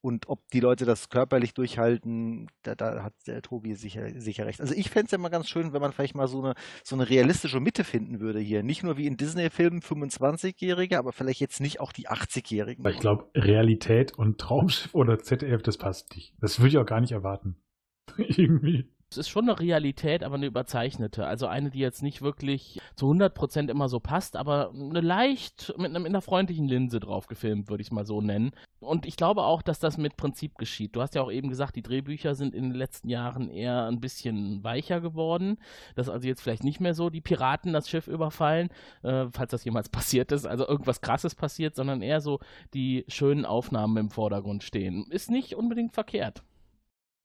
Und 0.00 0.28
ob 0.28 0.48
die 0.52 0.60
Leute 0.60 0.84
das 0.84 1.08
körperlich 1.08 1.52
durchhalten, 1.52 2.46
da, 2.62 2.76
da 2.76 3.02
hat 3.02 3.14
der 3.26 3.42
Tobi 3.42 3.74
sicher, 3.74 4.08
sicher 4.20 4.46
recht. 4.46 4.60
Also 4.60 4.74
ich 4.74 4.90
fände 4.90 5.06
es 5.06 5.10
ja 5.10 5.18
mal 5.18 5.28
ganz 5.28 5.48
schön, 5.48 5.72
wenn 5.72 5.80
man 5.80 5.92
vielleicht 5.92 6.14
mal 6.14 6.28
so 6.28 6.38
eine, 6.40 6.54
so 6.84 6.94
eine 6.94 7.08
realistische 7.10 7.58
Mitte 7.58 7.82
finden 7.82 8.20
würde 8.20 8.38
hier. 8.38 8.62
Nicht 8.62 8.84
nur 8.84 8.98
wie 8.98 9.06
in 9.06 9.16
Disney-Filmen 9.16 9.80
25-Jährige, 9.80 10.96
aber 10.96 11.10
vielleicht 11.10 11.40
jetzt 11.40 11.60
nicht 11.60 11.80
auch 11.80 11.90
die 11.90 12.08
80-Jährigen. 12.08 12.86
Ich 12.86 13.00
glaube, 13.00 13.28
Realität 13.34 14.16
und 14.16 14.38
Traumschiff 14.38 14.94
oder 14.94 15.18
ZDF, 15.18 15.62
das 15.62 15.76
passt 15.76 16.14
nicht. 16.14 16.32
Das 16.40 16.60
würde 16.60 16.68
ich 16.68 16.78
auch 16.78 16.86
gar 16.86 17.00
nicht 17.00 17.15
erwarten. 17.16 17.56
Irgendwie. 18.16 18.88
Es 19.08 19.18
ist 19.18 19.28
schon 19.28 19.48
eine 19.48 19.60
Realität, 19.60 20.24
aber 20.24 20.34
eine 20.34 20.46
überzeichnete. 20.46 21.26
Also 21.26 21.46
eine, 21.46 21.70
die 21.70 21.78
jetzt 21.78 22.02
nicht 22.02 22.22
wirklich 22.22 22.80
zu 22.96 23.06
100% 23.06 23.70
immer 23.70 23.88
so 23.88 24.00
passt, 24.00 24.34
aber 24.34 24.72
eine 24.74 25.00
leicht 25.00 25.72
mit, 25.78 25.90
einem, 25.90 26.02
mit 26.02 26.10
einer 26.10 26.20
freundlichen 26.20 26.66
Linse 26.66 26.98
drauf 26.98 27.28
gefilmt, 27.28 27.70
würde 27.70 27.82
ich 27.82 27.92
mal 27.92 28.04
so 28.04 28.20
nennen. 28.20 28.50
Und 28.80 29.06
ich 29.06 29.16
glaube 29.16 29.42
auch, 29.42 29.62
dass 29.62 29.78
das 29.78 29.96
mit 29.96 30.16
Prinzip 30.16 30.56
geschieht. 30.58 30.96
Du 30.96 31.02
hast 31.02 31.14
ja 31.14 31.22
auch 31.22 31.30
eben 31.30 31.48
gesagt, 31.48 31.76
die 31.76 31.82
Drehbücher 31.82 32.34
sind 32.34 32.52
in 32.52 32.64
den 32.64 32.74
letzten 32.74 33.08
Jahren 33.08 33.48
eher 33.48 33.86
ein 33.86 34.00
bisschen 34.00 34.64
weicher 34.64 35.00
geworden. 35.00 35.58
Das 35.94 36.08
ist 36.08 36.12
also 36.12 36.26
jetzt 36.26 36.42
vielleicht 36.42 36.64
nicht 36.64 36.80
mehr 36.80 36.94
so, 36.94 37.08
die 37.08 37.20
Piraten 37.20 37.72
das 37.72 37.88
Schiff 37.88 38.08
überfallen, 38.08 38.70
äh, 39.04 39.26
falls 39.30 39.52
das 39.52 39.64
jemals 39.64 39.88
passiert 39.88 40.32
ist, 40.32 40.46
also 40.46 40.66
irgendwas 40.66 41.00
Krasses 41.00 41.36
passiert, 41.36 41.76
sondern 41.76 42.02
eher 42.02 42.20
so 42.20 42.40
die 42.74 43.04
schönen 43.06 43.44
Aufnahmen 43.44 43.96
im 43.98 44.10
Vordergrund 44.10 44.64
stehen. 44.64 45.06
Ist 45.10 45.30
nicht 45.30 45.54
unbedingt 45.54 45.92
verkehrt. 45.94 46.42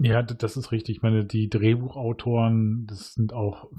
Ja, 0.03 0.23
das 0.23 0.57
ist 0.57 0.71
richtig. 0.71 0.97
Ich 0.97 1.01
meine, 1.03 1.25
die 1.25 1.47
Drehbuchautoren, 1.47 2.87
das 2.87 3.13
sind 3.13 3.33
auch 3.33 3.69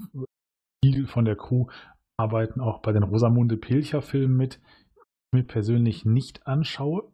viel 0.83 1.05
von 1.05 1.25
der 1.25 1.35
Crew, 1.35 1.65
arbeiten 2.17 2.61
auch 2.61 2.81
bei 2.81 2.93
den 2.93 3.03
Rosamunde 3.03 3.57
Pilcher-Filmen 3.57 4.37
mit, 4.37 4.55
die 4.55 4.99
ich 4.99 5.33
mir 5.33 5.43
persönlich 5.43 6.05
nicht 6.05 6.47
anschaue. 6.47 7.11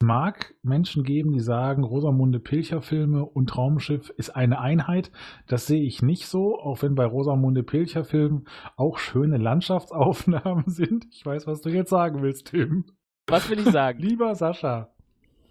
Es 0.00 0.06
mag 0.06 0.56
Menschen 0.62 1.04
geben, 1.04 1.32
die 1.32 1.40
sagen, 1.40 1.84
Rosamunde 1.84 2.40
Pilcher-Filme 2.40 3.24
und 3.24 3.50
Traumschiff 3.50 4.10
ist 4.16 4.30
eine 4.30 4.58
Einheit. 4.58 5.12
Das 5.46 5.66
sehe 5.66 5.84
ich 5.84 6.02
nicht 6.02 6.26
so, 6.26 6.58
auch 6.58 6.82
wenn 6.82 6.96
bei 6.96 7.04
Rosamunde 7.04 7.62
Pilcher-Filmen 7.62 8.48
auch 8.76 8.98
schöne 8.98 9.38
Landschaftsaufnahmen 9.38 10.64
sind. 10.66 11.06
Ich 11.12 11.24
weiß, 11.24 11.46
was 11.46 11.60
du 11.60 11.68
jetzt 11.68 11.90
sagen 11.90 12.20
willst, 12.20 12.48
Tim. 12.48 12.84
Was 13.28 13.48
will 13.48 13.60
ich 13.60 13.70
sagen? 13.70 13.98
Lieber 14.02 14.34
Sascha. 14.34 14.90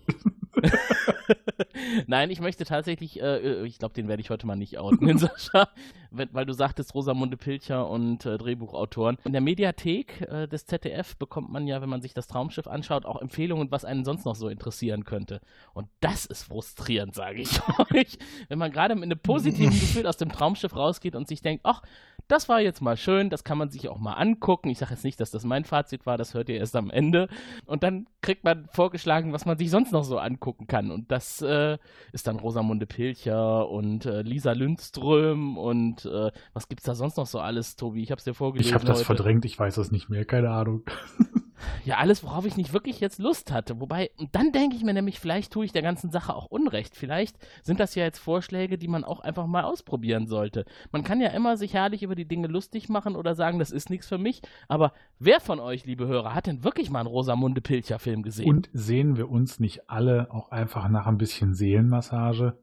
Nein, 2.07 2.29
ich 2.29 2.39
möchte 2.39 2.65
tatsächlich, 2.65 3.21
äh, 3.21 3.65
ich 3.65 3.79
glaube, 3.79 3.93
den 3.93 4.07
werde 4.07 4.21
ich 4.21 4.29
heute 4.29 4.47
mal 4.47 4.55
nicht 4.55 4.77
outen, 4.77 5.07
den 5.07 5.17
Sascha, 5.17 5.69
weil 6.11 6.45
du 6.45 6.53
sagtest 6.53 6.93
Rosamunde 6.95 7.37
Pilcher 7.37 7.89
und 7.89 8.25
äh, 8.25 8.37
Drehbuchautoren. 8.37 9.17
In 9.23 9.31
der 9.31 9.41
Mediathek 9.41 10.21
äh, 10.21 10.47
des 10.47 10.65
ZDF 10.65 11.15
bekommt 11.17 11.51
man 11.51 11.67
ja, 11.67 11.81
wenn 11.81 11.89
man 11.89 12.01
sich 12.01 12.13
das 12.13 12.27
Traumschiff 12.27 12.67
anschaut, 12.67 13.05
auch 13.05 13.21
Empfehlungen, 13.21 13.71
was 13.71 13.85
einen 13.85 14.05
sonst 14.05 14.25
noch 14.25 14.35
so 14.35 14.49
interessieren 14.49 15.03
könnte. 15.03 15.41
Und 15.73 15.87
das 15.99 16.25
ist 16.25 16.43
frustrierend, 16.43 17.15
sage 17.15 17.41
ich 17.41 17.59
euch. 17.93 18.17
Wenn 18.47 18.59
man 18.59 18.71
gerade 18.71 18.95
mit 18.95 19.05
einem 19.05 19.19
positiven 19.19 19.71
Gefühl 19.71 20.07
aus 20.07 20.17
dem 20.17 20.31
Traumschiff 20.31 20.75
rausgeht 20.75 21.15
und 21.15 21.27
sich 21.27 21.41
denkt, 21.41 21.61
ach, 21.65 21.81
das 22.27 22.49
war 22.49 22.59
jetzt 22.61 22.81
mal 22.81 22.97
schön, 22.97 23.29
das 23.29 23.43
kann 23.43 23.57
man 23.57 23.69
sich 23.69 23.87
auch 23.89 23.99
mal 23.99 24.13
angucken. 24.13 24.69
Ich 24.69 24.79
sage 24.79 24.93
jetzt 24.93 25.03
nicht, 25.03 25.19
dass 25.19 25.31
das 25.31 25.43
mein 25.45 25.63
Fazit 25.65 26.05
war, 26.05 26.17
das 26.17 26.33
hört 26.33 26.49
ihr 26.49 26.57
erst 26.57 26.75
am 26.75 26.89
Ende. 26.89 27.29
Und 27.65 27.83
dann 27.83 28.07
kriegt 28.21 28.43
man 28.43 28.67
vorgeschlagen, 28.71 29.33
was 29.33 29.45
man 29.45 29.57
sich 29.57 29.69
sonst 29.69 29.91
noch 29.93 30.03
so 30.03 30.17
angucken 30.17 30.67
kann. 30.67 30.91
Und 30.91 31.11
das 31.11 31.41
äh, 31.41 31.77
ist 32.11 32.27
dann 32.27 32.39
Rosamunde 32.39 32.85
Pilcher 32.85 33.69
und 33.69 34.05
äh, 34.05 34.21
Lisa 34.21 34.51
Lindström 34.51 35.57
und 35.57 36.05
äh, 36.05 36.31
was 36.53 36.67
gibt's 36.67 36.85
da 36.85 36.95
sonst 36.95 37.17
noch 37.17 37.27
so 37.27 37.39
alles, 37.39 37.75
Tobi? 37.75 38.03
Ich 38.03 38.11
hab's 38.11 38.23
dir 38.23 38.33
vorgelesen 38.33 38.69
Ich 38.69 38.73
habe 38.73 38.85
das 38.85 38.99
heute. 38.99 39.05
verdrängt, 39.05 39.45
ich 39.45 39.57
weiß 39.57 39.77
es 39.77 39.91
nicht 39.91 40.09
mehr, 40.09 40.25
keine 40.25 40.49
Ahnung. 40.49 40.83
Ja, 41.85 41.97
alles, 41.97 42.23
worauf 42.23 42.45
ich 42.45 42.57
nicht 42.57 42.73
wirklich 42.73 42.99
jetzt 42.99 43.19
Lust 43.19 43.51
hatte. 43.51 43.79
Wobei, 43.79 44.11
dann 44.31 44.51
denke 44.51 44.75
ich 44.75 44.83
mir 44.83 44.93
nämlich, 44.93 45.19
vielleicht 45.19 45.51
tue 45.51 45.65
ich 45.65 45.71
der 45.71 45.81
ganzen 45.81 46.11
Sache 46.11 46.35
auch 46.35 46.45
Unrecht. 46.45 46.95
Vielleicht 46.95 47.37
sind 47.63 47.79
das 47.79 47.95
ja 47.95 48.03
jetzt 48.03 48.19
Vorschläge, 48.19 48.77
die 48.77 48.87
man 48.87 49.03
auch 49.03 49.19
einfach 49.19 49.47
mal 49.47 49.63
ausprobieren 49.63 50.27
sollte. 50.27 50.65
Man 50.91 51.03
kann 51.03 51.21
ja 51.21 51.29
immer 51.29 51.57
sich 51.57 51.73
herrlich 51.73 52.03
über 52.03 52.15
die 52.15 52.27
Dinge 52.27 52.47
lustig 52.47 52.89
machen 52.89 53.15
oder 53.15 53.35
sagen, 53.35 53.59
das 53.59 53.71
ist 53.71 53.89
nichts 53.89 54.07
für 54.07 54.17
mich. 54.17 54.41
Aber 54.67 54.93
wer 55.19 55.39
von 55.39 55.59
euch, 55.59 55.85
liebe 55.85 56.07
Hörer, 56.07 56.33
hat 56.33 56.47
denn 56.47 56.63
wirklich 56.63 56.89
mal 56.89 56.99
einen 56.99 57.07
Rosamunde 57.07 57.61
Pilcher-Film 57.61 58.23
gesehen? 58.23 58.49
Und 58.49 58.69
sehen 58.73 59.17
wir 59.17 59.29
uns 59.29 59.59
nicht 59.59 59.89
alle 59.89 60.31
auch 60.31 60.51
einfach 60.51 60.87
nach 60.89 61.07
ein 61.07 61.17
bisschen 61.17 61.53
Seelenmassage? 61.53 62.57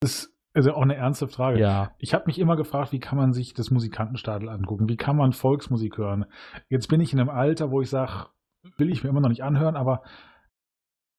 Ist 0.00 0.37
also 0.58 0.74
auch 0.74 0.82
eine 0.82 0.96
ernste 0.96 1.28
Frage. 1.28 1.60
Ja. 1.60 1.92
Ich 1.98 2.14
habe 2.14 2.24
mich 2.26 2.38
immer 2.38 2.56
gefragt, 2.56 2.92
wie 2.92 2.98
kann 2.98 3.16
man 3.16 3.32
sich 3.32 3.54
das 3.54 3.70
Musikantenstadel 3.70 4.48
angucken? 4.48 4.88
Wie 4.88 4.96
kann 4.96 5.16
man 5.16 5.32
Volksmusik 5.32 5.98
hören? 5.98 6.26
Jetzt 6.68 6.88
bin 6.88 7.00
ich 7.00 7.12
in 7.12 7.20
einem 7.20 7.30
Alter, 7.30 7.70
wo 7.70 7.80
ich 7.80 7.88
sage, 7.88 8.26
will 8.76 8.90
ich 8.90 9.04
mir 9.04 9.10
immer 9.10 9.20
noch 9.20 9.28
nicht 9.28 9.44
anhören, 9.44 9.76
aber 9.76 10.02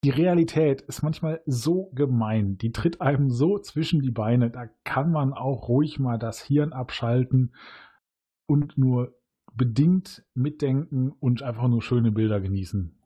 die 0.03 0.09
Realität 0.09 0.81
ist 0.81 1.03
manchmal 1.03 1.41
so 1.45 1.89
gemein. 1.93 2.57
Die 2.57 2.71
tritt 2.71 2.99
einem 3.01 3.29
so 3.29 3.59
zwischen 3.59 4.01
die 4.01 4.11
Beine. 4.11 4.49
Da 4.49 4.67
kann 4.83 5.11
man 5.11 5.33
auch 5.33 5.69
ruhig 5.69 5.99
mal 5.99 6.17
das 6.17 6.41
Hirn 6.41 6.73
abschalten 6.73 7.55
und 8.45 8.77
nur 8.77 9.15
bedingt 9.53 10.25
mitdenken 10.33 11.11
und 11.11 11.43
einfach 11.43 11.67
nur 11.67 11.81
schöne 11.81 12.11
Bilder 12.11 12.41
genießen. 12.41 12.98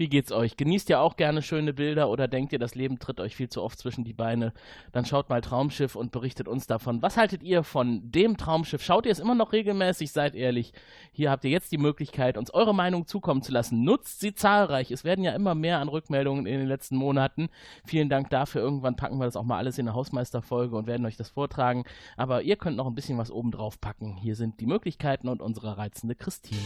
Wie 0.00 0.08
geht's 0.08 0.32
euch? 0.32 0.56
Genießt 0.56 0.88
ihr 0.88 0.98
auch 0.98 1.16
gerne 1.16 1.42
schöne 1.42 1.74
Bilder 1.74 2.08
oder 2.08 2.26
denkt 2.26 2.54
ihr, 2.54 2.58
das 2.58 2.74
Leben 2.74 2.98
tritt 2.98 3.20
euch 3.20 3.36
viel 3.36 3.50
zu 3.50 3.62
oft 3.62 3.78
zwischen 3.78 4.02
die 4.02 4.14
Beine? 4.14 4.54
Dann 4.92 5.04
schaut 5.04 5.28
mal 5.28 5.42
Traumschiff 5.42 5.94
und 5.94 6.10
berichtet 6.10 6.48
uns 6.48 6.66
davon. 6.66 7.02
Was 7.02 7.18
haltet 7.18 7.42
ihr 7.42 7.64
von 7.64 8.10
dem 8.10 8.38
Traumschiff? 8.38 8.82
Schaut 8.82 9.04
ihr 9.04 9.12
es 9.12 9.18
immer 9.18 9.34
noch 9.34 9.52
regelmäßig? 9.52 10.10
Seid 10.10 10.34
ehrlich. 10.34 10.72
Hier 11.12 11.30
habt 11.30 11.44
ihr 11.44 11.50
jetzt 11.50 11.70
die 11.70 11.76
Möglichkeit, 11.76 12.38
uns 12.38 12.54
eure 12.54 12.74
Meinung 12.74 13.06
zukommen 13.06 13.42
zu 13.42 13.52
lassen. 13.52 13.84
Nutzt 13.84 14.20
sie 14.20 14.34
zahlreich. 14.34 14.90
Es 14.90 15.04
werden 15.04 15.22
ja 15.22 15.32
immer 15.32 15.54
mehr 15.54 15.80
an 15.80 15.88
Rückmeldungen 15.88 16.46
in 16.46 16.60
den 16.60 16.68
letzten 16.68 16.96
Monaten. 16.96 17.50
Vielen 17.84 18.08
Dank 18.08 18.30
dafür. 18.30 18.62
Irgendwann 18.62 18.96
packen 18.96 19.18
wir 19.18 19.26
das 19.26 19.36
auch 19.36 19.44
mal 19.44 19.58
alles 19.58 19.76
in 19.76 19.86
eine 19.86 19.94
Hausmeisterfolge 19.94 20.76
und 20.76 20.86
werden 20.86 21.04
euch 21.04 21.18
das 21.18 21.28
vortragen. 21.28 21.84
Aber 22.16 22.40
ihr 22.40 22.56
könnt 22.56 22.78
noch 22.78 22.86
ein 22.86 22.94
bisschen 22.94 23.18
was 23.18 23.30
oben 23.30 23.50
drauf 23.50 23.78
packen. 23.82 24.16
Hier 24.16 24.34
sind 24.34 24.60
die 24.60 24.66
Möglichkeiten 24.66 25.28
und 25.28 25.42
unsere 25.42 25.76
reizende 25.76 26.14
Christine. 26.14 26.62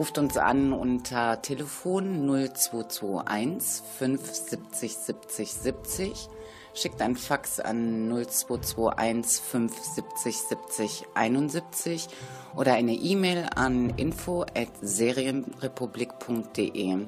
Ruft 0.00 0.16
uns 0.16 0.38
an 0.38 0.72
unter 0.72 1.42
Telefon 1.42 2.26
0221 2.26 3.82
570 3.98 4.96
70 4.96 5.52
70. 5.52 6.28
Schickt 6.72 7.02
ein 7.02 7.16
Fax 7.16 7.60
an 7.60 8.08
0221 8.08 9.42
570 9.42 10.38
70 10.38 11.04
71 11.12 12.08
oder 12.56 12.72
eine 12.72 12.94
E-Mail 12.94 13.50
an 13.54 13.90
info 13.98 14.46
at 14.54 14.70
serienrepublik.de. 14.80 17.06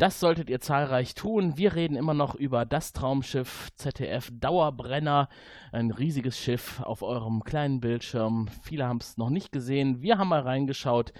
Das 0.00 0.18
solltet 0.18 0.48
ihr 0.48 0.60
zahlreich 0.60 1.14
tun. 1.14 1.58
Wir 1.58 1.74
reden 1.74 1.94
immer 1.94 2.14
noch 2.14 2.34
über 2.34 2.64
das 2.64 2.94
Traumschiff 2.94 3.68
ZDF 3.74 4.30
Dauerbrenner. 4.32 5.28
Ein 5.72 5.90
riesiges 5.90 6.38
Schiff 6.38 6.80
auf 6.80 7.02
eurem 7.02 7.44
kleinen 7.44 7.80
Bildschirm. 7.80 8.48
Viele 8.62 8.86
haben 8.86 9.00
es 9.02 9.18
noch 9.18 9.28
nicht 9.28 9.52
gesehen. 9.52 10.00
Wir 10.00 10.16
haben 10.16 10.28
mal 10.28 10.40
reingeschaut. 10.40 11.12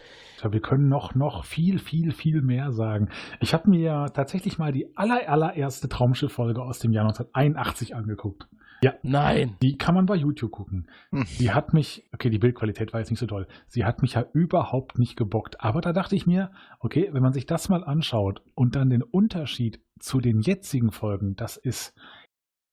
Ja, 0.43 0.51
wir 0.51 0.63
können 0.63 0.89
noch, 0.89 1.15
noch 1.15 1.45
viel, 1.45 1.79
viel, 1.79 2.11
viel 2.13 2.41
mehr 2.41 2.73
sagen. 2.73 3.11
Ich 3.41 3.53
habe 3.53 3.69
mir 3.69 4.07
tatsächlich 4.15 4.57
mal 4.57 4.73
die 4.73 4.97
aller, 4.97 5.29
allererste 5.29 5.91
Traumschiff-Folge 5.91 6.63
aus 6.63 6.79
dem 6.79 6.95
Jahr 6.95 7.05
1981 7.05 7.95
angeguckt. 7.95 8.49
Ja. 8.83 8.95
Nein. 9.03 9.57
Die 9.63 9.77
kann 9.77 9.95
man 9.95 10.07
bei 10.07 10.17
YouTube 10.17 10.53
gucken. 10.53 10.89
Hm. 11.11 11.27
Die 11.39 11.51
hat 11.51 11.75
mich, 11.75 12.09
okay, 12.13 12.31
die 12.31 12.39
Bildqualität 12.39 12.93
war 12.93 13.01
jetzt 13.01 13.11
nicht 13.11 13.21
so 13.21 13.27
toll. 13.27 13.47
Sie 13.69 13.85
hat 13.85 14.03
mich 14.03 14.15
ja 14.15 14.25
überhaupt 14.33 14.99
nicht 14.99 15.17
gebockt. 15.17 15.61
Aber 15.61 15.81
da 15.81 15.93
dachte 15.93 16.17
ich 16.17 16.27
mir, 16.27 16.51
okay, 16.79 17.09
wenn 17.13 17.23
man 17.23 17.33
sich 17.33 17.47
das 17.47 17.69
mal 17.69 17.85
anschaut 17.85 18.43
und 18.55 18.77
dann 18.77 18.91
den 18.91 19.03
Unterschied 19.03 19.81
zu 19.99 20.21
den 20.21 20.41
jetzigen 20.41 20.93
Folgen, 20.93 21.37
das 21.37 21.57
ist 21.57 21.95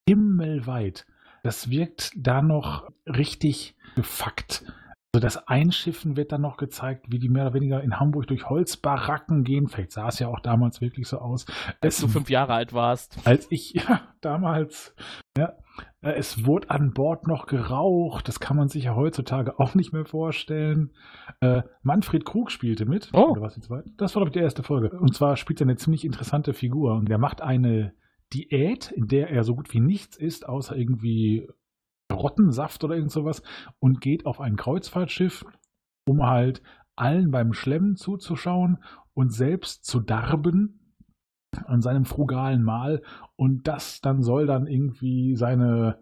himmelweit. 0.07 1.05
Das 1.43 1.69
wirkt 1.69 2.11
da 2.15 2.41
noch 2.41 2.89
richtig 3.05 3.75
gefuckt. 3.95 4.63
Also 5.13 5.25
das 5.25 5.47
Einschiffen 5.47 6.17
wird 6.17 6.31
dann 6.31 6.41
noch 6.41 6.57
gezeigt, 6.57 7.05
wie 7.09 7.17
die 7.17 7.29
mehr 7.29 7.45
oder 7.45 7.53
weniger 7.53 7.81
in 7.81 7.99
Hamburg 7.99 8.27
durch 8.27 8.49
Holzbaracken 8.49 9.43
gehen. 9.43 9.67
Vielleicht 9.67 9.93
sah 9.93 10.09
es 10.09 10.19
ja 10.19 10.27
auch 10.27 10.41
damals 10.41 10.81
wirklich 10.81 11.07
so 11.07 11.19
aus. 11.19 11.45
Als 11.81 11.99
du 11.99 12.07
fünf 12.07 12.29
Jahre 12.29 12.53
alt 12.53 12.73
warst. 12.73 13.17
Als 13.25 13.47
ich, 13.49 13.71
ja, 13.73 14.01
damals, 14.21 14.93
ja. 15.37 15.53
Äh, 16.01 16.11
Es 16.11 16.45
wurde 16.45 16.69
an 16.69 16.93
Bord 16.93 17.25
noch 17.25 17.47
geraucht. 17.47 18.27
Das 18.27 18.39
kann 18.39 18.57
man 18.57 18.67
sich 18.67 18.83
ja 18.83 18.95
heutzutage 18.95 19.59
auch 19.59 19.75
nicht 19.75 19.93
mehr 19.93 20.05
vorstellen. 20.05 20.91
Äh, 21.39 21.63
Manfred 21.83 22.25
Krug 22.25 22.51
spielte 22.51 22.85
mit. 22.85 23.09
Oh. 23.13 23.29
Oder 23.31 23.41
was 23.41 23.55
die 23.55 23.61
zweite? 23.61 23.89
Das 23.97 24.13
war, 24.13 24.19
glaube 24.21 24.29
ich, 24.29 24.33
die 24.33 24.43
erste 24.43 24.61
Folge. 24.63 24.89
Und 24.99 25.15
zwar 25.15 25.37
spielt 25.37 25.61
er 25.61 25.65
eine 25.65 25.77
ziemlich 25.77 26.03
interessante 26.05 26.53
Figur. 26.53 26.95
Und 26.95 27.09
er 27.09 27.17
macht 27.17 27.41
eine 27.41 27.93
Diät, 28.33 28.91
in 28.91 29.07
der 29.07 29.29
er 29.29 29.43
so 29.43 29.55
gut 29.55 29.73
wie 29.73 29.79
nichts 29.79 30.17
isst, 30.17 30.47
außer 30.47 30.75
irgendwie 30.75 31.47
Rottensaft 32.11 32.83
oder 32.83 32.95
irgend 32.95 33.11
sowas. 33.11 33.41
Und 33.79 34.01
geht 34.01 34.25
auf 34.25 34.39
ein 34.39 34.55
Kreuzfahrtschiff, 34.55 35.45
um 36.07 36.25
halt 36.25 36.61
allen 36.95 37.31
beim 37.31 37.53
Schlemmen 37.53 37.95
zuzuschauen 37.95 38.83
und 39.13 39.31
selbst 39.31 39.85
zu 39.85 39.99
darben 39.99 40.95
an 41.65 41.81
seinem 41.81 42.05
frugalen 42.05 42.63
Mahl 42.63 43.01
und 43.35 43.67
das 43.67 44.01
dann 44.01 44.21
soll 44.21 44.45
dann 44.45 44.67
irgendwie 44.67 45.35
seine 45.35 45.99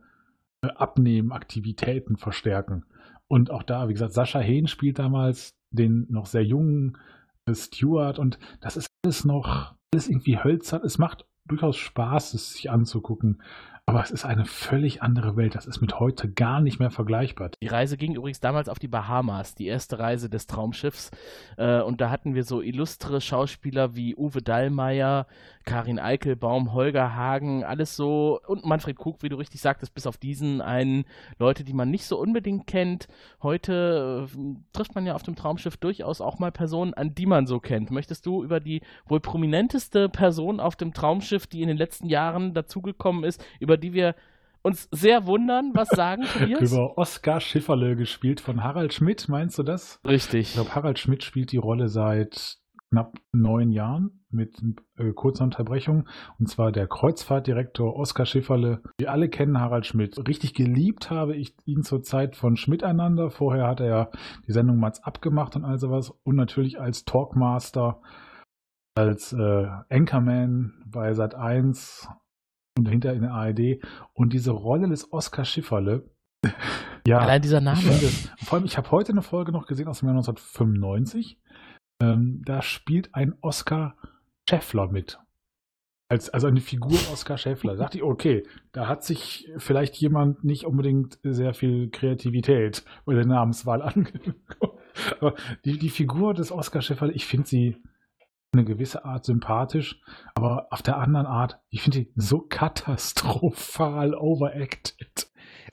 äh, 0.62 0.68
Abnehmaktivitäten 0.68 2.18
verstärken. 2.18 2.86
Und 3.28 3.52
auch 3.52 3.64
da, 3.64 3.88
wie 3.88 3.94
gesagt, 3.94 4.14
Sascha 4.14 4.40
Hehn 4.40 4.68
spielt 4.68 5.00
damals 5.00 5.56
den 5.72 6.08
noch 6.10 6.26
sehr 6.26 6.44
jungen 6.44 6.98
äh, 7.46 7.54
Stewart 7.54 8.20
und 8.20 8.40
das 8.62 8.78
ist 8.78 8.88
alles 9.04 9.26
noch, 9.26 9.76
alles 9.94 10.10
irgendwie 10.10 10.40
hölzern. 10.40 10.82
Es 10.84 10.98
macht 10.98 11.26
durchaus 11.46 11.78
Spaß, 11.78 12.34
es 12.34 12.54
sich 12.54 12.70
anzugucken. 12.70 13.42
Aber 13.88 14.02
es 14.02 14.10
ist 14.10 14.26
eine 14.26 14.46
völlig 14.46 15.04
andere 15.04 15.38
Welt. 15.38 15.54
Das 15.54 15.68
ist 15.68 15.80
mit 15.80 16.00
heute 16.00 16.28
gar 16.28 16.60
nicht 16.60 16.80
mehr 16.80 16.90
vergleichbar. 16.90 17.52
Die 17.62 17.68
Reise 17.68 17.98
ging 17.98 18.16
übrigens 18.16 18.40
damals 18.40 18.68
auf 18.68 18.80
die 18.80 18.88
Bahamas, 18.88 19.54
die 19.54 19.68
erste 19.68 20.00
Reise 20.00 20.28
des 20.28 20.48
Traumschiffs. 20.48 21.12
Äh, 21.58 21.82
und 21.82 22.02
da 22.02 22.10
hatten 22.10 22.34
wir 22.34 22.44
so 22.46 22.62
illustre 22.62 23.22
Schauspieler 23.22 23.96
wie 23.96 24.16
Uwe 24.16 24.42
Dallmayr, 24.42 25.28
Karin 25.66 26.00
Eichelbaum, 26.00 26.74
Holger 26.74 27.16
Hagen, 27.16 27.64
alles 27.64 27.96
so. 27.96 28.40
Und 28.48 28.66
Manfred 28.66 28.98
Krug, 28.98 29.22
wie 29.22 29.30
du 29.30 29.36
richtig 29.36 29.62
sagtest, 29.62 29.94
bis 29.94 30.08
auf 30.08 30.18
diesen 30.18 30.62
einen 30.62 31.06
Leute, 31.38 31.64
die 31.64 31.74
man 31.74 31.92
nicht 31.92 32.06
so 32.06 32.20
unbedingt 32.20 32.66
kennt. 32.66 33.08
Heute 33.44 34.28
äh, 34.28 34.56
trifft 34.74 34.96
man 34.96 35.06
ja 35.06 35.14
auf 35.14 35.24
dem 35.24 35.36
Traumschiff 35.36 35.78
durchaus 35.78 36.22
auch 36.22 36.40
mal 36.40 36.52
Personen, 36.52 36.96
an 36.96 37.14
die 37.14 37.28
man 37.28 37.46
so 37.46 37.60
kennt. 37.60 37.92
Möchtest 37.92 38.26
du 38.26 38.44
über 38.44 38.60
die 38.60 38.82
wohl 39.06 39.20
prominenteste 39.20 40.10
Person 40.10 40.60
auf 40.60 40.76
dem 40.76 40.92
Traumschiff, 40.92 41.46
die 41.46 41.62
in 41.62 41.68
den 41.68 41.78
letzten 41.78 42.10
Jahren 42.10 42.56
dazugekommen 42.56 43.24
ist, 43.24 43.46
über 43.60 43.75
die 43.78 43.94
wir 43.94 44.16
uns 44.62 44.90
sehr 44.92 45.28
wundern, 45.28 45.72
was 45.76 45.90
sagen, 45.90 46.24
Tobias? 46.34 46.72
Über 46.72 46.98
Oskar 46.98 47.40
Schifferle 47.40 47.96
gespielt 47.96 48.42
von 48.42 48.64
Harald 48.64 48.94
Schmidt, 48.94 49.30
meinst 49.30 49.60
du 49.60 49.64
das? 49.64 50.00
Richtig. 50.08 50.48
Ich 50.48 50.54
glaube, 50.54 50.74
Harald 50.74 50.98
Schmidt 50.98 51.24
spielt 51.24 51.52
die 51.52 51.58
Rolle 51.58 51.88
seit 51.88 52.58
knapp 52.90 53.14
neun 53.34 53.72
Jahren 53.72 54.26
mit 54.30 54.62
äh, 54.98 55.12
kurzer 55.12 55.44
Unterbrechung. 55.44 56.08
Und 56.40 56.48
zwar 56.50 56.72
der 56.72 56.88
Kreuzfahrtdirektor 56.88 57.96
Oskar 57.96 58.26
Schifferle. 58.26 58.82
Wir 58.98 59.12
alle 59.12 59.30
kennen 59.30 59.60
Harald 59.60 59.86
Schmidt. 59.86 60.18
Richtig 60.28 60.54
geliebt 60.54 61.12
habe 61.12 61.36
ich 61.36 61.56
ihn 61.66 61.84
zur 61.84 62.04
Zeit 62.04 62.36
von 62.36 62.58
Schmiteinander. 62.58 63.30
Vorher 63.30 63.68
hat 63.68 63.82
er 63.82 63.88
ja 63.88 64.10
die 64.48 64.52
Sendung 64.52 64.78
Mats 64.78 65.04
abgemacht 65.04 65.56
und 65.56 65.66
all 65.66 65.78
sowas. 65.78 66.12
Und 66.24 66.36
natürlich 66.36 66.80
als 66.80 67.06
Talkmaster, 67.06 68.02
als 68.96 69.34
äh, 69.34 69.68
Anchorman 69.90 70.74
bei 70.86 71.14
Sat 71.14 71.36
1 71.36 72.08
und 72.78 72.88
hinter 72.88 73.14
in 73.14 73.22
der 73.22 73.34
ARD. 73.34 73.80
Und 74.14 74.34
diese 74.34 74.52
Rolle 74.52 74.88
des 74.88 75.12
Oskar 75.12 75.46
Schifferle. 75.46 76.10
ja, 77.08 77.20
Allein 77.20 77.42
dieser 77.42 77.62
Name. 77.62 77.80
Ich 77.80 77.86
finde, 77.86 78.08
vor 78.44 78.58
allem, 78.58 78.66
ich 78.66 78.78
habe 78.78 78.92
heute 78.92 79.12
eine 79.12 79.22
Folge 79.22 79.52
noch 79.52 79.66
gesehen 79.66 79.88
aus 79.88 80.00
dem 80.00 80.08
Jahr 80.08 80.16
1995. 80.16 81.40
Ähm, 82.02 82.42
da 82.46 82.62
spielt 82.62 83.16
ein 83.16 83.36
Oskar 83.42 83.96
Schäffler 84.48 84.88
mit. 84.88 85.20
Als, 86.08 86.30
also 86.30 86.48
eine 86.48 86.62
Figur 86.62 87.00
Oskar 87.12 87.38
Schäffler. 87.38 87.76
Da 87.76 87.84
dachte 87.84 87.98
ich, 87.98 88.04
okay, 88.04 88.44
da 88.74 88.88
hat 88.88 89.04
sich 89.04 89.52
vielleicht 89.58 89.96
jemand 89.96 90.44
nicht 90.44 90.66
unbedingt 90.66 91.18
sehr 91.24 91.54
viel 91.56 91.90
Kreativität 91.90 92.84
bei 93.06 93.16
der 93.16 93.26
Namenswahl 93.26 93.82
angeguckt. 93.82 94.80
Aber 95.20 95.34
die, 95.64 95.80
die 95.80 95.90
Figur 95.90 96.34
des 96.34 96.52
Oskar 96.52 96.82
Schäffler, 96.82 97.10
ich 97.10 97.26
finde 97.26 97.48
sie 97.48 97.78
eine 98.58 98.66
gewisse 98.66 99.06
Art 99.06 99.26
sympathisch, 99.26 100.02
aber 100.34 100.68
auf 100.72 100.82
der 100.82 100.98
anderen 100.98 101.26
Art, 101.26 101.60
ich 101.70 101.82
finde 101.82 102.00
die 102.00 102.12
so 102.16 102.40
katastrophal 102.40 104.16
overacted. 104.16 105.30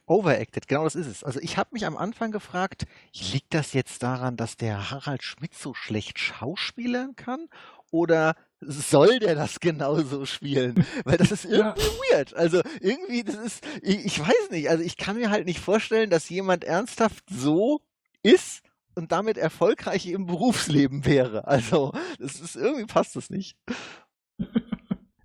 Overacted, 0.07 0.68
genau 0.68 0.85
das 0.85 0.95
ist 0.95 1.07
es. 1.07 1.24
Also 1.24 1.41
ich 1.41 1.57
habe 1.57 1.70
mich 1.72 1.87
am 1.87 1.97
Anfang 1.97 2.33
gefragt, 2.33 2.87
liegt 3.33 3.55
das 3.55 3.72
jetzt 3.72 4.03
daran, 4.03 4.37
dass 4.37 4.57
der 4.57 4.91
Harald 4.91 5.22
Schmidt 5.22 5.55
so 5.55 5.74
schlecht 5.74 6.18
schauspielern 6.18 7.14
kann? 7.16 7.49
Oder 7.91 8.35
soll 8.61 9.18
der 9.18 9.35
das 9.35 9.61
genauso 9.61 10.26
spielen? 10.26 10.87
Weil 11.05 11.18
das 11.18 11.30
ist 11.30 11.45
irgendwie 11.45 11.83
weird. 12.11 12.35
Also 12.35 12.62
irgendwie, 12.80 13.22
das 13.22 13.37
ist, 13.37 13.64
ich, 13.83 14.05
ich 14.05 14.20
weiß 14.20 14.51
nicht, 14.51 14.70
also 14.70 14.83
ich 14.83 14.97
kann 14.97 15.16
mir 15.16 15.30
halt 15.30 15.47
nicht 15.47 15.61
vorstellen, 15.61 16.11
dass 16.11 16.28
jemand 16.28 16.64
ernsthaft 16.64 17.24
so 17.30 17.80
ist 18.22 18.62
und 18.95 19.12
damit 19.12 19.38
erfolgreich 19.38 20.07
im 20.07 20.26
Berufsleben 20.26 21.05
wäre. 21.07 21.47
Also, 21.47 21.93
das 22.18 22.40
ist 22.40 22.57
irgendwie 22.57 22.86
passt 22.86 23.16
das 23.16 23.30
nicht. 23.30 23.57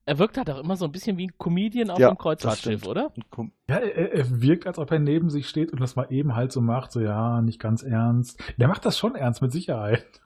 Er 0.06 0.20
wirkt 0.20 0.38
halt 0.38 0.50
auch 0.50 0.60
immer 0.60 0.78
so 0.78 0.86
ein 0.86 0.94
bisschen 0.94 1.18
wie 1.18 1.28
ein 1.28 1.38
Comedian 1.38 1.90
auf 1.90 2.00
Ja, 2.00 2.08
dem 2.10 2.18
Kreuzfahrtschiff, 2.18 2.86
oder? 2.86 3.12
Ja, 3.70 3.76
er, 3.76 4.14
er 4.14 4.42
wirkt, 4.42 4.66
als 4.66 4.80
ob 4.80 4.90
er 4.90 5.00
neben 5.00 5.30
sich 5.30 5.50
steht 5.50 5.74
und 5.74 5.82
das 5.82 5.98
mal 5.98 6.08
eben 6.12 6.34
halt 6.34 6.54
so 6.54 6.62
macht, 6.62 6.94
so 6.94 7.02
ja, 7.02 7.42
nicht 7.42 7.60
ganz 7.60 7.84
ernst. 7.84 8.42
Der 8.58 8.70
macht 8.70 8.86
das 8.86 8.98
schon 8.98 9.16
ernst, 9.16 9.42
mit 9.42 9.52
Sicherheit. 9.52 10.22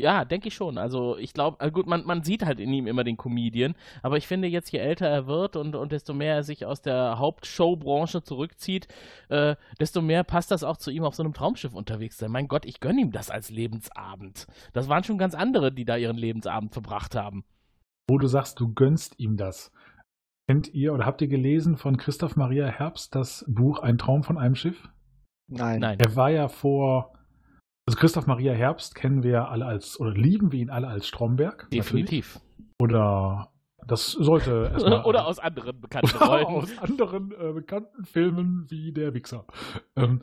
Ja, 0.00 0.26
denke 0.26 0.48
ich 0.48 0.54
schon. 0.54 0.76
Also 0.76 1.16
ich 1.16 1.32
glaube, 1.32 1.58
also 1.58 1.72
gut, 1.72 1.86
man, 1.86 2.04
man 2.04 2.22
sieht 2.22 2.44
halt 2.44 2.60
in 2.60 2.70
ihm 2.72 2.86
immer 2.86 3.02
den 3.02 3.16
Comedian, 3.16 3.74
aber 4.02 4.18
ich 4.18 4.26
finde 4.26 4.46
jetzt, 4.46 4.70
je 4.70 4.78
älter 4.78 5.06
er 5.06 5.26
wird 5.26 5.56
und, 5.56 5.74
und 5.74 5.90
desto 5.90 6.12
mehr 6.12 6.34
er 6.34 6.42
sich 6.42 6.66
aus 6.66 6.82
der 6.82 7.18
Hauptshowbranche 7.18 8.22
zurückzieht, 8.22 8.88
äh, 9.30 9.56
desto 9.80 10.02
mehr 10.02 10.22
passt 10.22 10.50
das 10.50 10.64
auch 10.64 10.76
zu 10.76 10.90
ihm 10.90 11.04
auf 11.04 11.14
so 11.14 11.22
einem 11.22 11.32
Traumschiff 11.32 11.72
unterwegs 11.74 12.18
sein. 12.18 12.30
Mein 12.30 12.46
Gott, 12.46 12.66
ich 12.66 12.80
gönne 12.80 13.00
ihm 13.00 13.10
das 13.10 13.30
als 13.30 13.48
Lebensabend. 13.48 14.46
Das 14.74 14.88
waren 14.88 15.02
schon 15.02 15.16
ganz 15.16 15.34
andere, 15.34 15.72
die 15.72 15.86
da 15.86 15.96
ihren 15.96 16.18
Lebensabend 16.18 16.74
verbracht 16.74 17.14
haben. 17.14 17.44
Wo 18.08 18.18
du 18.18 18.26
sagst, 18.26 18.60
du 18.60 18.74
gönnst 18.74 19.18
ihm 19.18 19.38
das. 19.38 19.72
Kennt 20.46 20.72
ihr 20.74 20.92
oder 20.92 21.06
habt 21.06 21.22
ihr 21.22 21.28
gelesen 21.28 21.76
von 21.76 21.96
Christoph 21.96 22.36
Maria 22.36 22.66
Herbst 22.66 23.14
das 23.14 23.44
Buch 23.48 23.80
Ein 23.80 23.98
Traum 23.98 24.22
von 24.22 24.36
einem 24.36 24.54
Schiff? 24.54 24.88
Nein. 25.48 25.80
Nein. 25.80 25.98
Er 25.98 26.14
war 26.16 26.30
ja 26.30 26.48
vor. 26.48 27.12
Also 27.86 27.98
Christoph 27.98 28.26
Maria 28.26 28.52
Herbst 28.52 28.94
kennen 28.94 29.22
wir 29.22 29.48
alle 29.48 29.64
als, 29.64 30.00
oder 30.00 30.10
lieben 30.10 30.50
wir 30.52 30.60
ihn 30.60 30.70
alle 30.70 30.88
als 30.88 31.06
Stromberg. 31.06 31.64
natürlich. 31.64 31.84
Definitiv. 31.84 32.40
Oder 32.80 33.50
das 33.86 34.10
sollte 34.10 34.70
erstmal. 34.72 35.04
Oder 35.06 35.26
aus 35.26 35.38
anderen 35.38 35.80
bekannten 35.80 36.16
Rollen. 36.16 36.46
aus 36.46 36.78
anderen 36.78 37.30
äh, 37.30 37.52
bekannten 37.52 38.04
Filmen 38.04 38.66
wie 38.68 38.92
Der 38.92 39.14
Wichser. 39.14 39.44
Ähm, 39.94 40.20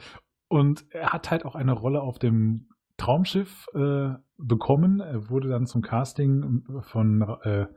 und 0.49 0.85
er 0.91 1.13
hat 1.13 1.31
halt 1.31 1.45
auch 1.45 1.55
eine 1.55 1.71
Rolle 1.71 2.01
auf 2.01 2.19
dem 2.19 2.67
Traumschiff 2.97 3.67
äh, 3.73 4.09
bekommen. 4.37 4.99
Er 4.99 5.29
wurde 5.29 5.47
dann 5.47 5.65
zum 5.65 5.81
Casting 5.81 6.63
von 6.81 7.21
äh, 7.43 7.67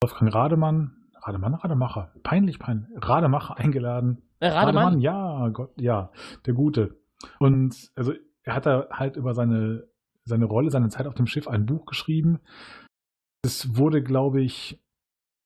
Wolfgang 0.00 0.34
Rademann, 0.34 0.96
Rademann, 1.22 1.54
Rademacher, 1.54 2.12
peinlich, 2.22 2.58
peinlich, 2.58 2.88
Rademacher 2.96 3.58
eingeladen. 3.58 4.22
Äh, 4.38 4.48
Rademann? 4.48 5.00
ja, 5.00 5.48
Gott, 5.48 5.72
ja, 5.76 6.10
der 6.46 6.54
Gute. 6.54 7.00
Und 7.38 7.90
also 7.96 8.12
er 8.44 8.54
hat 8.54 8.66
da 8.66 8.88
halt 8.90 9.16
über 9.16 9.34
seine, 9.34 9.88
seine 10.24 10.44
Rolle, 10.44 10.70
seine 10.70 10.88
Zeit 10.88 11.06
auf 11.06 11.14
dem 11.14 11.26
Schiff 11.26 11.48
ein 11.48 11.66
Buch 11.66 11.86
geschrieben. 11.86 12.40
Es 13.44 13.76
wurde, 13.76 14.02
glaube 14.02 14.42
ich, 14.42 14.80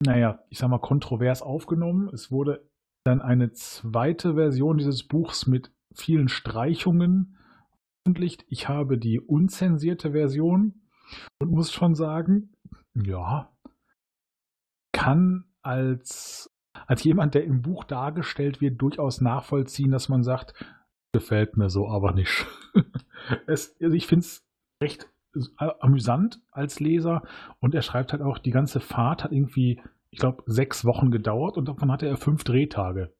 naja, 0.05 0.45
ich 0.49 0.59
sag 0.59 0.69
mal, 0.69 0.79
kontrovers 0.79 1.43
aufgenommen. 1.43 2.09
Es 2.13 2.31
wurde 2.31 2.69
dann 3.05 3.21
eine 3.21 3.53
zweite 3.53 4.35
Version 4.35 4.79
dieses 4.79 5.07
Buchs 5.07 5.47
mit 5.47 5.73
vielen 5.95 6.29
Streichungen 6.29 7.39
veröffentlicht. 8.09 8.45
Ich 8.49 8.69
habe 8.69 8.99
die 8.99 9.21
unzensierte 9.21 10.13
Version 10.13 10.83
und 11.41 11.51
muss 11.51 11.73
schon 11.73 11.95
sagen, 11.95 12.55
ja, 12.95 13.51
kann 14.93 15.45
als, 15.63 16.51
als 16.87 17.05
jemand, 17.05 17.35
der 17.35 17.45
im 17.45 17.63
Buch 17.63 17.85
dargestellt 17.85 18.61
wird, 18.61 18.81
durchaus 18.81 19.21
nachvollziehen, 19.21 19.91
dass 19.91 20.09
man 20.09 20.23
sagt, 20.23 20.55
gefällt 21.19 21.57
mir 21.57 21.69
so 21.69 21.89
aber 21.89 22.13
nicht. 22.13 22.47
es, 23.47 23.77
also 23.81 23.95
ich 23.95 24.07
finde 24.07 24.25
es 24.25 24.47
recht 24.83 25.09
amüsant 25.81 26.41
als 26.53 26.81
Leser 26.81 27.23
und 27.61 27.75
er 27.75 27.83
schreibt 27.83 28.13
halt 28.13 28.23
auch, 28.23 28.39
die 28.39 28.51
ganze 28.51 28.81
Fahrt 28.81 29.25
hat 29.25 29.33
irgendwie, 29.33 29.81
ich 30.11 30.21
glaube, 30.21 30.43
sechs 30.47 30.85
Wochen 30.85 31.11
gedauert 31.11 31.57
und 31.57 31.69
davon 31.69 31.91
hatte 31.91 32.07
er 32.07 32.17
fünf 32.17 32.45
Drehtage. 32.45 33.13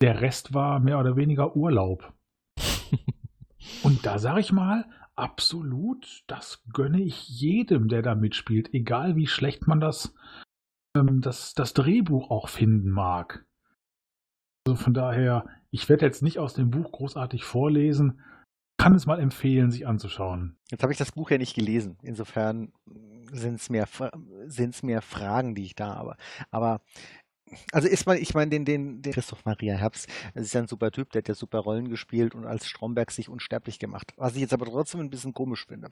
Der 0.00 0.20
Rest 0.20 0.54
war 0.54 0.78
mehr 0.80 0.98
oder 0.98 1.16
weniger 1.16 1.56
Urlaub. 1.56 2.12
und 3.82 4.06
da 4.06 4.18
sage 4.18 4.40
ich 4.40 4.52
mal, 4.52 4.84
absolut, 5.16 6.24
das 6.26 6.64
gönne 6.72 7.02
ich 7.02 7.28
jedem, 7.28 7.88
der 7.88 8.02
da 8.02 8.14
mitspielt, 8.14 8.72
egal 8.72 9.16
wie 9.16 9.26
schlecht 9.26 9.66
man 9.66 9.80
das, 9.80 10.14
ähm, 10.96 11.20
das, 11.20 11.54
das 11.54 11.74
Drehbuch 11.74 12.30
auch 12.30 12.48
finden 12.48 12.90
mag. 12.90 13.44
Also 14.66 14.74
von 14.74 14.94
daher, 14.94 15.46
ich 15.70 15.88
werde 15.88 16.06
jetzt 16.06 16.24
nicht 16.24 16.40
aus 16.40 16.54
dem 16.54 16.70
Buch 16.70 16.90
großartig 16.90 17.44
vorlesen, 17.44 18.20
kann 18.78 18.96
es 18.96 19.06
mal 19.06 19.20
empfehlen, 19.20 19.70
sich 19.70 19.86
anzuschauen. 19.86 20.56
Jetzt 20.72 20.82
habe 20.82 20.92
ich 20.92 20.98
das 20.98 21.12
Buch 21.12 21.30
ja 21.30 21.38
nicht 21.38 21.54
gelesen. 21.54 21.98
Insofern 22.02 22.72
sind 23.30 23.60
es 23.60 23.70
mehr, 23.70 23.86
sind's 24.46 24.82
mehr 24.82 25.02
Fragen, 25.02 25.54
die 25.54 25.62
ich 25.62 25.76
da 25.76 25.94
habe. 25.94 26.16
Aber 26.50 26.80
also 27.70 27.86
ist 27.86 28.06
mal, 28.06 28.18
ich 28.18 28.34
meine, 28.34 28.50
den, 28.50 28.64
den, 28.64 29.02
den 29.02 29.12
Christoph 29.12 29.44
Maria 29.44 29.76
Herbst, 29.76 30.08
das 30.34 30.46
ist 30.46 30.52
ja 30.52 30.62
ein 30.62 30.66
super 30.66 30.90
Typ, 30.90 31.12
der 31.12 31.20
hat 31.20 31.28
ja 31.28 31.34
super 31.34 31.60
Rollen 31.60 31.88
gespielt 31.88 32.34
und 32.34 32.44
als 32.44 32.66
Stromberg 32.66 33.12
sich 33.12 33.28
unsterblich 33.28 33.78
gemacht. 33.78 34.14
Was 34.16 34.34
ich 34.34 34.40
jetzt 34.40 34.52
aber 34.52 34.66
trotzdem 34.66 35.00
ein 35.00 35.10
bisschen 35.10 35.32
komisch 35.32 35.64
finde. 35.64 35.90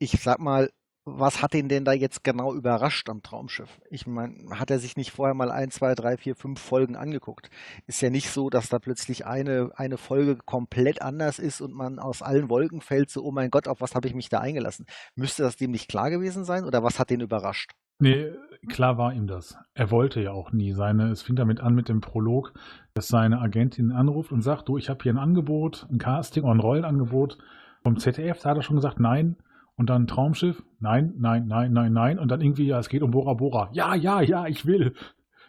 Ich 0.00 0.20
sag 0.20 0.40
mal, 0.40 0.68
was 1.04 1.42
hat 1.42 1.54
ihn 1.54 1.68
denn 1.68 1.84
da 1.84 1.92
jetzt 1.92 2.22
genau 2.22 2.54
überrascht 2.54 3.08
am 3.08 3.22
Traumschiff? 3.22 3.80
Ich 3.90 4.06
meine, 4.06 4.34
hat 4.50 4.70
er 4.70 4.78
sich 4.78 4.96
nicht 4.96 5.10
vorher 5.10 5.34
mal 5.34 5.50
ein, 5.50 5.70
zwei, 5.70 5.94
drei, 5.94 6.16
vier, 6.16 6.36
fünf 6.36 6.60
Folgen 6.60 6.94
angeguckt? 6.94 7.50
Ist 7.86 8.02
ja 8.02 8.10
nicht 8.10 8.30
so, 8.30 8.50
dass 8.50 8.68
da 8.68 8.78
plötzlich 8.78 9.26
eine, 9.26 9.70
eine 9.74 9.98
Folge 9.98 10.36
komplett 10.36 11.02
anders 11.02 11.38
ist 11.38 11.60
und 11.60 11.74
man 11.74 11.98
aus 11.98 12.22
allen 12.22 12.48
Wolken 12.48 12.80
fällt, 12.80 13.10
so, 13.10 13.24
oh 13.24 13.32
mein 13.32 13.50
Gott, 13.50 13.66
auf 13.66 13.80
was 13.80 13.94
habe 13.94 14.06
ich 14.06 14.14
mich 14.14 14.28
da 14.28 14.40
eingelassen? 14.40 14.86
Müsste 15.16 15.42
das 15.42 15.56
dem 15.56 15.72
nicht 15.72 15.88
klar 15.88 16.10
gewesen 16.10 16.44
sein 16.44 16.64
oder 16.64 16.84
was 16.84 16.98
hat 17.00 17.10
den 17.10 17.20
überrascht? 17.20 17.72
Nee, 17.98 18.32
klar 18.68 18.96
war 18.96 19.12
ihm 19.12 19.26
das. 19.26 19.56
Er 19.74 19.90
wollte 19.90 20.20
ja 20.20 20.32
auch 20.32 20.52
nie 20.52 20.72
seine, 20.72 21.10
es 21.10 21.22
fing 21.22 21.36
damit 21.36 21.60
an 21.60 21.74
mit 21.74 21.88
dem 21.88 22.00
Prolog, 22.00 22.52
dass 22.94 23.08
seine 23.08 23.40
Agentin 23.40 23.90
anruft 23.90 24.30
und 24.30 24.42
sagt, 24.42 24.68
du, 24.68 24.78
ich 24.78 24.88
habe 24.88 25.02
hier 25.02 25.12
ein 25.12 25.18
Angebot, 25.18 25.86
ein 25.90 25.98
Casting 25.98 26.44
oder 26.44 26.54
ein 26.54 26.60
Rollenangebot 26.60 27.38
vom 27.82 27.98
ZDF, 27.98 28.40
da 28.40 28.50
hat 28.50 28.56
er 28.56 28.62
schon 28.62 28.76
gesagt, 28.76 29.00
nein, 29.00 29.36
und 29.76 29.90
dann 29.90 30.06
Traumschiff, 30.06 30.62
nein, 30.80 31.14
nein, 31.16 31.46
nein, 31.46 31.72
nein, 31.72 31.92
nein. 31.92 32.18
Und 32.18 32.28
dann 32.28 32.40
irgendwie, 32.40 32.66
ja, 32.66 32.78
es 32.78 32.88
geht 32.88 33.02
um 33.02 33.10
Bora 33.10 33.34
Bora. 33.34 33.70
Ja, 33.72 33.94
ja, 33.94 34.20
ja, 34.20 34.46
ich 34.46 34.66
will. 34.66 34.94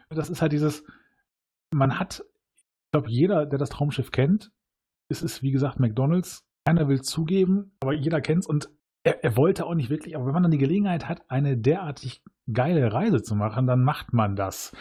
Das 0.09 0.29
ist 0.29 0.41
halt 0.41 0.51
dieses, 0.51 0.83
man 1.71 1.99
hat, 1.99 2.23
ich 2.55 2.91
glaube, 2.91 3.09
jeder, 3.09 3.45
der 3.45 3.59
das 3.59 3.69
Traumschiff 3.69 4.11
kennt, 4.11 4.51
es 5.09 5.21
ist, 5.21 5.41
wie 5.41 5.51
gesagt, 5.51 5.79
McDonalds. 5.79 6.45
Keiner 6.65 6.87
will 6.87 7.01
zugeben, 7.01 7.75
aber 7.81 7.93
jeder 7.93 8.21
kennt 8.21 8.43
es 8.43 8.47
und 8.47 8.69
er, 9.03 9.21
er, 9.21 9.35
wollte 9.35 9.65
auch 9.65 9.73
nicht 9.73 9.89
wirklich, 9.89 10.15
aber 10.15 10.25
wenn 10.25 10.33
man 10.33 10.43
dann 10.43 10.51
die 10.51 10.57
Gelegenheit 10.57 11.09
hat, 11.09 11.29
eine 11.29 11.57
derartig 11.57 12.23
geile 12.51 12.93
Reise 12.93 13.21
zu 13.21 13.35
machen, 13.35 13.67
dann 13.67 13.83
macht 13.83 14.13
man 14.13 14.37
das 14.37 14.73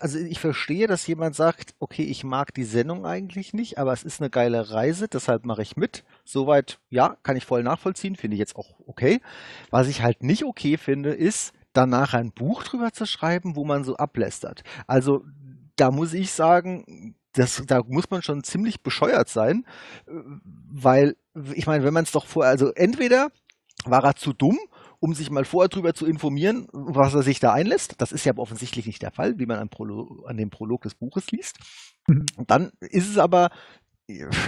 also 0.00 0.18
ich 0.18 0.40
verstehe, 0.40 0.86
dass 0.86 1.06
jemand 1.06 1.34
sagt, 1.34 1.74
okay, 1.78 2.02
ich 2.02 2.24
mag 2.24 2.54
die 2.54 2.64
Sendung 2.64 3.06
eigentlich 3.06 3.52
nicht, 3.52 3.78
aber 3.78 3.92
es 3.92 4.02
ist 4.02 4.20
eine 4.20 4.30
geile 4.30 4.70
Reise, 4.70 5.08
deshalb 5.08 5.44
mache 5.44 5.62
ich 5.62 5.76
mit. 5.76 6.04
Soweit, 6.24 6.78
ja, 6.90 7.16
kann 7.22 7.36
ich 7.36 7.44
voll 7.44 7.62
nachvollziehen, 7.62 8.16
finde 8.16 8.34
ich 8.34 8.40
jetzt 8.40 8.56
auch 8.56 8.74
okay. 8.86 9.20
Was 9.70 9.88
ich 9.88 10.02
halt 10.02 10.22
nicht 10.22 10.44
okay 10.44 10.76
finde, 10.76 11.10
ist, 11.10 11.52
danach 11.72 12.14
ein 12.14 12.32
Buch 12.32 12.62
drüber 12.62 12.92
zu 12.92 13.06
schreiben, 13.06 13.56
wo 13.56 13.64
man 13.64 13.84
so 13.84 13.96
ablästert. 13.96 14.62
Also 14.86 15.24
da 15.76 15.90
muss 15.90 16.14
ich 16.14 16.30
sagen, 16.30 17.16
das, 17.32 17.62
da 17.66 17.82
muss 17.86 18.10
man 18.10 18.22
schon 18.22 18.44
ziemlich 18.44 18.82
bescheuert 18.82 19.28
sein, 19.28 19.66
weil, 20.06 21.16
ich 21.54 21.66
meine, 21.66 21.84
wenn 21.84 21.94
man 21.94 22.04
es 22.04 22.12
doch 22.12 22.26
vor, 22.26 22.44
also 22.44 22.72
entweder 22.72 23.28
war 23.84 24.04
er 24.04 24.16
zu 24.16 24.32
dumm 24.32 24.58
um 25.04 25.12
sich 25.12 25.30
mal 25.30 25.44
vorher 25.44 25.68
darüber 25.68 25.92
zu 25.92 26.06
informieren, 26.06 26.66
was 26.72 27.12
er 27.12 27.22
sich 27.22 27.38
da 27.38 27.52
einlässt. 27.52 27.96
Das 27.98 28.10
ist 28.10 28.24
ja 28.24 28.32
offensichtlich 28.38 28.86
nicht 28.86 29.02
der 29.02 29.10
Fall, 29.10 29.38
wie 29.38 29.44
man 29.44 29.58
an, 29.58 29.68
Prolog, 29.68 30.26
an 30.26 30.38
dem 30.38 30.48
Prolog 30.48 30.80
des 30.80 30.94
Buches 30.94 31.30
liest. 31.30 31.58
Mhm. 32.08 32.24
Dann 32.46 32.72
ist 32.80 33.10
es 33.10 33.18
aber 33.18 33.50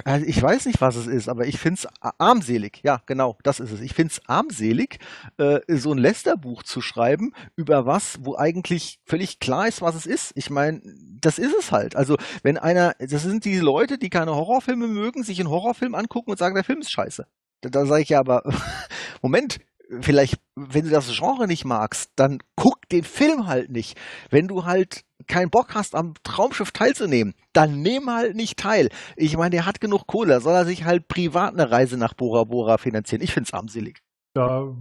also 0.05 0.27
ich 0.27 0.43
weiß 0.43 0.65
nicht, 0.65 0.81
was 0.81 0.97
es 0.97 1.07
ist, 1.07 1.29
aber 1.29 1.47
ich 1.47 1.59
finde 1.59 1.81
es 1.81 1.89
armselig. 2.19 2.81
Ja, 2.85 3.03
genau, 3.05 3.37
das 3.43 3.61
ist 3.61 3.71
es. 3.71 3.81
Ich 3.83 3.93
finde 3.93 4.13
es 4.13 4.27
armselig, 4.27 4.99
äh, 5.37 5.61
so 5.69 5.93
ein 5.93 5.99
Lester-Buch 5.99 6.63
zu 6.63 6.81
schreiben 6.81 7.33
über 7.55 7.85
was, 7.85 8.19
wo 8.23 8.37
eigentlich 8.37 8.99
völlig 9.05 9.39
klar 9.41 9.69
ist, 9.69 9.83
was 9.83 9.95
es 9.95 10.07
ist. 10.07 10.33
Ich 10.37 10.49
meine, 10.49 10.81
das 11.21 11.39
ist 11.39 11.55
es 11.59 11.71
halt. 11.71 11.97
Also, 11.97 12.17
wenn 12.43 12.57
einer, 12.57 12.95
das 12.99 13.23
sind 13.23 13.45
die 13.45 13.59
Leute, 13.59 13.99
die 13.99 14.11
keine 14.11 14.35
Horrorfilme 14.35 14.89
mögen, 14.89 15.23
sich 15.23 15.39
einen 15.39 15.51
Horrorfilm 15.51 15.95
angucken 15.95 16.31
und 16.31 16.39
sagen, 16.39 16.55
der 16.55 16.65
Film 16.65 16.81
ist 16.81 16.93
scheiße. 16.93 17.27
Da, 17.61 17.69
da 17.69 17.87
sage 17.87 18.03
ich 18.03 18.11
ja 18.11 18.21
aber, 18.21 18.43
Moment, 19.23 19.59
vielleicht, 20.01 20.41
wenn 20.55 20.85
du 20.85 20.91
das 20.91 21.11
Genre 21.17 21.47
nicht 21.47 21.65
magst, 21.65 22.13
dann 22.17 22.39
guck 22.57 22.89
den 22.89 23.05
Film 23.05 23.47
halt 23.47 23.71
nicht. 23.71 23.99
Wenn 24.31 24.49
du 24.49 24.65
halt 24.65 25.05
keinen 25.27 25.51
Bock 25.51 25.75
hast, 25.75 25.95
am 25.95 26.15
Traumschiff 26.23 26.73
teilzunehmen, 26.73 27.35
dann 27.53 27.83
nehm 27.83 28.11
halt 28.11 28.37
nicht 28.37 28.59
teil. 28.59 28.89
Ich 29.17 29.37
meine, 29.37 29.51
der 29.51 29.67
hat 29.67 29.81
genug 29.81 30.07
Kohle, 30.07 30.41
soll 30.41 30.55
er 30.55 30.65
sich 30.65 30.85
halt 30.85 31.09
privat 31.09 31.55
eine 31.55 31.71
Reise 31.71 31.97
nach 31.97 32.15
Bora 32.15 32.45
Bora 32.45 32.79
finanzieren. 32.79 33.23
Ich 33.23 33.33
find's 33.33 33.53
armselig. 33.53 34.03
Ja, 34.37 34.75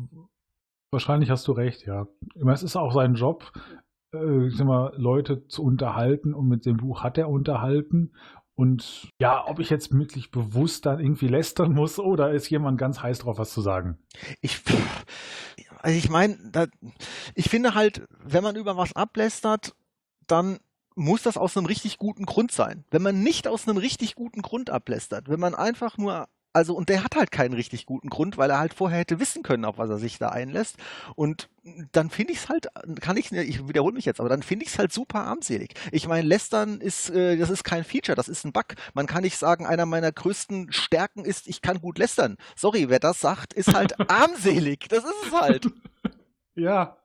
wahrscheinlich 0.91 1.29
hast 1.29 1.47
du 1.47 1.53
recht, 1.53 1.85
ja. 1.85 2.07
Es 2.51 2.63
ist 2.63 2.75
auch 2.75 2.93
sein 2.93 3.15
Job, 3.15 3.51
äh, 4.13 4.47
ich 4.47 4.61
mal, 4.63 4.93
Leute 4.97 5.47
zu 5.47 5.63
unterhalten 5.63 6.33
und 6.33 6.47
mit 6.47 6.65
dem 6.65 6.77
Buch 6.77 7.03
hat 7.03 7.17
er 7.17 7.29
unterhalten 7.29 8.13
und 8.55 9.09
ja, 9.19 9.45
ob 9.47 9.59
ich 9.59 9.69
jetzt 9.69 9.93
wirklich 9.93 10.31
bewusst 10.31 10.85
dann 10.85 10.99
irgendwie 10.99 11.27
lästern 11.27 11.73
muss 11.73 11.99
oder 11.99 12.31
ist 12.31 12.49
jemand 12.49 12.77
ganz 12.77 13.01
heiß 13.01 13.19
drauf, 13.19 13.37
was 13.37 13.51
zu 13.51 13.61
sagen? 13.61 13.97
Ich, 14.41 14.61
also 15.79 15.97
ich 15.97 16.09
meine, 16.09 16.37
ich 17.33 17.49
finde 17.49 17.75
halt, 17.75 18.03
wenn 18.23 18.43
man 18.43 18.55
über 18.55 18.77
was 18.77 18.95
ablästert, 18.95 19.75
dann 20.27 20.59
muss 20.95 21.23
das 21.23 21.35
aus 21.37 21.57
einem 21.57 21.65
richtig 21.65 21.97
guten 21.97 22.25
Grund 22.25 22.53
sein. 22.53 22.85
Wenn 22.89 23.01
man 23.01 23.21
nicht 23.21 23.47
aus 23.47 23.67
einem 23.67 23.77
richtig 23.77 24.15
guten 24.15 24.41
Grund 24.41 24.69
ablästert, 24.69 25.27
wenn 25.27 25.39
man 25.39 25.53
einfach 25.53 25.97
nur 25.97 26.29
also, 26.55 26.73
und 26.73 26.87
der 26.87 27.03
hat 27.03 27.17
halt 27.17 27.31
keinen 27.31 27.53
richtig 27.53 27.85
guten 27.85 28.07
Grund, 28.07 28.37
weil 28.37 28.49
er 28.49 28.59
halt 28.59 28.73
vorher 28.73 28.99
hätte 28.99 29.19
wissen 29.19 29.43
können, 29.43 29.65
auf 29.65 29.77
was 29.77 29.89
er 29.89 29.97
sich 29.97 30.19
da 30.19 30.29
einlässt. 30.29 30.77
Und 31.15 31.49
dann 31.91 32.09
finde 32.09 32.31
ich 32.31 32.39
es 32.39 32.49
halt, 32.49 32.69
kann 33.01 33.17
ich, 33.17 33.33
ich 33.33 33.67
wiederhole 33.67 33.93
mich 33.93 34.05
jetzt, 34.05 34.21
aber 34.21 34.29
dann 34.29 34.41
finde 34.41 34.63
ich 34.63 34.71
es 34.71 34.79
halt 34.79 34.93
super 34.93 35.25
armselig. 35.25 35.73
Ich 35.91 36.07
meine, 36.07 36.25
Lästern 36.25 36.79
ist, 36.79 37.09
äh, 37.09 37.35
das 37.35 37.49
ist 37.49 37.65
kein 37.65 37.83
Feature, 37.83 38.15
das 38.15 38.29
ist 38.29 38.45
ein 38.45 38.53
Bug. 38.53 38.67
Man 38.93 39.05
kann 39.05 39.23
nicht 39.23 39.37
sagen, 39.37 39.65
einer 39.65 39.85
meiner 39.85 40.13
größten 40.13 40.71
Stärken 40.71 41.25
ist, 41.25 41.49
ich 41.49 41.61
kann 41.61 41.81
gut 41.81 41.97
lästern. 41.97 42.37
Sorry, 42.55 42.87
wer 42.87 42.99
das 42.99 43.19
sagt, 43.19 43.51
ist 43.53 43.73
halt 43.73 43.99
armselig. 44.09 44.87
Das 44.87 45.03
ist 45.03 45.25
es 45.25 45.31
halt. 45.33 45.67
Ja, 46.55 46.95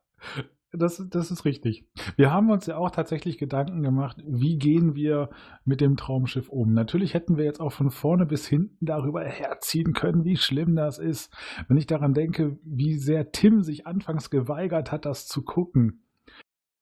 das, 0.73 1.05
das 1.11 1.31
ist 1.31 1.45
richtig. 1.45 1.85
Wir 2.17 2.33
haben 2.33 2.51
uns 2.51 2.67
ja 2.67 2.77
auch 2.77 2.91
tatsächlich 2.91 3.39
Gedanken 3.39 3.83
gemacht, 3.83 4.19
wie 4.25 4.57
gehen 4.57 4.95
wir 4.95 5.31
mit 5.65 5.81
dem 5.81 5.97
Traumschiff 5.97 6.49
um. 6.49 6.73
Natürlich 6.73 7.15
hätten 7.15 7.37
wir 7.37 7.45
jetzt 7.45 7.61
auch 7.61 7.73
von 7.73 7.91
vorne 7.91 8.27
bis 8.27 8.47
hinten 8.47 8.87
darüber 8.87 9.25
herziehen 9.25 9.93
können, 9.93 10.25
wie 10.25 10.37
schlimm 10.37 10.77
das 10.77 10.99
ist. 10.99 11.33
Wenn 11.69 11.77
ich 11.77 11.87
daran 11.87 12.15
denke, 12.15 12.59
wie 12.63 12.95
sehr 12.95 13.33
Tim 13.33 13.63
sich 13.63 13.87
anfangs 13.87 14.31
geweigert 14.31 14.93
hat, 14.93 15.05
das 15.05 15.27
zu 15.27 15.43
gucken. 15.43 16.05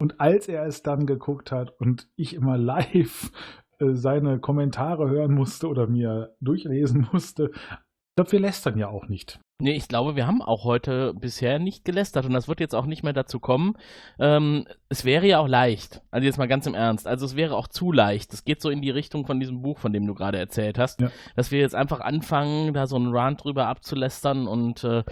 Und 0.01 0.21
als 0.21 0.49
er 0.49 0.65
es 0.67 0.83
dann 0.83 1.07
geguckt 1.07 1.51
hat 1.51 1.73
und 1.81 2.09
ich 2.15 2.35
immer 2.35 2.59
live 2.59 3.33
äh, 3.79 3.95
seine 3.95 4.39
Kommentare 4.39 5.09
hören 5.09 5.35
musste 5.35 5.69
oder 5.69 5.87
mir 5.87 6.37
durchlesen 6.41 7.09
musste, 7.13 7.51
ich 7.53 8.17
glaube, 8.17 8.33
wir 8.33 8.41
lästern 8.41 8.77
ja 8.77 8.89
auch 8.89 9.09
nicht. 9.09 9.41
Nee, 9.61 9.73
ich 9.73 9.89
glaube, 9.89 10.15
wir 10.15 10.29
haben 10.29 10.41
auch 10.41 10.63
heute 10.63 11.15
bisher 11.15 11.59
nicht 11.59 11.85
gelästert 11.85 12.25
und 12.25 12.33
das 12.33 12.47
wird 12.47 12.61
jetzt 12.61 12.77
auch 12.77 12.87
nicht 12.87 13.03
mehr 13.03 13.13
dazu 13.13 13.41
kommen. 13.41 13.75
Ähm, 14.21 14.69
es 14.89 15.05
wäre 15.05 15.27
ja 15.27 15.41
auch 15.41 15.49
leicht, 15.49 16.01
also 16.13 16.25
jetzt 16.25 16.39
mal 16.39 16.47
ganz 16.47 16.67
im 16.67 16.75
Ernst, 16.75 17.09
also 17.09 17.27
es 17.27 17.35
wäre 17.35 17.57
auch 17.57 17.67
zu 17.67 17.91
leicht. 17.91 18.33
Es 18.33 18.45
geht 18.45 18.63
so 18.63 18.71
in 18.71 18.83
die 18.83 18.91
Richtung 18.91 19.27
von 19.27 19.41
diesem 19.41 19.61
Buch, 19.63 19.79
von 19.79 19.93
dem 19.93 20.07
du 20.07 20.15
gerade 20.15 20.39
erzählt 20.39 20.79
hast, 20.79 21.01
ja. 21.01 21.11
dass 21.35 21.51
wir 21.51 21.59
jetzt 21.59 21.75
einfach 21.75 21.99
anfangen, 21.99 22.73
da 22.73 22.87
so 22.87 22.95
einen 22.95 23.13
Rant 23.13 23.43
drüber 23.43 23.67
abzulästern 23.67 24.47
und 24.47 24.85
äh, 24.85 25.03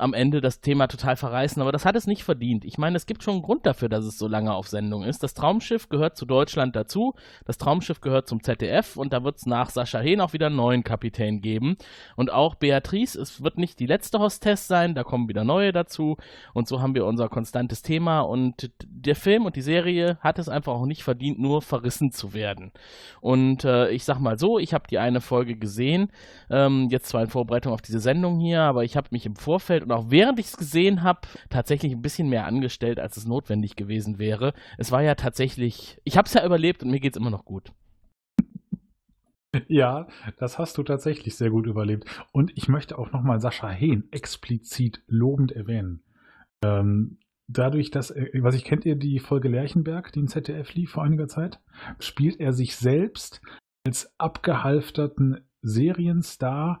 am 0.00 0.14
Ende 0.14 0.40
das 0.40 0.60
Thema 0.60 0.86
total 0.86 1.16
verreißen, 1.16 1.60
aber 1.60 1.72
das 1.72 1.84
hat 1.84 1.96
es 1.96 2.06
nicht 2.06 2.24
verdient. 2.24 2.64
Ich 2.64 2.78
meine, 2.78 2.96
es 2.96 3.06
gibt 3.06 3.22
schon 3.22 3.34
einen 3.34 3.42
Grund 3.42 3.66
dafür, 3.66 3.88
dass 3.88 4.04
es 4.04 4.18
so 4.18 4.26
lange 4.26 4.54
auf 4.54 4.68
Sendung 4.68 5.04
ist. 5.04 5.22
Das 5.22 5.34
Traumschiff 5.34 5.88
gehört 5.88 6.16
zu 6.16 6.26
Deutschland 6.26 6.74
dazu, 6.74 7.14
das 7.44 7.58
Traumschiff 7.58 8.00
gehört 8.00 8.26
zum 8.26 8.42
ZDF 8.42 8.96
und 8.96 9.12
da 9.12 9.22
wird 9.24 9.36
es 9.36 9.46
nach 9.46 9.70
Sascha 9.70 10.00
Hehn 10.00 10.20
auch 10.20 10.32
wieder 10.32 10.46
einen 10.46 10.56
neuen 10.56 10.84
Kapitän 10.84 11.40
geben. 11.42 11.76
Und 12.16 12.32
auch 12.32 12.54
Beatrice, 12.54 13.20
es 13.20 13.42
wird 13.42 13.58
nicht 13.58 13.78
die 13.78 13.86
letzte 13.86 14.18
Hostess 14.18 14.66
sein, 14.66 14.94
da 14.94 15.04
kommen 15.04 15.28
wieder 15.28 15.44
neue 15.44 15.72
dazu 15.72 16.16
und 16.54 16.66
so 16.66 16.80
haben 16.80 16.94
wir 16.94 17.04
unser 17.04 17.28
konstantes 17.28 17.82
Thema 17.82 18.20
und 18.20 18.70
der 18.82 19.16
Film 19.16 19.44
und 19.44 19.56
die 19.56 19.62
Serie 19.62 20.18
hat 20.20 20.38
es 20.38 20.48
einfach 20.48 20.72
auch 20.72 20.86
nicht 20.86 21.02
verdient, 21.02 21.38
nur 21.38 21.62
verrissen 21.62 22.10
zu 22.10 22.32
werden. 22.32 22.72
Und 23.20 23.64
äh, 23.64 23.90
ich 23.90 24.04
sag 24.04 24.18
mal 24.18 24.38
so, 24.38 24.58
ich 24.58 24.72
habe 24.72 24.84
die 24.88 24.98
eine 24.98 25.20
Folge 25.20 25.56
gesehen, 25.56 26.10
ähm, 26.48 26.88
jetzt 26.90 27.08
zwar 27.08 27.22
in 27.22 27.28
Vorbereitung 27.28 27.72
auf 27.72 27.82
diese 27.82 28.00
Sendung 28.00 28.40
hier, 28.40 28.62
aber 28.62 28.84
ich 28.84 28.96
habe 28.96 29.08
mich 29.10 29.26
im 29.26 29.36
Vorfeld 29.36 29.89
und 29.90 29.96
auch 29.96 30.10
während 30.10 30.38
ich 30.38 30.46
es 30.46 30.56
gesehen 30.56 31.02
habe, 31.02 31.20
tatsächlich 31.48 31.92
ein 31.92 32.02
bisschen 32.02 32.28
mehr 32.28 32.46
angestellt, 32.46 33.00
als 33.00 33.16
es 33.16 33.26
notwendig 33.26 33.76
gewesen 33.76 34.18
wäre. 34.18 34.54
Es 34.78 34.92
war 34.92 35.02
ja 35.02 35.16
tatsächlich, 35.16 36.00
ich 36.04 36.16
habe 36.16 36.26
es 36.26 36.34
ja 36.34 36.44
überlebt 36.44 36.82
und 36.82 36.90
mir 36.90 37.00
geht 37.00 37.14
es 37.14 37.20
immer 37.20 37.30
noch 37.30 37.44
gut. 37.44 37.72
Ja, 39.66 40.06
das 40.38 40.60
hast 40.60 40.78
du 40.78 40.84
tatsächlich 40.84 41.34
sehr 41.34 41.50
gut 41.50 41.66
überlebt. 41.66 42.04
Und 42.30 42.56
ich 42.56 42.68
möchte 42.68 42.96
auch 42.96 43.10
nochmal 43.10 43.40
Sascha 43.40 43.68
Hehn 43.68 44.06
explizit 44.12 45.02
lobend 45.08 45.50
erwähnen. 45.50 46.04
Ähm, 46.62 47.18
dadurch, 47.48 47.90
dass, 47.90 48.10
was 48.10 48.54
ich 48.54 48.62
kennt 48.62 48.86
ihr 48.86 48.94
die 48.94 49.18
Folge 49.18 49.48
Lerchenberg, 49.48 50.12
die 50.12 50.20
in 50.20 50.28
ZDF 50.28 50.72
lief 50.74 50.92
vor 50.92 51.02
einiger 51.02 51.26
Zeit, 51.26 51.60
spielt 51.98 52.38
er 52.38 52.52
sich 52.52 52.76
selbst 52.76 53.42
als 53.84 54.14
abgehalfterten 54.20 55.40
Serienstar, 55.62 56.80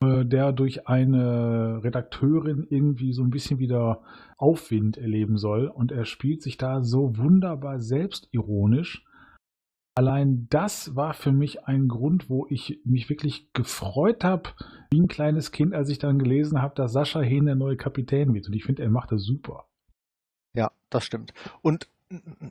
der 0.00 0.52
durch 0.52 0.86
eine 0.86 1.80
Redakteurin 1.82 2.66
irgendwie 2.70 3.12
so 3.12 3.22
ein 3.22 3.30
bisschen 3.30 3.58
wieder 3.58 4.02
Aufwind 4.36 4.96
erleben 4.96 5.38
soll. 5.38 5.66
Und 5.66 5.90
er 5.90 6.04
spielt 6.04 6.42
sich 6.42 6.56
da 6.56 6.82
so 6.82 7.16
wunderbar 7.16 7.80
selbstironisch 7.80 9.04
Allein 9.98 10.46
das 10.48 10.94
war 10.94 11.12
für 11.12 11.32
mich 11.32 11.64
ein 11.64 11.88
Grund, 11.88 12.30
wo 12.30 12.46
ich 12.48 12.80
mich 12.84 13.10
wirklich 13.10 13.52
gefreut 13.52 14.22
habe, 14.22 14.50
wie 14.92 15.00
ein 15.00 15.08
kleines 15.08 15.50
Kind, 15.50 15.74
als 15.74 15.88
ich 15.88 15.98
dann 15.98 16.20
gelesen 16.20 16.62
habe, 16.62 16.76
dass 16.76 16.92
Sascha 16.92 17.18
Hehn 17.18 17.46
der 17.46 17.56
neue 17.56 17.76
Kapitän 17.76 18.32
wird. 18.32 18.46
Und 18.46 18.52
ich 18.54 18.62
finde, 18.62 18.84
er 18.84 18.90
macht 18.90 19.10
das 19.10 19.24
super. 19.24 19.66
Ja, 20.54 20.70
das 20.88 21.04
stimmt. 21.04 21.34
Und 21.62 21.88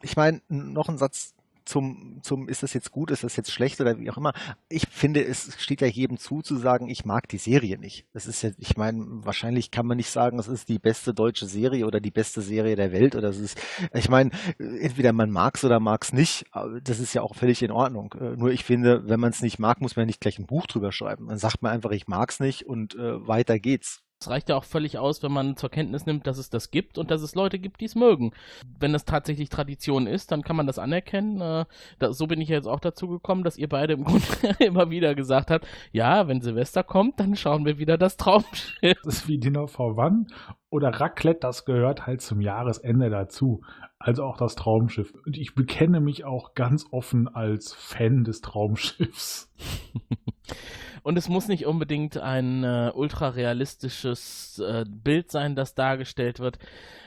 ich 0.02 0.18
meine, 0.18 0.42
noch 0.50 0.90
ein 0.90 0.98
Satz 0.98 1.37
zum, 1.68 2.20
zum, 2.24 2.48
ist 2.48 2.64
das 2.64 2.74
jetzt 2.74 2.92
gut, 2.92 3.12
ist 3.12 3.24
das 3.24 3.36
jetzt 3.36 3.52
schlecht 3.52 3.80
oder 3.82 4.00
wie 4.00 4.10
auch 4.10 4.18
immer. 4.18 4.34
Ich 4.70 4.88
finde, 4.90 5.24
es 5.24 5.62
steht 5.62 5.82
ja 5.82 5.88
jedem 5.88 6.18
zu, 6.18 6.42
zu 6.42 6.56
sagen, 6.58 6.90
ich 6.90 7.06
mag 7.06 7.28
die 7.30 7.38
Serie 7.38 7.78
nicht. 7.78 8.06
Das 8.14 8.26
ist 8.26 8.42
ja, 8.42 8.52
ich 8.58 8.78
meine, 8.78 9.06
wahrscheinlich 9.08 9.72
kann 9.72 9.86
man 9.86 9.98
nicht 9.98 10.10
sagen, 10.10 10.40
es 10.40 10.48
ist 10.48 10.70
die 10.70 10.80
beste 10.80 11.14
deutsche 11.14 11.46
Serie 11.46 11.86
oder 11.86 12.00
die 12.00 12.12
beste 12.12 12.42
Serie 12.42 12.76
der 12.76 12.92
Welt 12.92 13.16
oder 13.16 13.30
es 13.30 13.40
ist, 13.40 13.60
ich 13.94 14.10
meine, 14.10 14.32
entweder 14.58 15.14
man 15.14 15.30
mag 15.30 15.56
es 15.56 15.64
oder 15.64 15.80
mag 15.80 16.04
es 16.04 16.14
nicht. 16.14 16.46
Das 16.84 17.00
ist 17.00 17.14
ja 17.14 17.22
auch 17.22 17.36
völlig 17.36 17.62
in 17.62 17.72
Ordnung. 17.72 18.14
Äh, 18.20 18.38
nur 18.38 18.52
ich 18.52 18.64
finde, 18.64 19.08
wenn 19.08 19.20
man 19.20 19.32
es 19.32 19.42
nicht 19.42 19.60
mag, 19.60 19.82
muss 19.82 19.96
man 19.96 20.08
nicht 20.08 20.22
gleich 20.22 20.40
ein 20.40 20.46
Buch 20.46 20.68
drüber 20.68 20.92
schreiben. 20.92 21.28
Dann 21.28 21.38
sagt 21.38 21.62
man 21.62 21.72
einfach, 21.72 21.92
ich 21.92 22.08
mag 22.08 22.32
es 22.32 22.40
nicht 22.40 22.66
und 22.66 22.96
äh, 22.96 23.28
weiter 23.28 23.60
geht's. 23.60 24.04
Es 24.20 24.30
reicht 24.30 24.50
ja 24.50 24.56
auch 24.56 24.64
völlig 24.64 24.98
aus, 24.98 25.22
wenn 25.22 25.32
man 25.32 25.58
zur 25.58 25.70
Kenntnis 25.70 26.08
nimmt, 26.08 26.26
dass 26.26 26.40
es 26.40 26.50
das 26.50 26.72
gibt 26.72 26.98
und 26.98 27.12
dass 27.12 27.22
es 27.22 27.36
Leute 27.36 27.60
gibt, 27.60 27.82
die 27.82 27.86
es 27.86 27.94
mögen. 27.94 28.32
Wenn 28.80 28.92
das 28.92 29.06
tatsächlich 29.06 29.50
Tradition 29.50 30.08
ist, 30.08 30.32
dann 30.32 30.42
kann 30.42 30.56
man 30.56 30.66
das 30.66 30.80
anerkennen. 30.80 31.40
Äh, 31.40 31.66
da, 32.00 32.14
so 32.14 32.26
bin 32.26 32.42
ich 32.42 32.50
jetzt 32.50 32.68
auch 32.68 32.80
dazu 32.80 33.08
gekommen, 33.08 33.44
dass 33.44 33.58
ihr 33.58 33.70
beide 33.70 33.94
im 33.94 34.04
Grunde 34.06 34.24
immer 34.60 34.90
wieder 34.90 35.14
gesagt 35.14 35.52
habt, 35.52 35.68
ja, 35.92 36.28
wenn 36.28 36.42
Silvester 36.42 36.84
kommt, 36.84 37.20
dann 37.20 37.36
schauen 37.36 37.66
wir 37.66 37.78
wieder 37.78 38.00
das 38.00 38.18
Traumschiff. 38.18 38.98
Das 39.04 39.18
ist 39.18 39.28
wie 39.28 39.38
Dinner 39.38 39.68
for 39.68 39.98
One 39.98 40.26
oder 40.72 40.90
Raclette, 40.90 41.42
das 41.42 41.66
gehört 41.66 42.08
halt 42.08 42.22
zum 42.22 42.42
Jahresende 42.42 43.12
dazu. 43.12 43.62
Also 44.00 44.24
auch 44.24 44.38
das 44.38 44.56
Traumschiff. 44.56 45.14
Und 45.26 45.38
ich 45.38 45.54
bekenne 45.54 46.00
mich 46.00 46.26
auch 46.26 46.56
ganz 46.56 46.86
offen 46.92 47.28
als 47.28 47.74
Fan 47.74 48.24
des 48.24 48.42
Traumschiffs. 48.42 49.54
Und 51.08 51.18
es 51.18 51.30
muss 51.30 51.48
nicht 51.48 51.66
unbedingt 51.66 52.18
ein 52.18 52.66
äh, 52.66 52.92
ultra 52.94 53.30
realistisches 53.30 54.60
äh, 54.60 54.84
Bild 54.86 55.32
sein, 55.32 55.56
das 55.56 55.74
dargestellt 55.74 56.42
wird. 56.42 56.60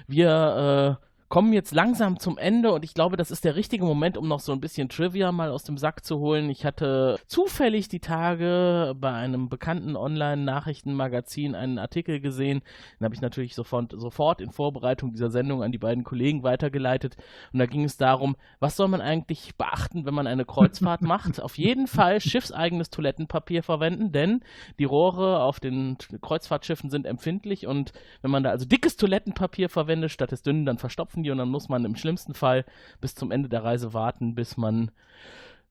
Wir 0.07 0.99
äh, 1.03 1.07
kommen 1.31 1.53
jetzt 1.53 1.73
langsam 1.73 2.19
zum 2.19 2.39
Ende 2.39 2.73
und 2.73 2.85
ich 2.85 2.93
glaube, 2.93 3.17
das 3.17 3.31
ist 3.31 3.45
der 3.45 3.55
richtige 3.55 3.85
Moment, 3.85 4.19
um 4.19 4.27
noch 4.27 4.41
so 4.41 4.51
ein 4.51 4.61
bisschen 4.61 4.89
Trivia 4.89 5.31
mal 5.31 5.51
aus 5.51 5.63
dem 5.63 5.79
Sack 5.79 6.05
zu 6.05 6.19
holen. 6.19 6.51
Ich 6.51 6.65
hatte 6.65 7.21
zufällig 7.27 7.87
die 7.89 8.01
Tage 8.01 8.97
bei 8.99 9.13
einem 9.13 9.49
bekannten 9.49 9.95
Online-Nachrichtenmagazin 9.95 11.55
einen 11.55 11.79
Artikel 11.79 12.19
gesehen. 12.19 12.63
Den 12.99 13.05
habe 13.05 13.15
ich 13.15 13.21
natürlich 13.21 13.55
sofort, 13.55 13.93
sofort 13.97 14.41
in 14.41 14.51
Vorbereitung 14.51 15.13
dieser 15.13 15.31
Sendung 15.31 15.63
an 15.63 15.71
die 15.71 15.79
beiden 15.79 16.03
Kollegen 16.03 16.43
weitergeleitet. 16.43 17.17
Und 17.53 17.61
da 17.61 17.67
ging 17.67 17.85
es 17.85 17.97
darum, 17.97 18.35
was 18.59 18.75
soll 18.75 18.89
man 18.89 19.01
eigentlich 19.01 19.55
beachten, 19.55 20.07
wenn 20.07 20.15
man 20.15 20.27
eine 20.27 20.45
Kreuzfahrt 20.45 21.03
macht? 21.03 21.41
Auf 21.41 21.59
jeden 21.59 21.87
Fall 21.87 22.21
schiffseigenes 22.21 22.91
Toilettenpapier 22.91 23.63
verwenden, 23.63 24.11
denn 24.11 24.41
die 24.81 24.85
Rohre 24.85 25.43
auf 25.45 25.61
den 25.61 25.97
Kreuzfahrtschiffen 26.21 26.91
sind 26.91 27.07
empfindlich 27.07 27.69
und 27.69 27.93
wenn 28.21 28.33
man 28.33 28.43
da 28.43 28.51
also 28.51 28.67
dickes 28.67 28.97
Toilettenpapier 28.97 29.69
verwendet, 29.69 30.11
statt 30.11 30.33
des 30.33 30.43
dünnen, 30.43 30.67
dann 30.67 30.79
verstopfen 30.79 31.20
die 31.23 31.31
und 31.31 31.39
dann 31.39 31.49
muss 31.49 31.69
man 31.69 31.85
im 31.85 31.97
schlimmsten 31.97 32.35
Fall 32.35 32.65
bis 33.01 33.15
zum 33.15 33.31
Ende 33.31 33.49
der 33.49 33.65
Reise 33.65 33.93
warten, 33.95 34.35
bis 34.35 34.57
man 34.57 34.91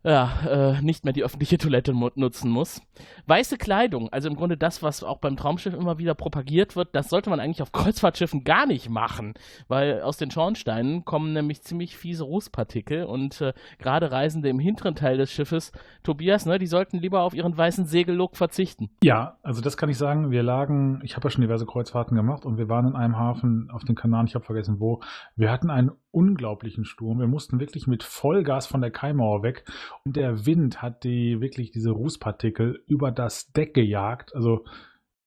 ja, 0.03 0.31
äh, 0.47 0.81
nicht 0.81 1.03
mehr 1.03 1.13
die 1.13 1.23
öffentliche 1.23 1.57
Toilette 1.57 1.93
nutzen 1.93 2.49
muss. 2.49 2.81
Weiße 3.27 3.57
Kleidung, 3.57 4.07
also 4.13 4.29
im 4.29 4.35
Grunde 4.35 4.55
das, 4.55 4.81
was 4.81 5.03
auch 5.03 5.17
beim 5.17 5.35
Traumschiff 5.35 5.73
immer 5.73 5.97
wieder 5.97 6.15
propagiert 6.15 6.77
wird, 6.77 6.95
das 6.95 7.09
sollte 7.09 7.29
man 7.29 7.39
eigentlich 7.39 7.61
auf 7.61 7.73
Kreuzfahrtschiffen 7.73 8.45
gar 8.45 8.65
nicht 8.65 8.89
machen, 8.89 9.33
weil 9.67 10.01
aus 10.01 10.17
den 10.17 10.31
Schornsteinen 10.31 11.03
kommen 11.03 11.33
nämlich 11.33 11.63
ziemlich 11.63 11.97
fiese 11.97 12.23
Rußpartikel 12.23 13.03
und 13.03 13.41
äh, 13.41 13.53
gerade 13.77 14.11
Reisende 14.11 14.47
im 14.47 14.59
hinteren 14.59 14.95
Teil 14.95 15.17
des 15.17 15.31
Schiffes, 15.31 15.73
Tobias, 16.03 16.45
ne, 16.45 16.59
die 16.59 16.67
sollten 16.67 16.99
lieber 16.99 17.23
auf 17.23 17.33
ihren 17.33 17.57
weißen 17.57 17.85
Segellook 17.85 18.37
verzichten. 18.37 18.89
Ja, 19.03 19.37
also 19.43 19.61
das 19.61 19.75
kann 19.75 19.89
ich 19.89 19.97
sagen. 19.97 20.31
Wir 20.31 20.43
lagen, 20.43 21.01
ich 21.03 21.17
habe 21.17 21.27
ja 21.27 21.31
schon 21.31 21.41
diverse 21.41 21.65
Kreuzfahrten 21.65 22.15
gemacht 22.15 22.45
und 22.45 22.57
wir 22.57 22.69
waren 22.69 22.87
in 22.87 22.95
einem 22.95 23.17
Hafen 23.17 23.69
auf 23.69 23.83
den 23.83 23.95
Kanaren, 23.95 24.27
ich 24.27 24.35
habe 24.35 24.45
vergessen 24.45 24.79
wo. 24.79 25.01
Wir 25.35 25.51
hatten 25.51 25.69
einen 25.69 25.91
unglaublichen 26.11 26.85
Sturm. 26.85 27.19
Wir 27.19 27.27
mussten 27.27 27.59
wirklich 27.59 27.87
mit 27.87 28.03
Vollgas 28.03 28.67
von 28.67 28.81
der 28.81 28.91
Kaimauer 28.91 29.43
weg 29.43 29.65
und 30.05 30.15
der 30.15 30.45
Wind 30.45 30.81
hat 30.81 31.03
die 31.03 31.41
wirklich 31.41 31.71
diese 31.71 31.91
Rußpartikel 31.91 32.83
über 32.87 33.11
das 33.11 33.51
Deck 33.51 33.73
gejagt. 33.73 34.35
Also, 34.35 34.65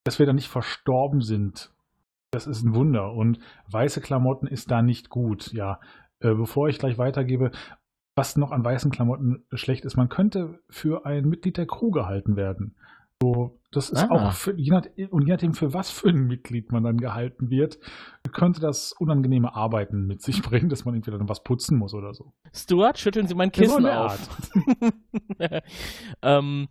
dass 0.04 0.18
wir 0.18 0.26
da 0.26 0.32
nicht 0.32 0.48
verstorben 0.48 1.20
sind, 1.20 1.72
das 2.32 2.46
ist 2.46 2.62
ein 2.64 2.74
Wunder. 2.74 3.12
Und 3.12 3.38
weiße 3.70 4.00
Klamotten 4.00 4.46
ist 4.46 4.70
da 4.70 4.82
nicht 4.82 5.10
gut. 5.10 5.52
Ja, 5.52 5.80
äh, 6.20 6.34
bevor 6.34 6.68
ich 6.68 6.78
gleich 6.78 6.98
weitergebe, 6.98 7.52
was 8.14 8.36
noch 8.36 8.50
an 8.50 8.64
weißen 8.64 8.90
Klamotten 8.90 9.44
schlecht 9.52 9.84
ist, 9.84 9.96
man 9.96 10.08
könnte 10.08 10.58
für 10.68 11.06
ein 11.06 11.28
Mitglied 11.28 11.56
der 11.56 11.66
Crew 11.66 11.90
gehalten 11.90 12.36
werden. 12.36 12.76
So, 13.22 13.56
das 13.70 13.88
ist 13.88 14.02
ah. 14.02 14.10
auch 14.10 14.32
für, 14.32 14.58
je 14.58 14.72
nach, 14.72 14.82
und 15.10 15.22
je 15.26 15.32
nachdem, 15.32 15.54
für 15.54 15.72
was 15.72 15.90
für 15.90 16.08
ein 16.08 16.26
Mitglied 16.26 16.72
man 16.72 16.82
dann 16.82 16.96
gehalten 16.96 17.50
wird, 17.50 17.78
könnte 18.32 18.60
das 18.60 18.92
unangenehme 18.98 19.54
Arbeiten 19.54 20.08
mit 20.08 20.22
sich 20.22 20.42
bringen, 20.42 20.68
dass 20.68 20.84
man 20.84 20.96
entweder 20.96 21.18
dann 21.18 21.28
was 21.28 21.44
putzen 21.44 21.78
muss 21.78 21.94
oder 21.94 22.14
so. 22.14 22.32
Stuart, 22.52 22.98
schütteln 22.98 23.28
Sie 23.28 23.36
mein 23.36 23.52
Kissen 23.52 23.84
ja, 23.84 24.08
so 24.08 24.28
auf. 24.28 24.92
ähm, 26.22 26.68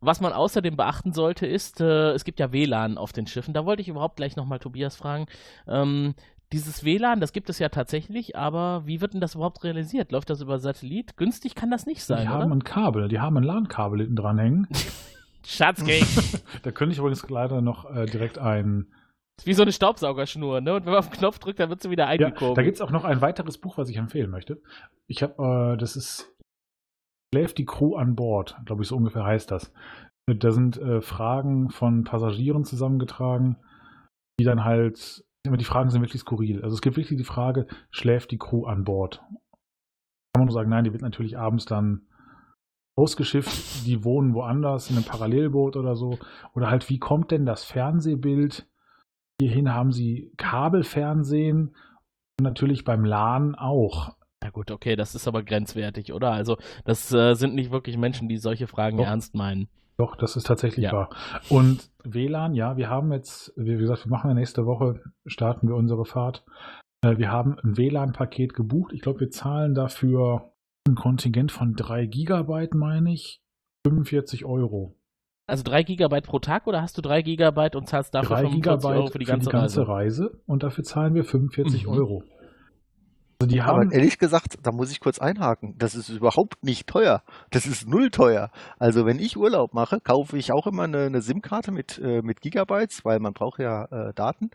was 0.00 0.20
man 0.20 0.32
außerdem 0.32 0.76
beachten 0.76 1.12
sollte, 1.12 1.48
ist, 1.48 1.80
äh, 1.80 2.12
es 2.12 2.22
gibt 2.22 2.38
ja 2.38 2.52
WLAN 2.52 2.96
auf 2.96 3.12
den 3.12 3.26
Schiffen. 3.26 3.52
Da 3.52 3.66
wollte 3.66 3.82
ich 3.82 3.88
überhaupt 3.88 4.16
gleich 4.16 4.36
nochmal 4.36 4.60
Tobias 4.60 4.94
fragen. 4.94 5.26
Ähm, 5.66 6.14
dieses 6.52 6.84
WLAN, 6.84 7.18
das 7.18 7.32
gibt 7.32 7.50
es 7.50 7.58
ja 7.58 7.70
tatsächlich, 7.70 8.36
aber 8.36 8.86
wie 8.86 9.00
wird 9.00 9.14
denn 9.14 9.20
das 9.20 9.34
überhaupt 9.34 9.64
realisiert? 9.64 10.12
Läuft 10.12 10.30
das 10.30 10.40
über 10.40 10.60
Satellit? 10.60 11.16
Günstig 11.16 11.56
kann 11.56 11.72
das 11.72 11.86
nicht 11.86 12.04
sein. 12.04 12.22
Die 12.22 12.28
oder? 12.28 12.38
haben 12.38 12.52
ein 12.52 12.62
Kabel, 12.62 13.08
die 13.08 13.18
haben 13.18 13.36
ein 13.36 13.42
LAN-Kabel 13.42 13.98
hinten 13.98 14.16
dran 14.16 14.38
hängen. 14.38 14.68
Schatzgate. 15.46 16.42
da 16.62 16.70
könnte 16.70 16.92
ich 16.92 16.98
übrigens 16.98 17.28
leider 17.28 17.60
noch 17.60 17.90
äh, 17.94 18.06
direkt 18.06 18.38
ein. 18.38 18.92
Wie 19.44 19.54
so 19.54 19.62
eine 19.62 19.72
Staubsaugerschnur, 19.72 20.60
ne? 20.60 20.74
Und 20.74 20.84
wenn 20.84 20.92
man 20.92 20.98
auf 20.98 21.10
den 21.10 21.18
Knopf 21.18 21.38
drückt, 21.38 21.60
dann 21.60 21.70
wird 21.70 21.80
sie 21.80 21.90
wieder 21.90 22.08
eingekoben. 22.08 22.48
Ja, 22.48 22.54
da 22.54 22.62
gibt 22.62 22.76
es 22.76 22.80
auch 22.80 22.90
noch 22.90 23.04
ein 23.04 23.20
weiteres 23.20 23.58
Buch, 23.58 23.78
was 23.78 23.88
ich 23.88 23.96
empfehlen 23.96 24.30
möchte. 24.30 24.60
Ich 25.06 25.22
habe, 25.22 25.74
äh, 25.74 25.76
das 25.78 25.94
ist 25.94 26.34
Schläft 27.34 27.58
die 27.58 27.66
Crew 27.66 27.94
an 27.96 28.16
Bord, 28.16 28.56
glaube 28.64 28.82
ich, 28.82 28.88
so 28.88 28.96
ungefähr 28.96 29.24
heißt 29.24 29.50
das. 29.50 29.72
Da 30.26 30.50
sind 30.50 30.78
äh, 30.78 31.00
Fragen 31.00 31.70
von 31.70 32.04
Passagieren 32.04 32.64
zusammengetragen, 32.64 33.56
die 34.40 34.44
dann 34.44 34.64
halt, 34.64 35.24
immer 35.44 35.56
die 35.56 35.64
Fragen 35.64 35.90
sind 35.90 36.00
wirklich 36.00 36.22
skurril. 36.22 36.62
Also 36.62 36.74
es 36.74 36.80
gibt 36.80 36.96
wirklich 36.96 37.18
die 37.18 37.24
Frage, 37.24 37.66
schläft 37.90 38.30
die 38.30 38.38
Crew 38.38 38.64
an 38.64 38.84
Bord? 38.84 39.18
Kann 40.32 40.40
man 40.40 40.46
nur 40.46 40.54
sagen, 40.54 40.70
nein, 40.70 40.84
die 40.84 40.92
wird 40.92 41.02
natürlich 41.02 41.36
abends 41.36 41.66
dann 41.66 42.07
ausgeschifft, 42.98 43.86
die 43.86 44.02
wohnen 44.02 44.34
woanders 44.34 44.90
in 44.90 44.96
einem 44.96 45.04
Parallelboot 45.04 45.76
oder 45.76 45.94
so. 45.94 46.18
Oder 46.54 46.68
halt, 46.68 46.90
wie 46.90 46.98
kommt 46.98 47.30
denn 47.30 47.46
das 47.46 47.64
Fernsehbild? 47.64 48.66
Hierhin 49.40 49.72
haben 49.72 49.92
sie 49.92 50.32
Kabelfernsehen 50.36 51.76
und 52.38 52.42
natürlich 52.42 52.84
beim 52.84 53.04
LAN 53.04 53.54
auch. 53.54 54.16
Ja 54.42 54.50
gut, 54.50 54.72
okay, 54.72 54.96
das 54.96 55.14
ist 55.14 55.28
aber 55.28 55.44
grenzwertig, 55.44 56.12
oder? 56.12 56.32
Also 56.32 56.56
das 56.84 57.12
äh, 57.12 57.34
sind 57.34 57.54
nicht 57.54 57.70
wirklich 57.70 57.96
Menschen, 57.96 58.28
die 58.28 58.36
solche 58.36 58.66
Fragen 58.66 58.98
Doch. 58.98 59.06
ernst 59.06 59.34
meinen. 59.34 59.68
Doch, 59.96 60.16
das 60.16 60.36
ist 60.36 60.46
tatsächlich 60.46 60.84
ja. 60.84 60.92
wahr. 60.92 61.10
Und 61.48 61.90
WLAN, 62.04 62.54
ja, 62.54 62.76
wir 62.76 62.88
haben 62.88 63.12
jetzt, 63.12 63.52
wie 63.56 63.76
gesagt, 63.76 64.06
wir 64.06 64.10
machen 64.10 64.28
ja 64.28 64.34
nächste 64.34 64.66
Woche, 64.66 65.00
starten 65.26 65.68
wir 65.68 65.76
unsere 65.76 66.04
Fahrt. 66.04 66.44
Äh, 67.02 67.18
wir 67.18 67.30
haben 67.30 67.58
ein 67.60 67.76
WLAN-Paket 67.76 68.54
gebucht. 68.54 68.92
Ich 68.92 69.02
glaube, 69.02 69.20
wir 69.20 69.30
zahlen 69.30 69.74
dafür 69.74 70.52
ein 70.88 70.94
Kontingent 70.94 71.52
von 71.52 71.74
3 71.74 72.06
Gigabyte, 72.06 72.74
meine 72.74 73.12
ich, 73.12 73.42
45 73.86 74.44
Euro. 74.44 74.96
Also 75.46 75.62
3 75.64 75.82
Gigabyte 75.82 76.26
pro 76.26 76.38
Tag 76.40 76.66
oder 76.66 76.82
hast 76.82 76.98
du 76.98 77.02
3 77.02 77.22
Gigabyte 77.22 77.76
und 77.76 77.88
zahlst 77.88 78.14
dafür 78.14 78.36
3 78.36 78.42
45 78.42 78.62
Gigabyte 78.62 78.98
Euro 78.98 79.06
für 79.06 79.18
die 79.18 79.24
ganze, 79.24 79.50
für 79.50 79.56
die 79.56 79.60
ganze 79.60 79.88
Reise? 79.88 80.28
Reise? 80.28 80.42
Und 80.46 80.62
dafür 80.62 80.84
zahlen 80.84 81.14
wir 81.14 81.24
45 81.24 81.86
mhm. 81.86 81.92
Euro. 81.92 82.24
Also 83.40 83.54
die 83.54 83.60
Aber 83.60 83.78
haben, 83.78 83.92
ehrlich 83.92 84.18
gesagt, 84.18 84.58
da 84.64 84.72
muss 84.72 84.90
ich 84.90 84.98
kurz 84.98 85.20
einhaken. 85.20 85.76
Das 85.78 85.94
ist 85.94 86.08
überhaupt 86.08 86.64
nicht 86.64 86.88
teuer. 86.88 87.22
Das 87.50 87.66
ist 87.66 87.86
null 87.86 88.10
teuer. 88.10 88.50
Also 88.80 89.06
wenn 89.06 89.20
ich 89.20 89.36
Urlaub 89.36 89.74
mache, 89.74 90.00
kaufe 90.00 90.36
ich 90.36 90.50
auch 90.50 90.66
immer 90.66 90.82
eine, 90.84 91.04
eine 91.04 91.22
SIM-Karte 91.22 91.70
mit, 91.70 92.00
äh, 92.02 92.20
mit 92.20 92.40
Gigabytes, 92.40 93.04
weil 93.04 93.20
man 93.20 93.34
braucht 93.34 93.60
ja 93.60 93.84
äh, 93.84 94.12
Daten. 94.12 94.50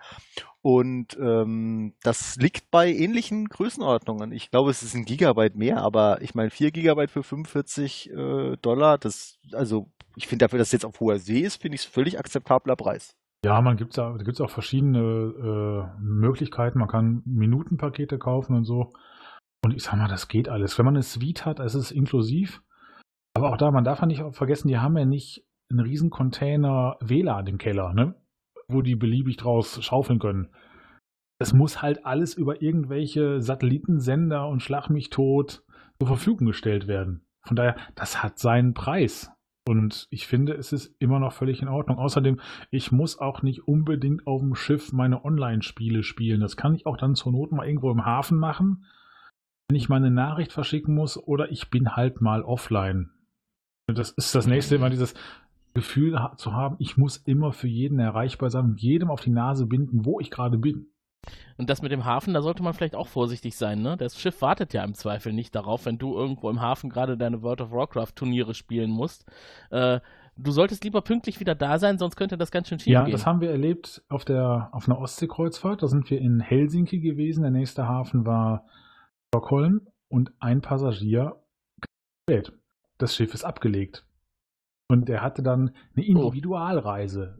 Und 0.62 1.18
ähm, 1.18 1.94
das 2.04 2.36
liegt 2.36 2.72
bei 2.72 2.92
ähnlichen 2.92 3.48
Größenordnungen. 3.48 4.34
Ich 4.34 4.52
glaube, 4.52 4.72
es 4.72 4.84
ist 4.84 4.96
ein 4.96 5.06
Gigabyte 5.06 5.56
mehr, 5.56 5.78
aber 5.78 6.22
ich 6.22 6.36
meine 6.36 6.50
4 6.50 6.72
Gigabyte 6.72 7.12
für 7.12 7.24
45 7.24 8.12
äh, 8.12 8.58
Dollar, 8.62 8.98
das, 8.98 9.38
also 9.54 9.88
ich 10.18 10.28
finde 10.28 10.44
dafür, 10.44 10.60
dass 10.60 10.70
es 10.70 10.74
jetzt 10.74 10.86
auf 10.86 11.00
hoher 11.00 11.20
See 11.20 11.40
ist, 11.40 11.62
finde 11.62 11.76
ich 11.76 11.82
es 11.82 11.88
völlig 11.88 12.20
akzeptabler 12.20 12.76
Preis. 12.76 13.16
Ja, 13.44 13.62
man 13.62 13.76
gibt's 13.78 13.96
da, 13.96 14.14
da 14.18 14.24
gibt's 14.24 14.42
auch 14.42 14.50
verschiedene 14.50 15.00
äh, 15.00 16.02
Möglichkeiten. 16.02 16.80
Man 16.80 16.88
kann 16.88 17.22
Minutenpakete 17.26 18.18
kaufen 18.18 18.56
und 18.56 18.64
so. 18.64 18.94
Und 19.64 19.74
ich 19.74 19.84
sag 19.84 19.96
mal, 19.96 20.08
das 20.08 20.28
geht 20.28 20.50
alles. 20.50 20.78
Wenn 20.78 20.86
man 20.86 20.96
eine 20.96 21.04
Suite 21.04 21.46
hat, 21.46 21.60
ist 21.60 21.74
es 21.74 21.92
inklusiv. 21.92 22.62
Aber 23.36 23.52
auch 23.52 23.58
da, 23.58 23.72
man 23.72 23.84
darf 23.84 24.00
ja 24.00 24.06
nicht 24.06 24.24
vergessen, 24.32 24.68
die 24.68 24.78
haben 24.78 24.98
ja 24.98 25.06
nicht 25.06 25.46
einen 25.70 25.80
riesen 25.82 26.10
Container 26.10 26.98
WLAN 27.02 27.48
im 27.48 27.58
Keller, 27.58 27.94
ne? 27.94 28.16
Wo 28.68 28.82
die 28.82 28.96
beliebig 28.96 29.38
draus 29.38 29.84
schaufeln 29.84 30.20
können. 30.20 30.50
Es 31.40 31.52
muss 31.52 31.82
halt 31.82 32.06
alles 32.06 32.36
über 32.36 32.62
irgendwelche 32.62 33.42
Satellitensender 33.42 34.48
und 34.48 34.62
Schlag 34.62 34.90
mich 34.90 35.10
tot 35.10 35.64
zur 36.00 36.08
Verfügung 36.08 36.48
gestellt 36.48 36.88
werden. 36.88 37.26
Von 37.42 37.58
daher, 37.58 37.76
das 37.96 38.24
hat 38.24 38.40
seinen 38.40 38.74
Preis. 38.74 39.33
Und 39.66 40.08
ich 40.10 40.28
finde, 40.28 40.54
es 40.54 40.74
ist 40.74 40.94
immer 41.00 41.20
noch 41.20 41.32
völlig 41.32 41.62
in 41.62 41.70
Ordnung. 41.70 41.98
Außerdem, 41.98 42.40
ich 42.70 42.92
muss 42.92 43.18
auch 43.18 43.44
nicht 43.44 43.68
unbedingt 43.68 44.28
auf 44.28 44.42
dem 44.42 44.56
Schiff 44.56 44.92
meine 44.92 45.24
Online-Spiele 45.24 46.04
spielen. 46.04 46.42
Das 46.42 46.58
kann 46.58 46.76
ich 46.76 46.86
auch 46.86 46.98
dann 46.98 47.16
zur 47.16 47.32
Not 47.32 47.52
mal 47.52 47.66
irgendwo 47.66 47.92
im 47.92 48.06
Hafen 48.06 48.38
machen, 48.38 48.86
wenn 49.70 49.78
ich 49.78 49.88
meine 49.88 50.12
Nachricht 50.12 50.52
verschicken 50.52 50.94
muss 50.94 51.18
oder 51.18 51.52
ich 51.52 51.70
bin 51.70 51.96
halt 51.96 52.20
mal 52.20 52.44
offline. 52.44 53.12
Das 53.88 54.12
ist 54.12 54.36
das 54.36 54.48
nächste 54.48 54.76
immer 54.76 54.90
dieses 54.90 55.14
Gefühl 55.74 56.20
zu 56.38 56.54
haben, 56.54 56.76
ich 56.80 56.98
muss 56.98 57.18
immer 57.18 57.52
für 57.52 57.68
jeden 57.68 58.00
erreichbar 58.00 58.50
sein 58.50 58.76
jedem 58.78 59.10
auf 59.10 59.22
die 59.22 59.32
Nase 59.32 59.66
binden, 59.66 60.06
wo 60.06 60.20
ich 60.20 60.30
gerade 60.30 60.58
bin. 60.58 60.93
Und 61.58 61.70
das 61.70 61.82
mit 61.82 61.92
dem 61.92 62.06
Hafen, 62.06 62.34
da 62.34 62.42
sollte 62.42 62.64
man 62.64 62.74
vielleicht 62.74 62.96
auch 62.96 63.08
vorsichtig 63.08 63.56
sein, 63.56 63.82
ne? 63.82 63.96
Das 63.98 64.20
Schiff 64.20 64.42
wartet 64.42 64.74
ja 64.74 64.84
im 64.84 64.94
Zweifel 64.94 65.34
nicht 65.34 65.56
darauf, 65.56 65.86
wenn 65.86 65.98
du 65.98 66.16
irgendwo 66.16 66.50
im 66.50 66.62
Hafen 66.62 66.90
gerade 66.90 67.18
deine 67.18 67.42
World 67.42 67.62
of 67.62 67.72
Warcraft 67.72 68.14
Turniere 68.16 68.54
spielen 68.54 68.90
musst. 68.90 69.26
Äh, 69.70 70.00
du 70.36 70.52
solltest 70.52 70.84
lieber 70.84 71.02
pünktlich 71.02 71.40
wieder 71.40 71.56
da 71.56 71.78
sein, 71.78 71.98
sonst 71.98 72.16
könnte 72.16 72.38
das 72.38 72.52
ganz 72.52 72.68
schön 72.68 72.80
schief 72.80 72.92
Ja, 72.92 73.04
gehen. 73.04 73.12
das 73.12 73.26
haben 73.26 73.40
wir 73.42 73.52
erlebt 73.52 74.04
auf 74.10 74.26
der 74.26 74.70
auf 74.72 74.90
einer 74.90 75.00
Ostseekreuzfahrt. 75.00 75.84
Da 75.84 75.88
sind 75.88 76.10
wir 76.10 76.20
in 76.20 76.40
Helsinki 76.40 77.00
gewesen. 77.00 77.44
Der 77.44 77.52
nächste 77.52 77.88
Hafen 77.88 78.26
war 78.26 78.66
Stockholm 79.34 79.88
und 80.10 80.32
ein 80.40 80.62
Passagier 80.62 81.36
kam 81.82 82.30
spät. 82.30 82.52
Das 82.98 83.16
Schiff 83.16 83.34
ist 83.34 83.44
abgelegt. 83.44 84.06
Und 84.90 85.10
er 85.10 85.22
hatte 85.22 85.44
dann 85.44 85.72
eine 85.96 86.06
Individualreise 86.06 87.40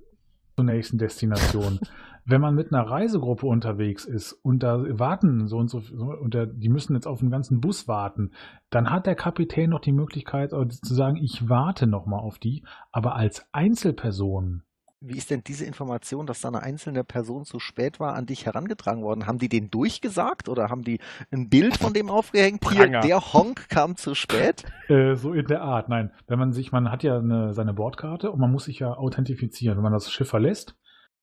zur 0.56 0.66
nächsten 0.66 0.98
Destination. 0.98 1.80
Wenn 2.26 2.40
man 2.40 2.56
mit 2.56 2.74
einer 2.74 2.90
Reisegruppe 2.90 3.46
unterwegs 3.46 4.06
ist 4.06 4.32
und 4.32 4.64
da 4.64 4.82
warten 4.98 5.48
so 5.48 5.58
und 5.58 5.70
so 5.70 5.80
und 5.80 6.34
der, 6.34 6.46
die 6.46 6.70
müssen 6.70 6.96
jetzt 6.96 7.08
auf 7.08 7.20
den 7.20 7.30
ganzen 7.30 7.60
Bus 7.60 7.88
warten, 7.88 8.32
dann 8.70 8.90
hat 8.90 9.06
der 9.06 9.16
Kapitän 9.16 9.70
noch 9.70 9.82
die 9.82 9.92
Möglichkeit 9.92 10.54
äh, 10.54 10.68
zu 10.70 10.94
sagen, 10.94 11.18
ich 11.18 11.50
warte 11.50 11.86
noch 11.86 12.06
mal 12.06 12.20
auf 12.20 12.40
die. 12.40 12.64
Aber 12.92 13.16
als 13.16 13.46
Einzelperson 13.52 14.64
Wie 15.02 15.18
ist 15.18 15.32
denn 15.32 15.44
diese 15.46 15.66
Information, 15.66 16.26
dass 16.26 16.40
da 16.40 16.48
eine 16.48 16.64
einzelne 16.64 17.04
Person 17.04 17.44
zu 17.44 17.60
spät 17.60 18.00
war, 18.00 18.16
an 18.16 18.26
dich 18.26 18.46
herangetragen 18.46 19.04
worden? 19.04 19.28
Haben 19.28 19.40
die 19.40 19.50
den 19.50 19.70
durchgesagt 19.70 20.48
oder 20.48 20.70
haben 20.70 20.84
die 20.84 21.00
ein 21.30 21.50
Bild 21.50 21.76
von 21.76 21.94
dem 21.94 22.10
aufgehängt? 22.10 22.64
Hier, 22.72 22.88
der 23.02 23.34
Honk 23.34 23.68
kam 23.68 23.98
zu 23.98 24.16
spät. 24.16 24.64
Äh, 24.90 25.16
so 25.16 25.32
in 25.34 25.48
der 25.48 25.62
Art, 25.62 25.88
nein. 25.88 26.12
Wenn 26.28 26.40
man 26.40 26.52
sich, 26.52 26.74
man 26.74 26.92
hat 26.92 27.04
ja 27.04 27.18
eine, 27.18 27.54
seine 27.54 27.74
Bordkarte 27.74 28.32
und 28.32 28.40
man 28.40 28.52
muss 28.52 28.66
sich 28.66 28.80
ja 28.80 28.94
authentifizieren. 28.94 29.78
Wenn 29.78 29.84
man 29.84 29.94
das 29.94 30.12
Schiff 30.12 30.30
verlässt, 30.30 30.76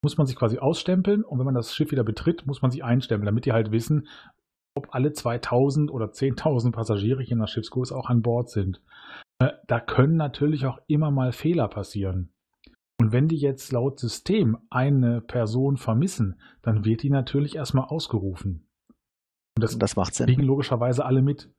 muss 0.02 0.16
man 0.16 0.26
sich 0.26 0.36
quasi 0.36 0.58
ausstempeln 0.58 1.24
und 1.24 1.38
wenn 1.38 1.44
man 1.44 1.54
das 1.54 1.74
Schiff 1.74 1.90
wieder 1.90 2.04
betritt, 2.04 2.46
muss 2.46 2.62
man 2.62 2.70
sich 2.70 2.82
einstempeln, 2.82 3.26
damit 3.26 3.44
die 3.44 3.52
halt 3.52 3.70
wissen, 3.70 4.08
ob 4.74 4.94
alle 4.94 5.12
2000 5.12 5.90
oder 5.90 6.06
10.000 6.06 6.72
Passagiere 6.72 7.22
je 7.22 7.34
nach 7.34 7.48
Schiffskurs 7.48 7.92
auch 7.92 8.08
an 8.08 8.22
Bord 8.22 8.50
sind. 8.50 8.80
Äh, 9.38 9.50
da 9.66 9.80
können 9.80 10.16
natürlich 10.16 10.66
auch 10.66 10.78
immer 10.86 11.10
mal 11.10 11.32
Fehler 11.32 11.68
passieren. 11.68 12.30
Und 13.00 13.12
wenn 13.12 13.28
die 13.28 13.36
jetzt 13.36 13.72
laut 13.72 13.98
System 13.98 14.58
eine 14.68 15.22
Person 15.22 15.76
vermissen, 15.76 16.38
dann 16.62 16.84
wird 16.84 17.02
die 17.02 17.10
natürlich 17.10 17.56
erstmal 17.56 17.86
ausgerufen. 17.86 18.66
Und 19.56 19.62
das, 19.64 19.78
Das 19.78 19.96
macht 19.96 20.14
Sinn. 20.14 20.26
kriegen 20.26 20.42
logischerweise 20.42 21.04
alle 21.04 21.22
mit. 21.22 21.50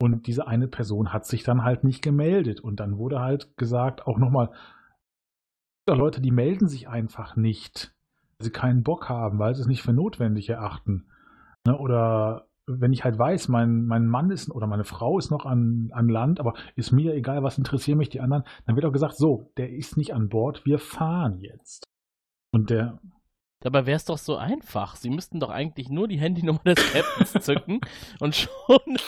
Und 0.00 0.26
diese 0.26 0.48
eine 0.48 0.66
Person 0.66 1.12
hat 1.12 1.24
sich 1.24 1.44
dann 1.44 1.62
halt 1.62 1.84
nicht 1.84 2.02
gemeldet. 2.02 2.60
Und 2.60 2.80
dann 2.80 2.98
wurde 2.98 3.20
halt 3.20 3.56
gesagt, 3.56 4.06
auch 4.08 4.18
nochmal, 4.18 4.50
Leute, 5.86 6.20
die 6.20 6.30
melden 6.30 6.68
sich 6.68 6.88
einfach 6.88 7.36
nicht, 7.36 7.94
weil 8.38 8.44
sie 8.44 8.52
keinen 8.52 8.82
Bock 8.82 9.08
haben, 9.08 9.38
weil 9.38 9.54
sie 9.54 9.62
es 9.62 9.66
nicht 9.66 9.82
für 9.82 9.92
notwendig 9.92 10.48
erachten. 10.48 11.06
Ne? 11.66 11.76
Oder 11.76 12.46
wenn 12.66 12.92
ich 12.92 13.04
halt 13.04 13.18
weiß, 13.18 13.48
mein, 13.48 13.86
mein 13.86 14.06
Mann 14.06 14.30
ist 14.30 14.50
oder 14.50 14.66
meine 14.66 14.84
Frau 14.84 15.18
ist 15.18 15.30
noch 15.30 15.44
an, 15.44 15.90
an 15.92 16.08
Land, 16.08 16.38
aber 16.38 16.54
ist 16.76 16.92
mir 16.92 17.14
egal, 17.14 17.42
was 17.42 17.58
interessieren 17.58 17.98
mich 17.98 18.08
die 18.08 18.20
anderen, 18.20 18.44
dann 18.66 18.76
wird 18.76 18.86
auch 18.86 18.92
gesagt, 18.92 19.16
so, 19.16 19.50
der 19.56 19.70
ist 19.70 19.96
nicht 19.96 20.14
an 20.14 20.28
Bord, 20.28 20.64
wir 20.64 20.78
fahren 20.78 21.40
jetzt. 21.40 21.88
Und 22.52 22.70
der, 22.70 22.98
Dabei 23.62 23.86
wäre 23.86 23.96
es 23.96 24.04
doch 24.04 24.18
so 24.18 24.36
einfach. 24.36 24.96
Sie 24.96 25.08
müssten 25.08 25.38
doch 25.38 25.50
eigentlich 25.50 25.88
nur 25.88 26.08
die 26.08 26.18
Handynummer 26.18 26.62
des 26.64 26.92
Captains 26.92 27.44
zücken 27.44 27.80
und 28.20 28.34
schon, 28.34 28.98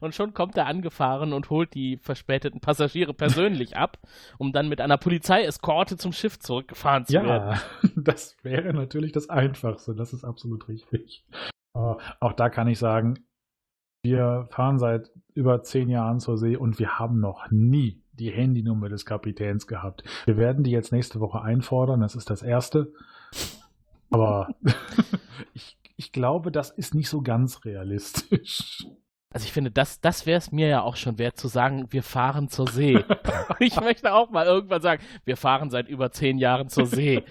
und 0.00 0.14
schon 0.14 0.34
kommt 0.34 0.56
er 0.56 0.66
angefahren 0.66 1.32
und 1.32 1.50
holt 1.50 1.74
die 1.74 1.98
verspäteten 1.98 2.60
Passagiere 2.60 3.14
persönlich 3.14 3.76
ab, 3.76 3.98
um 4.38 4.52
dann 4.52 4.68
mit 4.68 4.80
einer 4.80 4.98
Polizeieskorte 4.98 5.96
zum 5.96 6.12
Schiff 6.12 6.38
zurückgefahren 6.38 7.06
zu 7.06 7.14
werden. 7.14 7.26
Ja, 7.26 7.60
das 7.96 8.36
wäre 8.42 8.72
natürlich 8.72 9.12
das 9.12 9.28
Einfachste. 9.28 9.94
Das 9.94 10.12
ist 10.12 10.24
absolut 10.24 10.68
richtig. 10.68 11.24
Aber 11.72 11.98
auch 12.20 12.32
da 12.32 12.48
kann 12.48 12.68
ich 12.68 12.78
sagen, 12.78 13.18
wir 14.02 14.46
fahren 14.50 14.78
seit 14.78 15.10
über 15.34 15.62
zehn 15.62 15.88
Jahren 15.88 16.20
zur 16.20 16.38
See 16.38 16.56
und 16.56 16.78
wir 16.78 16.98
haben 16.98 17.18
noch 17.18 17.50
nie 17.50 18.02
die 18.12 18.30
Handynummer 18.30 18.88
des 18.88 19.04
Kapitäns 19.04 19.66
gehabt. 19.66 20.04
Wir 20.24 20.36
werden 20.36 20.64
die 20.64 20.70
jetzt 20.70 20.92
nächste 20.92 21.20
Woche 21.20 21.42
einfordern. 21.42 22.00
Das 22.00 22.14
ist 22.14 22.30
das 22.30 22.42
Erste. 22.42 22.92
Aber 24.10 24.48
ich, 25.54 25.76
ich 25.96 26.12
glaube, 26.12 26.50
das 26.50 26.70
ist 26.70 26.94
nicht 26.94 27.08
so 27.08 27.20
ganz 27.20 27.64
realistisch. 27.64 28.86
Also 29.36 29.44
ich 29.44 29.52
finde, 29.52 29.70
das, 29.70 30.00
das 30.00 30.24
wäre 30.24 30.38
es 30.38 30.50
mir 30.50 30.66
ja 30.66 30.80
auch 30.80 30.96
schon 30.96 31.18
wert 31.18 31.36
zu 31.36 31.48
sagen, 31.48 31.92
wir 31.92 32.02
fahren 32.02 32.48
zur 32.48 32.68
See. 32.68 33.04
ich 33.58 33.78
möchte 33.78 34.14
auch 34.14 34.30
mal 34.30 34.46
irgendwann 34.46 34.80
sagen, 34.80 35.02
wir 35.26 35.36
fahren 35.36 35.68
seit 35.68 35.88
über 35.88 36.10
zehn 36.10 36.38
Jahren 36.38 36.70
zur 36.70 36.86
See. 36.86 37.22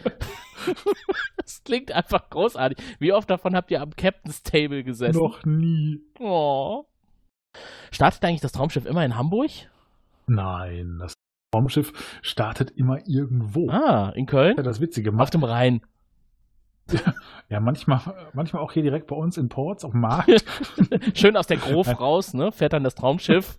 das 1.37 1.63
klingt 1.63 1.91
einfach 1.91 2.29
großartig. 2.29 2.77
Wie 2.99 3.11
oft 3.11 3.27
davon 3.27 3.55
habt 3.55 3.71
ihr 3.71 3.81
am 3.81 3.95
Captain's 3.95 4.43
Table 4.43 4.83
gesessen? 4.83 5.17
Noch 5.17 5.45
nie. 5.45 5.99
Oh. 6.19 6.85
Startet 7.89 8.23
eigentlich 8.23 8.41
das 8.41 8.51
Traumschiff 8.51 8.85
immer 8.85 9.03
in 9.03 9.15
Hamburg? 9.15 9.49
Nein, 10.27 10.99
das 10.99 11.15
Raumschiff 11.55 11.91
startet 12.21 12.69
immer 12.69 12.99
irgendwo. 13.07 13.67
Ah, 13.71 14.11
in 14.13 14.27
Köln? 14.27 14.57
Ja, 14.57 14.61
das 14.61 14.79
Witzige. 14.79 15.11
Auf 15.17 15.31
dem 15.31 15.43
Rhein. 15.43 15.81
Ja, 17.47 17.59
manchmal, 17.59 18.01
manchmal 18.33 18.63
auch 18.63 18.71
hier 18.71 18.81
direkt 18.81 19.05
bei 19.05 19.15
uns 19.15 19.37
in 19.37 19.49
Ports 19.49 19.85
auf 19.85 19.91
dem 19.91 20.01
Markt. 20.01 20.43
Schön 21.13 21.37
aus 21.37 21.45
der 21.45 21.57
Grof 21.57 21.99
raus, 21.99 22.33
ne? 22.33 22.51
Fährt 22.51 22.73
dann 22.73 22.83
das 22.83 22.95
Traumschiff 22.95 23.57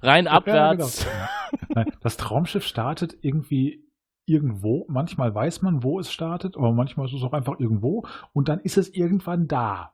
rein 0.00 0.26
abwärts. 0.26 1.04
Ja, 1.04 1.28
genau. 1.68 1.90
Das 2.00 2.16
Traumschiff 2.16 2.64
startet 2.64 3.14
irgendwie 3.20 3.84
irgendwo. 4.24 4.86
Manchmal 4.88 5.34
weiß 5.34 5.60
man, 5.60 5.82
wo 5.82 6.00
es 6.00 6.10
startet, 6.10 6.56
aber 6.56 6.72
manchmal 6.72 7.06
ist 7.06 7.12
es 7.12 7.22
auch 7.22 7.34
einfach 7.34 7.60
irgendwo 7.60 8.06
und 8.32 8.48
dann 8.48 8.60
ist 8.60 8.78
es 8.78 8.88
irgendwann 8.92 9.48
da. 9.48 9.92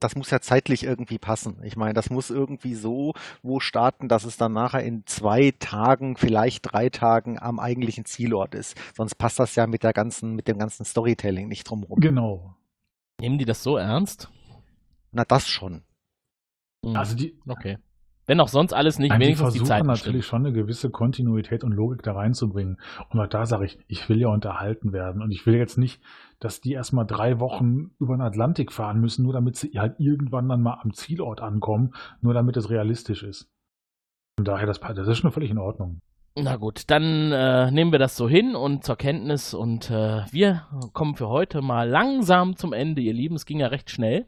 Das 0.00 0.16
muss 0.16 0.30
ja 0.30 0.40
zeitlich 0.40 0.84
irgendwie 0.84 1.18
passen. 1.18 1.58
Ich 1.62 1.76
meine, 1.76 1.94
das 1.94 2.10
muss 2.10 2.30
irgendwie 2.30 2.74
so 2.74 3.14
wo 3.42 3.60
starten, 3.60 4.08
dass 4.08 4.24
es 4.24 4.36
dann 4.36 4.52
nachher 4.52 4.82
in 4.82 5.06
zwei 5.06 5.52
Tagen, 5.58 6.16
vielleicht 6.16 6.72
drei 6.72 6.88
Tagen 6.90 7.38
am 7.38 7.60
eigentlichen 7.60 8.04
Zielort 8.04 8.54
ist. 8.54 8.76
Sonst 8.96 9.14
passt 9.16 9.38
das 9.38 9.54
ja 9.54 9.66
mit 9.66 9.82
der 9.82 9.92
ganzen, 9.92 10.34
mit 10.34 10.48
dem 10.48 10.58
ganzen 10.58 10.84
Storytelling 10.84 11.48
nicht 11.48 11.64
drumherum. 11.64 12.00
Genau. 12.00 12.54
Nehmen 13.20 13.38
die 13.38 13.44
das 13.44 13.62
so 13.62 13.76
ernst? 13.76 14.28
Na, 15.12 15.24
das 15.24 15.48
schon. 15.48 15.82
Hm, 16.84 16.96
Also 16.96 17.14
die, 17.14 17.38
okay. 17.46 17.78
Wenn 18.26 18.40
auch 18.40 18.48
sonst 18.48 18.72
alles 18.72 18.98
nicht, 18.98 19.10
Nein, 19.10 19.20
die 19.20 19.26
wenigstens 19.26 19.52
die 19.52 19.58
versuchen 19.58 19.86
Zeit 19.86 19.86
natürlich 19.86 20.26
schon 20.26 20.46
eine 20.46 20.54
gewisse 20.54 20.90
Kontinuität 20.90 21.62
und 21.62 21.72
Logik 21.72 22.02
da 22.02 22.12
reinzubringen. 22.12 22.78
Und 23.10 23.20
auch 23.20 23.26
da 23.26 23.44
sage 23.44 23.66
ich, 23.66 23.78
ich 23.86 24.08
will 24.08 24.20
ja 24.20 24.28
unterhalten 24.28 24.92
werden. 24.92 25.22
Und 25.22 25.30
ich 25.30 25.44
will 25.44 25.54
jetzt 25.54 25.76
nicht, 25.76 26.00
dass 26.40 26.60
die 26.60 26.72
erstmal 26.72 27.06
drei 27.06 27.38
Wochen 27.40 27.90
über 27.98 28.16
den 28.16 28.22
Atlantik 28.22 28.72
fahren 28.72 29.00
müssen, 29.00 29.24
nur 29.24 29.34
damit 29.34 29.56
sie 29.56 29.72
halt 29.78 30.00
irgendwann 30.00 30.48
dann 30.48 30.62
mal 30.62 30.78
am 30.82 30.94
Zielort 30.94 31.42
ankommen, 31.42 31.94
nur 32.20 32.32
damit 32.32 32.56
es 32.56 32.70
realistisch 32.70 33.22
ist. 33.22 33.50
Von 34.38 34.44
daher, 34.44 34.66
das, 34.66 34.80
das 34.80 35.06
ist 35.06 35.18
schon 35.18 35.30
völlig 35.30 35.50
in 35.50 35.58
Ordnung. 35.58 36.00
Na 36.36 36.56
gut, 36.56 36.90
dann 36.90 37.30
äh, 37.30 37.70
nehmen 37.70 37.92
wir 37.92 38.00
das 38.00 38.16
so 38.16 38.28
hin 38.28 38.56
und 38.56 38.82
zur 38.82 38.96
Kenntnis 38.96 39.54
und 39.54 39.88
äh, 39.88 40.24
wir 40.32 40.66
kommen 40.92 41.14
für 41.14 41.28
heute 41.28 41.62
mal 41.62 41.88
langsam 41.88 42.56
zum 42.56 42.72
Ende, 42.72 43.00
ihr 43.02 43.12
Lieben. 43.12 43.36
Es 43.36 43.46
ging 43.46 43.60
ja 43.60 43.68
recht 43.68 43.88
schnell. 43.88 44.26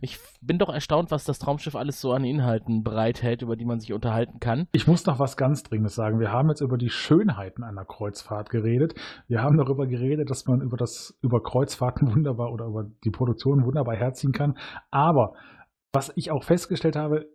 Ich 0.00 0.18
bin 0.40 0.58
doch 0.58 0.70
erstaunt, 0.72 1.10
was 1.10 1.24
das 1.24 1.38
Traumschiff 1.38 1.76
alles 1.76 2.00
so 2.00 2.12
an 2.12 2.24
Inhalten 2.24 2.82
bereithält, 2.82 3.42
über 3.42 3.56
die 3.56 3.66
man 3.66 3.78
sich 3.78 3.92
unterhalten 3.92 4.40
kann. 4.40 4.68
Ich 4.72 4.86
muss 4.86 5.04
noch 5.04 5.18
was 5.18 5.36
ganz 5.36 5.62
Dringendes 5.62 5.94
sagen. 5.94 6.18
Wir 6.18 6.32
haben 6.32 6.48
jetzt 6.48 6.62
über 6.62 6.78
die 6.78 6.88
Schönheiten 6.88 7.62
einer 7.62 7.84
Kreuzfahrt 7.84 8.48
geredet. 8.48 8.94
Wir 9.28 9.42
haben 9.42 9.58
darüber 9.58 9.86
geredet, 9.86 10.30
dass 10.30 10.46
man 10.46 10.62
über 10.62 10.78
das 10.78 11.14
über 11.20 11.42
Kreuzfahrten 11.42 12.10
wunderbar 12.14 12.54
oder 12.54 12.64
über 12.64 12.86
die 13.04 13.10
Produktion 13.10 13.66
wunderbar 13.66 13.96
herziehen 13.96 14.32
kann. 14.32 14.56
Aber 14.90 15.34
was 15.92 16.10
ich 16.16 16.30
auch 16.30 16.42
festgestellt 16.42 16.96
habe, 16.96 17.26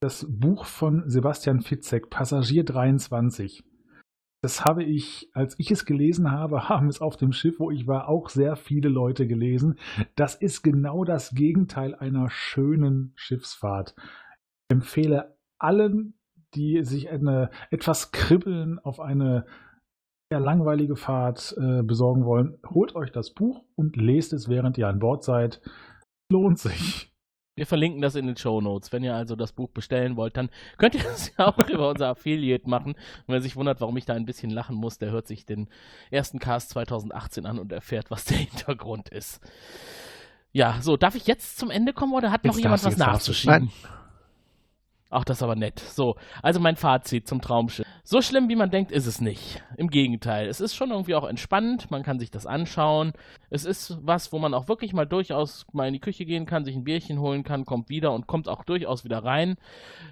das 0.00 0.26
Buch 0.28 0.64
von 0.64 1.08
Sebastian 1.08 1.60
Fitzek, 1.60 2.10
Passagier 2.10 2.64
23. 2.64 3.64
Das 4.42 4.64
habe 4.64 4.84
ich, 4.84 5.30
als 5.32 5.58
ich 5.58 5.70
es 5.70 5.86
gelesen 5.86 6.30
habe, 6.30 6.68
haben 6.68 6.88
es 6.88 7.00
auf 7.00 7.16
dem 7.16 7.32
Schiff, 7.32 7.58
wo 7.58 7.70
ich 7.70 7.86
war, 7.86 8.08
auch 8.08 8.28
sehr 8.28 8.56
viele 8.56 8.88
Leute 8.88 9.26
gelesen. 9.26 9.78
Das 10.14 10.34
ist 10.34 10.62
genau 10.62 11.04
das 11.04 11.34
Gegenteil 11.34 11.94
einer 11.94 12.30
schönen 12.30 13.12
Schiffsfahrt. 13.16 13.94
Ich 14.68 14.74
empfehle 14.74 15.36
allen, 15.58 16.14
die 16.54 16.84
sich 16.84 17.10
eine, 17.10 17.50
etwas 17.70 18.12
kribbeln 18.12 18.78
auf 18.78 19.00
eine 19.00 19.46
eher 20.30 20.40
langweilige 20.40 20.96
Fahrt 20.96 21.56
äh, 21.58 21.82
besorgen 21.82 22.24
wollen, 22.24 22.58
holt 22.68 22.94
euch 22.96 23.12
das 23.12 23.32
Buch 23.32 23.64
und 23.76 23.96
lest 23.96 24.32
es, 24.32 24.48
während 24.48 24.76
ihr 24.76 24.88
an 24.88 24.98
Bord 24.98 25.22
seid. 25.22 25.60
Lohnt 26.30 26.58
sich. 26.58 27.15
Wir 27.56 27.66
verlinken 27.66 28.02
das 28.02 28.14
in 28.16 28.26
den 28.26 28.36
Show 28.36 28.60
Notes. 28.60 28.92
Wenn 28.92 29.02
ihr 29.02 29.14
also 29.14 29.34
das 29.34 29.52
Buch 29.52 29.70
bestellen 29.70 30.16
wollt, 30.16 30.36
dann 30.36 30.50
könnt 30.76 30.94
ihr 30.94 31.02
das 31.02 31.32
ja 31.36 31.46
auch 31.46 31.68
über 31.68 31.88
unser 31.88 32.08
Affiliate 32.08 32.68
machen. 32.68 32.92
Und 32.92 33.28
wer 33.28 33.40
sich 33.40 33.56
wundert, 33.56 33.80
warum 33.80 33.96
ich 33.96 34.04
da 34.04 34.12
ein 34.12 34.26
bisschen 34.26 34.50
lachen 34.50 34.76
muss, 34.76 34.98
der 34.98 35.10
hört 35.10 35.26
sich 35.26 35.46
den 35.46 35.68
ersten 36.10 36.38
Cast 36.38 36.68
2018 36.70 37.46
an 37.46 37.58
und 37.58 37.72
erfährt, 37.72 38.10
was 38.10 38.26
der 38.26 38.36
Hintergrund 38.36 39.08
ist. 39.08 39.40
Ja, 40.52 40.80
so, 40.80 40.98
darf 40.98 41.14
ich 41.14 41.26
jetzt 41.26 41.58
zum 41.58 41.70
Ende 41.70 41.94
kommen 41.94 42.12
oder 42.12 42.30
hat 42.30 42.44
Jetzt 42.44 42.54
noch 42.54 42.62
jemand 42.62 42.84
was 42.84 42.96
nachzuschieben? 42.98 43.72
Ach, 45.18 45.24
das 45.24 45.38
ist 45.38 45.42
aber 45.42 45.56
nett. 45.56 45.78
So, 45.80 46.16
also 46.42 46.60
mein 46.60 46.76
Fazit 46.76 47.26
zum 47.26 47.40
Traumschiff. 47.40 47.86
So 48.04 48.20
schlimm, 48.20 48.50
wie 48.50 48.54
man 48.54 48.68
denkt, 48.68 48.92
ist 48.92 49.06
es 49.06 49.18
nicht. 49.18 49.62
Im 49.78 49.88
Gegenteil, 49.88 50.46
es 50.46 50.60
ist 50.60 50.76
schon 50.76 50.90
irgendwie 50.90 51.14
auch 51.14 51.26
entspannt, 51.26 51.90
man 51.90 52.02
kann 52.02 52.18
sich 52.18 52.30
das 52.30 52.44
anschauen. 52.44 53.14
Es 53.48 53.64
ist 53.64 53.96
was, 54.02 54.30
wo 54.34 54.38
man 54.38 54.52
auch 54.52 54.68
wirklich 54.68 54.92
mal 54.92 55.06
durchaus 55.06 55.64
mal 55.72 55.86
in 55.86 55.94
die 55.94 56.00
Küche 56.00 56.26
gehen 56.26 56.44
kann, 56.44 56.66
sich 56.66 56.76
ein 56.76 56.84
Bierchen 56.84 57.18
holen 57.18 57.44
kann, 57.44 57.64
kommt 57.64 57.88
wieder 57.88 58.12
und 58.12 58.26
kommt 58.26 58.46
auch 58.46 58.62
durchaus 58.62 59.04
wieder 59.04 59.24
rein. 59.24 59.56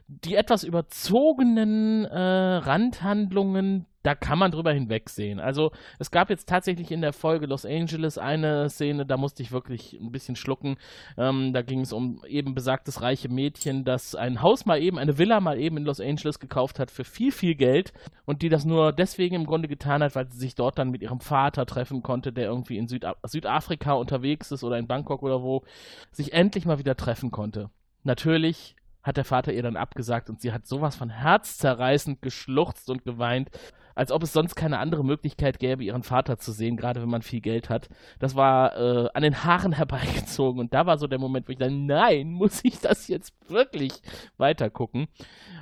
Die 0.08 0.36
etwas 0.36 0.64
überzogenen 0.64 2.06
äh, 2.06 2.18
Randhandlungen, 2.18 3.84
da 4.04 4.14
kann 4.14 4.38
man 4.38 4.50
drüber 4.50 4.70
hinwegsehen. 4.70 5.40
Also 5.40 5.72
es 5.98 6.10
gab 6.10 6.28
jetzt 6.28 6.46
tatsächlich 6.46 6.92
in 6.92 7.00
der 7.00 7.14
Folge 7.14 7.46
Los 7.46 7.64
Angeles 7.64 8.18
eine 8.18 8.68
Szene, 8.68 9.06
da 9.06 9.16
musste 9.16 9.42
ich 9.42 9.50
wirklich 9.50 9.94
ein 9.94 10.12
bisschen 10.12 10.36
schlucken. 10.36 10.76
Ähm, 11.16 11.54
da 11.54 11.62
ging 11.62 11.80
es 11.80 11.92
um 11.92 12.22
eben 12.26 12.54
besagtes 12.54 13.00
reiche 13.00 13.30
Mädchen, 13.30 13.84
das 13.84 14.14
ein 14.14 14.42
Haus 14.42 14.66
mal 14.66 14.80
eben, 14.80 14.98
eine 14.98 15.16
Villa 15.16 15.40
mal 15.40 15.58
eben 15.58 15.78
in 15.78 15.84
Los 15.84 16.00
Angeles 16.00 16.38
gekauft 16.38 16.78
hat 16.78 16.90
für 16.90 17.04
viel, 17.04 17.32
viel 17.32 17.54
Geld 17.54 17.94
und 18.26 18.42
die 18.42 18.50
das 18.50 18.66
nur 18.66 18.92
deswegen 18.92 19.36
im 19.36 19.46
Grunde 19.46 19.68
getan 19.68 20.02
hat, 20.02 20.14
weil 20.14 20.30
sie 20.30 20.38
sich 20.38 20.54
dort 20.54 20.78
dann 20.78 20.90
mit 20.90 21.00
ihrem 21.00 21.20
Vater 21.20 21.64
treffen 21.64 22.02
konnte, 22.02 22.30
der 22.30 22.44
irgendwie 22.44 22.76
in 22.76 22.88
Süda 22.88 23.16
Südafrika 23.24 23.94
unterwegs 23.94 24.52
ist 24.52 24.64
oder 24.64 24.78
in 24.78 24.86
Bangkok 24.86 25.22
oder 25.22 25.42
wo, 25.42 25.64
sich 26.12 26.34
endlich 26.34 26.66
mal 26.66 26.78
wieder 26.78 26.94
treffen 26.94 27.30
konnte. 27.30 27.70
Natürlich 28.02 28.76
hat 29.02 29.16
der 29.16 29.24
Vater 29.24 29.52
ihr 29.52 29.62
dann 29.62 29.76
abgesagt 29.76 30.28
und 30.28 30.42
sie 30.42 30.52
hat 30.52 30.66
sowas 30.66 30.94
von 30.94 31.08
herzzerreißend 31.08 32.20
geschluchzt 32.20 32.90
und 32.90 33.04
geweint, 33.04 33.50
als 33.94 34.10
ob 34.12 34.22
es 34.22 34.32
sonst 34.32 34.54
keine 34.54 34.78
andere 34.78 35.04
Möglichkeit 35.04 35.58
gäbe, 35.58 35.84
ihren 35.84 36.02
Vater 36.02 36.38
zu 36.38 36.52
sehen, 36.52 36.76
gerade 36.76 37.00
wenn 37.02 37.08
man 37.08 37.22
viel 37.22 37.40
Geld 37.40 37.70
hat. 37.70 37.88
Das 38.18 38.34
war 38.34 38.76
äh, 38.76 39.08
an 39.14 39.22
den 39.22 39.44
Haaren 39.44 39.72
herbeigezogen 39.72 40.60
und 40.60 40.74
da 40.74 40.86
war 40.86 40.98
so 40.98 41.06
der 41.06 41.18
Moment, 41.18 41.48
wo 41.48 41.52
ich 41.52 41.58
dachte, 41.58 41.72
nein, 41.72 42.30
muss 42.32 42.60
ich 42.64 42.80
das 42.80 43.08
jetzt 43.08 43.32
wirklich 43.48 43.92
weitergucken? 44.36 45.08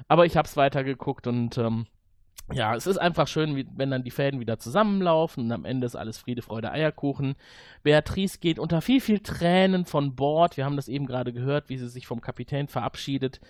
Aber 0.08 0.26
ich 0.26 0.36
habe 0.36 0.46
es 0.46 0.56
weitergeguckt 0.56 1.26
und 1.26 1.58
ähm, 1.58 1.86
ja, 2.52 2.74
es 2.74 2.86
ist 2.86 2.98
einfach 2.98 3.28
schön, 3.28 3.56
wie, 3.56 3.66
wenn 3.76 3.90
dann 3.90 4.04
die 4.04 4.10
Fäden 4.10 4.40
wieder 4.40 4.58
zusammenlaufen 4.58 5.44
und 5.44 5.52
am 5.52 5.64
Ende 5.64 5.86
ist 5.86 5.96
alles 5.96 6.18
Friede, 6.18 6.42
Freude, 6.42 6.70
Eierkuchen. 6.70 7.34
Beatrice 7.82 8.38
geht 8.38 8.58
unter 8.58 8.80
viel, 8.80 9.00
viel 9.00 9.20
Tränen 9.20 9.84
von 9.84 10.14
Bord. 10.14 10.56
Wir 10.56 10.64
haben 10.64 10.76
das 10.76 10.88
eben 10.88 11.06
gerade 11.06 11.32
gehört, 11.32 11.68
wie 11.68 11.78
sie 11.78 11.88
sich 11.88 12.06
vom 12.06 12.20
Kapitän 12.20 12.68
verabschiedet. 12.68 13.40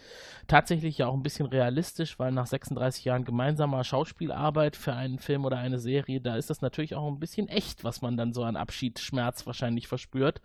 Tatsächlich 0.48 0.98
ja 0.98 1.06
auch 1.06 1.14
ein 1.14 1.22
bisschen 1.22 1.46
realistisch, 1.46 2.18
weil 2.18 2.32
nach 2.32 2.46
36 2.46 3.04
Jahren 3.04 3.24
gemeinsamer 3.24 3.84
Schauspielarbeit 3.84 4.76
für 4.76 4.94
einen 4.94 5.18
Film 5.18 5.44
oder 5.44 5.58
eine 5.58 5.78
Serie, 5.78 6.20
da 6.20 6.36
ist 6.36 6.50
das 6.50 6.62
natürlich 6.62 6.94
auch 6.94 7.08
ein 7.08 7.20
bisschen 7.20 7.48
echt, 7.48 7.84
was 7.84 8.02
man 8.02 8.16
dann 8.16 8.32
so 8.32 8.42
an 8.42 8.56
Abschiedsschmerz 8.56 9.46
wahrscheinlich 9.46 9.88
verspürt. 9.88 10.40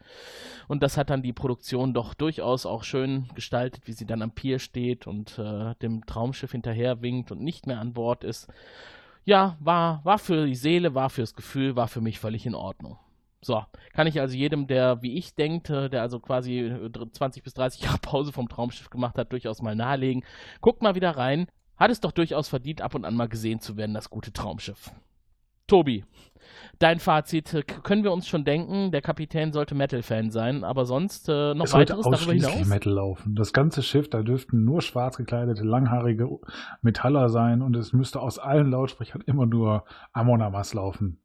Und 0.67 0.83
das 0.83 0.97
hat 0.97 1.09
dann 1.09 1.23
die 1.23 1.33
Produktion 1.33 1.93
doch 1.93 2.13
durchaus 2.13 2.65
auch 2.65 2.83
schön 2.83 3.27
gestaltet, 3.35 3.87
wie 3.87 3.93
sie 3.93 4.05
dann 4.05 4.21
am 4.21 4.31
Pier 4.31 4.59
steht 4.59 5.07
und 5.07 5.39
äh, 5.39 5.75
dem 5.81 6.05
Traumschiff 6.05 6.51
hinterher 6.51 7.01
winkt 7.01 7.31
und 7.31 7.41
nicht 7.41 7.67
mehr 7.67 7.79
an 7.79 7.93
Bord 7.93 8.23
ist. 8.23 8.46
Ja, 9.25 9.57
war, 9.59 10.03
war 10.05 10.19
für 10.19 10.45
die 10.45 10.55
Seele, 10.55 10.95
war 10.95 11.09
fürs 11.09 11.35
Gefühl, 11.35 11.75
war 11.75 11.87
für 11.87 12.01
mich 12.01 12.19
völlig 12.19 12.45
in 12.45 12.55
Ordnung. 12.55 12.97
So, 13.41 13.63
kann 13.93 14.07
ich 14.07 14.19
also 14.19 14.35
jedem, 14.35 14.67
der 14.67 15.01
wie 15.01 15.17
ich 15.17 15.35
denkt, 15.35 15.69
der 15.69 16.01
also 16.01 16.19
quasi 16.19 16.73
20 17.11 17.43
bis 17.43 17.53
30 17.53 17.81
Jahre 17.81 17.99
Pause 17.99 18.31
vom 18.31 18.49
Traumschiff 18.49 18.89
gemacht 18.89 19.17
hat, 19.17 19.31
durchaus 19.31 19.61
mal 19.61 19.75
nahelegen. 19.75 20.23
Guckt 20.61 20.81
mal 20.81 20.95
wieder 20.95 21.11
rein. 21.11 21.47
Hat 21.77 21.91
es 21.91 22.01
doch 22.01 22.11
durchaus 22.11 22.47
verdient, 22.47 22.81
ab 22.81 22.95
und 22.95 23.05
an 23.05 23.15
mal 23.15 23.29
gesehen 23.29 23.59
zu 23.59 23.77
werden, 23.77 23.93
das 23.93 24.09
gute 24.09 24.33
Traumschiff. 24.33 24.91
Tobi, 25.67 26.05
dein 26.79 26.99
Fazit 26.99 27.65
können 27.83 28.03
wir 28.03 28.11
uns 28.11 28.27
schon 28.27 28.45
denken, 28.45 28.91
der 28.91 29.01
Kapitän 29.01 29.51
sollte 29.51 29.75
Metal-Fan 29.75 30.31
sein, 30.31 30.63
aber 30.63 30.85
sonst 30.85 31.27
äh, 31.29 31.53
noch 31.53 31.65
es 31.65 31.73
weiteres 31.73 32.03
darüber 32.03 32.17
ausschließlich 32.17 32.53
hinaus? 32.53 32.67
Metal 32.67 32.93
laufen. 32.93 33.35
Das 33.35 33.53
ganze 33.53 33.83
Schiff, 33.83 34.09
da 34.09 34.23
dürften 34.23 34.63
nur 34.63 34.81
schwarz 34.81 35.17
gekleidete, 35.17 35.63
langhaarige 35.63 36.29
Metaller 36.81 37.29
sein 37.29 37.61
und 37.61 37.75
es 37.75 37.93
müsste 37.93 38.21
aus 38.21 38.39
allen 38.39 38.71
Lautsprechern 38.71 39.21
immer 39.25 39.45
nur 39.45 39.85
Amon 40.13 40.41
Amas 40.41 40.73
laufen. 40.73 41.21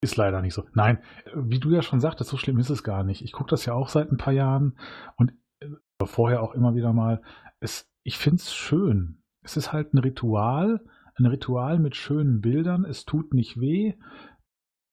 Ist 0.00 0.16
leider 0.16 0.42
nicht 0.42 0.52
so. 0.52 0.64
Nein, 0.74 0.98
wie 1.34 1.58
du 1.58 1.70
ja 1.70 1.80
schon 1.80 2.00
sagtest, 2.00 2.28
so 2.28 2.36
schlimm 2.36 2.58
ist 2.58 2.68
es 2.68 2.84
gar 2.84 3.04
nicht. 3.04 3.22
Ich 3.22 3.32
gucke 3.32 3.48
das 3.48 3.64
ja 3.64 3.72
auch 3.72 3.88
seit 3.88 4.12
ein 4.12 4.18
paar 4.18 4.34
Jahren 4.34 4.76
und 5.16 5.32
äh, 5.60 5.68
vorher 6.04 6.42
auch 6.42 6.52
immer 6.52 6.74
wieder 6.74 6.92
mal. 6.92 7.22
Es, 7.60 7.90
ich 8.02 8.18
finde 8.18 8.36
es 8.36 8.52
schön. 8.52 9.22
Es 9.40 9.56
ist 9.56 9.72
halt 9.72 9.94
ein 9.94 9.98
Ritual, 9.98 10.84
ein 11.18 11.26
Ritual 11.26 11.78
mit 11.78 11.96
schönen 11.96 12.40
Bildern. 12.40 12.84
Es 12.84 13.04
tut 13.04 13.34
nicht 13.34 13.60
weh. 13.60 13.94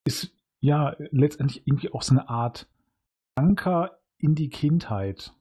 Ist 0.05 0.35
ja 0.59 0.95
letztendlich 1.11 1.65
irgendwie 1.65 1.91
auch 1.91 2.03
so 2.03 2.13
eine 2.13 2.29
Art 2.29 2.67
Anker 3.35 3.99
in 4.17 4.35
die 4.35 4.49
Kindheit. 4.49 5.33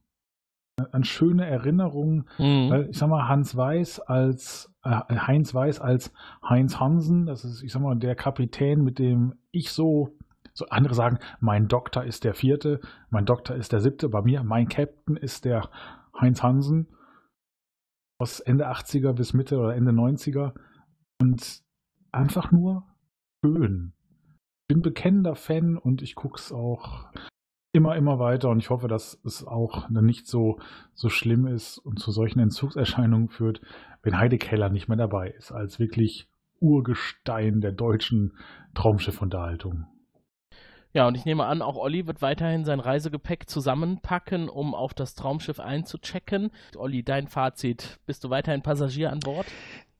An 0.92 1.04
schöne 1.04 1.46
Erinnerungen. 1.46 2.26
Mhm. 2.38 2.86
Ich 2.90 2.98
sag 2.98 3.08
mal, 3.08 3.28
Hans 3.28 3.54
Weiß 3.54 4.00
als 4.00 4.72
äh, 4.82 4.90
Heinz 4.90 5.52
Weiß 5.52 5.80
als 5.80 6.12
Heinz 6.42 6.80
Hansen, 6.80 7.26
das 7.26 7.44
ist, 7.44 7.62
ich 7.62 7.72
sag 7.72 7.82
mal, 7.82 7.96
der 7.96 8.14
Kapitän, 8.14 8.82
mit 8.82 8.98
dem 8.98 9.34
ich 9.50 9.72
so, 9.72 10.16
so 10.54 10.66
andere 10.68 10.94
sagen, 10.94 11.18
mein 11.40 11.68
Doktor 11.68 12.04
ist 12.04 12.24
der 12.24 12.32
vierte, 12.32 12.80
mein 13.10 13.26
Doktor 13.26 13.56
ist 13.56 13.72
der 13.72 13.80
siebte, 13.80 14.08
bei 14.08 14.22
mir, 14.22 14.42
mein 14.42 14.68
Captain 14.68 15.16
ist 15.16 15.44
der 15.44 15.68
Heinz 16.18 16.42
Hansen 16.42 16.88
aus 18.18 18.40
Ende 18.40 18.70
80er 18.70 19.12
bis 19.12 19.34
Mitte 19.34 19.58
oder 19.58 19.74
Ende 19.74 19.92
90er 19.92 20.52
und 21.20 21.62
einfach 22.12 22.50
nur 22.50 22.86
schön. 23.44 23.92
Ich 24.62 24.74
bin 24.74 24.82
bekennender 24.82 25.34
Fan 25.34 25.76
und 25.76 26.02
ich 26.02 26.14
gucke 26.14 26.38
es 26.38 26.52
auch 26.52 27.06
immer, 27.72 27.96
immer 27.96 28.18
weiter 28.18 28.50
und 28.50 28.58
ich 28.58 28.70
hoffe, 28.70 28.88
dass 28.88 29.20
es 29.24 29.46
auch 29.46 29.88
nicht 29.90 30.26
so, 30.26 30.58
so 30.94 31.08
schlimm 31.08 31.46
ist 31.46 31.78
und 31.78 31.98
zu 31.98 32.10
solchen 32.10 32.40
Entzugserscheinungen 32.40 33.28
führt, 33.28 33.60
wenn 34.02 34.18
Heide 34.18 34.38
Keller 34.38 34.70
nicht 34.70 34.88
mehr 34.88 34.96
dabei 34.96 35.30
ist, 35.30 35.52
als 35.52 35.78
wirklich 35.78 36.28
Urgestein 36.58 37.60
der 37.60 37.72
deutschen 37.72 38.36
Traumschiffunterhaltung. 38.74 39.86
Ja, 40.92 41.06
und 41.06 41.16
ich 41.16 41.24
nehme 41.24 41.46
an, 41.46 41.62
auch 41.62 41.76
Olli 41.76 42.08
wird 42.08 42.20
weiterhin 42.20 42.64
sein 42.64 42.80
Reisegepäck 42.80 43.48
zusammenpacken, 43.48 44.48
um 44.48 44.74
auf 44.74 44.92
das 44.92 45.14
Traumschiff 45.14 45.60
einzuchecken. 45.60 46.50
Olli, 46.76 47.04
dein 47.04 47.28
Fazit. 47.28 48.00
Bist 48.06 48.24
du 48.24 48.30
weiterhin 48.30 48.62
Passagier 48.62 49.12
an 49.12 49.20
Bord? 49.20 49.46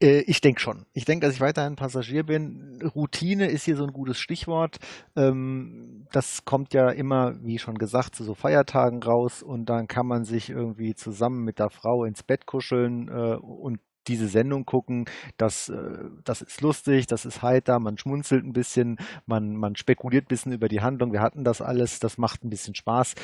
Äh, 0.01 0.21
Ich 0.27 0.41
denke 0.41 0.61
schon. 0.61 0.87
Ich 0.93 1.05
denke, 1.05 1.27
dass 1.27 1.35
ich 1.37 1.41
weiterhin 1.41 1.77
Passagier 1.77 2.25
bin. 2.25 2.79
Routine 2.95 3.47
ist 3.47 3.65
hier 3.65 3.77
so 3.77 3.85
ein 3.85 3.93
gutes 3.93 4.19
Stichwort. 4.19 4.79
Ähm, 5.17 6.07
Das 6.13 6.45
kommt 6.45 6.75
ja 6.75 6.91
immer, 6.91 7.35
wie 7.43 7.59
schon 7.59 7.79
gesagt, 7.79 8.15
zu 8.17 8.25
so 8.25 8.35
Feiertagen 8.35 9.03
raus 9.03 9.43
und 9.43 9.67
dann 9.67 9.87
kann 9.89 10.07
man 10.07 10.25
sich 10.25 10.51
irgendwie 10.51 10.95
zusammen 10.95 11.45
mit 11.45 11.59
der 11.59 11.71
Frau 11.71 12.05
ins 12.05 12.23
Bett 12.25 12.47
kuscheln 12.47 13.09
äh, 13.09 13.37
und 13.37 13.81
diese 14.09 14.27
Sendung 14.29 14.65
gucken. 14.67 15.05
Das, 15.37 15.69
äh, 15.69 15.99
das 16.25 16.43
ist 16.43 16.61
lustig, 16.63 17.07
das 17.07 17.25
ist 17.27 17.43
heiter, 17.43 17.79
man 17.79 17.97
schmunzelt 17.99 18.45
ein 18.45 18.53
bisschen, 18.53 18.97
man, 19.27 19.55
man 19.55 19.77
spekuliert 19.77 20.25
ein 20.25 20.29
bisschen 20.29 20.53
über 20.53 20.69
die 20.69 20.81
Handlung. 20.81 21.13
Wir 21.13 21.21
hatten 21.21 21.45
das 21.45 21.61
alles, 21.61 22.01
das 22.01 22.19
macht 22.19 22.43
ein 22.45 22.51
bisschen 22.51 22.75
Spaß. 22.75 23.15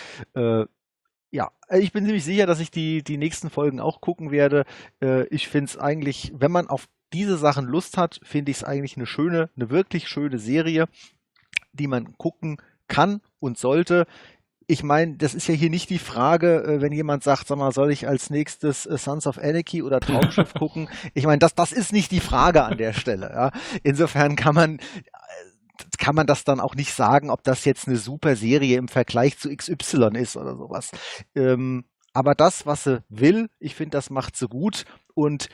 Ja, 1.37 1.51
äh, 1.68 1.80
ich 1.80 1.93
bin 1.93 2.05
ziemlich 2.07 2.24
sicher, 2.24 2.47
dass 2.47 2.61
ich 2.61 2.70
die, 2.70 3.03
die 3.05 3.18
nächsten 3.18 3.51
Folgen 3.51 3.78
auch 3.78 4.01
gucken 4.01 4.30
werde. 4.30 4.64
Äh, 5.03 5.24
Ich 5.26 5.49
finde 5.49 5.66
es 5.66 5.76
eigentlich, 5.76 6.32
wenn 6.34 6.51
man 6.51 6.68
auf 6.68 6.89
diese 7.12 7.37
Sachen 7.37 7.66
Lust 7.66 7.99
hat, 7.99 8.18
finde 8.22 8.51
ich 8.51 8.57
es 8.59 8.64
eigentlich 8.64 8.97
eine 8.97 9.05
schöne, 9.05 9.51
eine 9.55 9.68
wirklich 9.68 10.09
schöne 10.09 10.39
Serie, 10.39 10.87
die 11.74 11.89
man 11.89 12.16
gucken 12.16 12.57
kann 12.89 13.20
und 13.39 13.59
sollte 13.59 14.07
ich 14.68 14.82
meine, 14.82 15.16
das 15.16 15.34
ist 15.34 15.47
ja 15.47 15.55
hier 15.55 15.70
nicht 15.70 15.91
die 15.91 15.99
Frage, 16.01 16.64
äh, 16.64 16.80
wenn 16.80 16.91
jemand 16.91 17.22
sagt, 17.22 17.47
sag 17.47 17.57
mal, 17.59 17.70
soll 17.70 17.93
ich 17.93 18.09
als 18.09 18.30
nächstes 18.30 18.84
äh, 18.87 18.99
Sons 18.99 19.26
of 19.28 19.39
Anarchy 19.39 19.82
oder 19.82 20.01
Traumschiff 20.01 20.55
gucken? 20.59 20.89
Ich 21.14 21.24
meine, 21.24 21.39
das, 21.39 21.55
das 21.55 21.70
ist 21.70 21.93
nicht 21.93 22.11
die 22.11 22.18
Frage 22.18 22.64
an 22.64 22.76
der 22.76 22.93
Stelle. 22.93 23.30
Ja. 23.32 23.53
Insofern 23.84 24.34
kann 24.34 24.57
man, 24.57 24.80
kann 25.99 26.15
man 26.15 26.27
das 26.27 26.45
dann 26.45 26.61
auch 26.61 26.75
nicht 26.75 26.93
sagen, 26.93 27.31
ob 27.31 27.43
das 27.43 27.65
jetzt 27.65 27.89
eine 27.89 27.97
super 27.97 28.37
Serie 28.37 28.79
im 28.79 28.89
Vergleich 28.89 29.39
zu 29.39 29.55
XY 29.55 30.11
ist 30.15 30.37
oder 30.37 30.57
sowas. 30.57 30.91
Ähm, 31.35 31.85
aber 32.13 32.35
das, 32.35 32.67
was 32.67 32.85
sie 32.85 33.03
will, 33.09 33.49
ich 33.59 33.75
finde, 33.75 33.91
das 33.91 34.11
macht 34.11 34.37
sie 34.37 34.49
gut 34.49 34.85
und 35.15 35.49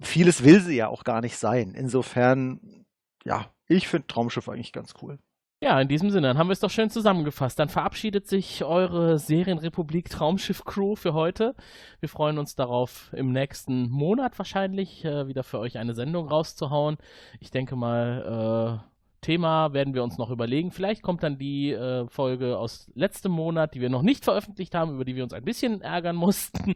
vieles 0.00 0.44
will 0.44 0.60
sie 0.60 0.76
ja 0.76 0.88
auch 0.88 1.04
gar 1.04 1.20
nicht 1.20 1.38
sein. 1.38 1.74
Insofern, 1.74 2.84
ja, 3.24 3.46
ich 3.66 3.88
finde 3.88 4.06
Traumschiff 4.06 4.48
eigentlich 4.48 4.72
ganz 4.72 4.94
cool. 5.02 5.18
Ja, 5.62 5.80
in 5.80 5.86
diesem 5.86 6.10
Sinne, 6.10 6.26
dann 6.26 6.38
haben 6.38 6.48
wir 6.48 6.54
es 6.54 6.60
doch 6.60 6.70
schön 6.70 6.90
zusammengefasst. 6.90 7.56
Dann 7.56 7.68
verabschiedet 7.68 8.26
sich 8.26 8.64
eure 8.64 9.20
Serienrepublik 9.20 10.10
Traumschiff 10.10 10.64
Crew 10.64 10.96
für 10.96 11.14
heute. 11.14 11.54
Wir 12.00 12.08
freuen 12.08 12.38
uns 12.38 12.56
darauf, 12.56 13.12
im 13.12 13.30
nächsten 13.30 13.88
Monat 13.88 14.36
wahrscheinlich 14.40 15.04
äh, 15.04 15.28
wieder 15.28 15.44
für 15.44 15.60
euch 15.60 15.78
eine 15.78 15.94
Sendung 15.94 16.26
rauszuhauen. 16.26 16.96
Ich 17.38 17.52
denke 17.52 17.76
mal, 17.76 18.82
äh, 18.84 18.91
Thema 19.22 19.72
werden 19.72 19.94
wir 19.94 20.02
uns 20.02 20.18
noch 20.18 20.30
überlegen. 20.30 20.70
Vielleicht 20.70 21.02
kommt 21.02 21.22
dann 21.22 21.38
die 21.38 21.70
äh, 21.70 22.06
Folge 22.08 22.58
aus 22.58 22.90
letztem 22.94 23.32
Monat, 23.32 23.74
die 23.74 23.80
wir 23.80 23.88
noch 23.88 24.02
nicht 24.02 24.24
veröffentlicht 24.24 24.74
haben, 24.74 24.92
über 24.92 25.06
die 25.06 25.16
wir 25.16 25.22
uns 25.22 25.32
ein 25.32 25.44
bisschen 25.44 25.80
ärgern 25.80 26.16
mussten. 26.16 26.74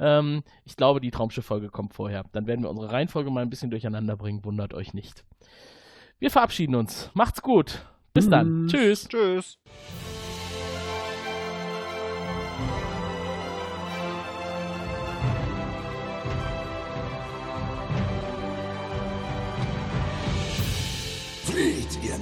ähm, 0.00 0.42
ich 0.64 0.76
glaube, 0.76 1.00
die 1.00 1.10
Traumschiff-Folge 1.10 1.68
kommt 1.68 1.92
vorher. 1.92 2.24
Dann 2.32 2.46
werden 2.46 2.62
wir 2.62 2.70
unsere 2.70 2.90
Reihenfolge 2.90 3.30
mal 3.30 3.42
ein 3.42 3.50
bisschen 3.50 3.70
durcheinander 3.70 4.16
bringen. 4.16 4.44
Wundert 4.44 4.72
euch 4.72 4.94
nicht. 4.94 5.24
Wir 6.18 6.30
verabschieden 6.30 6.74
uns. 6.74 7.10
Macht's 7.12 7.42
gut. 7.42 7.84
Bis 8.14 8.28
dann. 8.28 8.66
Tschüss. 8.68 9.06
Tschüss. 9.08 9.58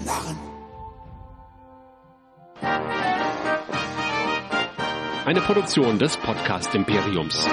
Narren! 0.07 0.39
Eine 5.25 5.41
Produktion 5.41 5.99
des 5.99 6.17
Podcast 6.17 6.73
Imperiums. 6.77 7.49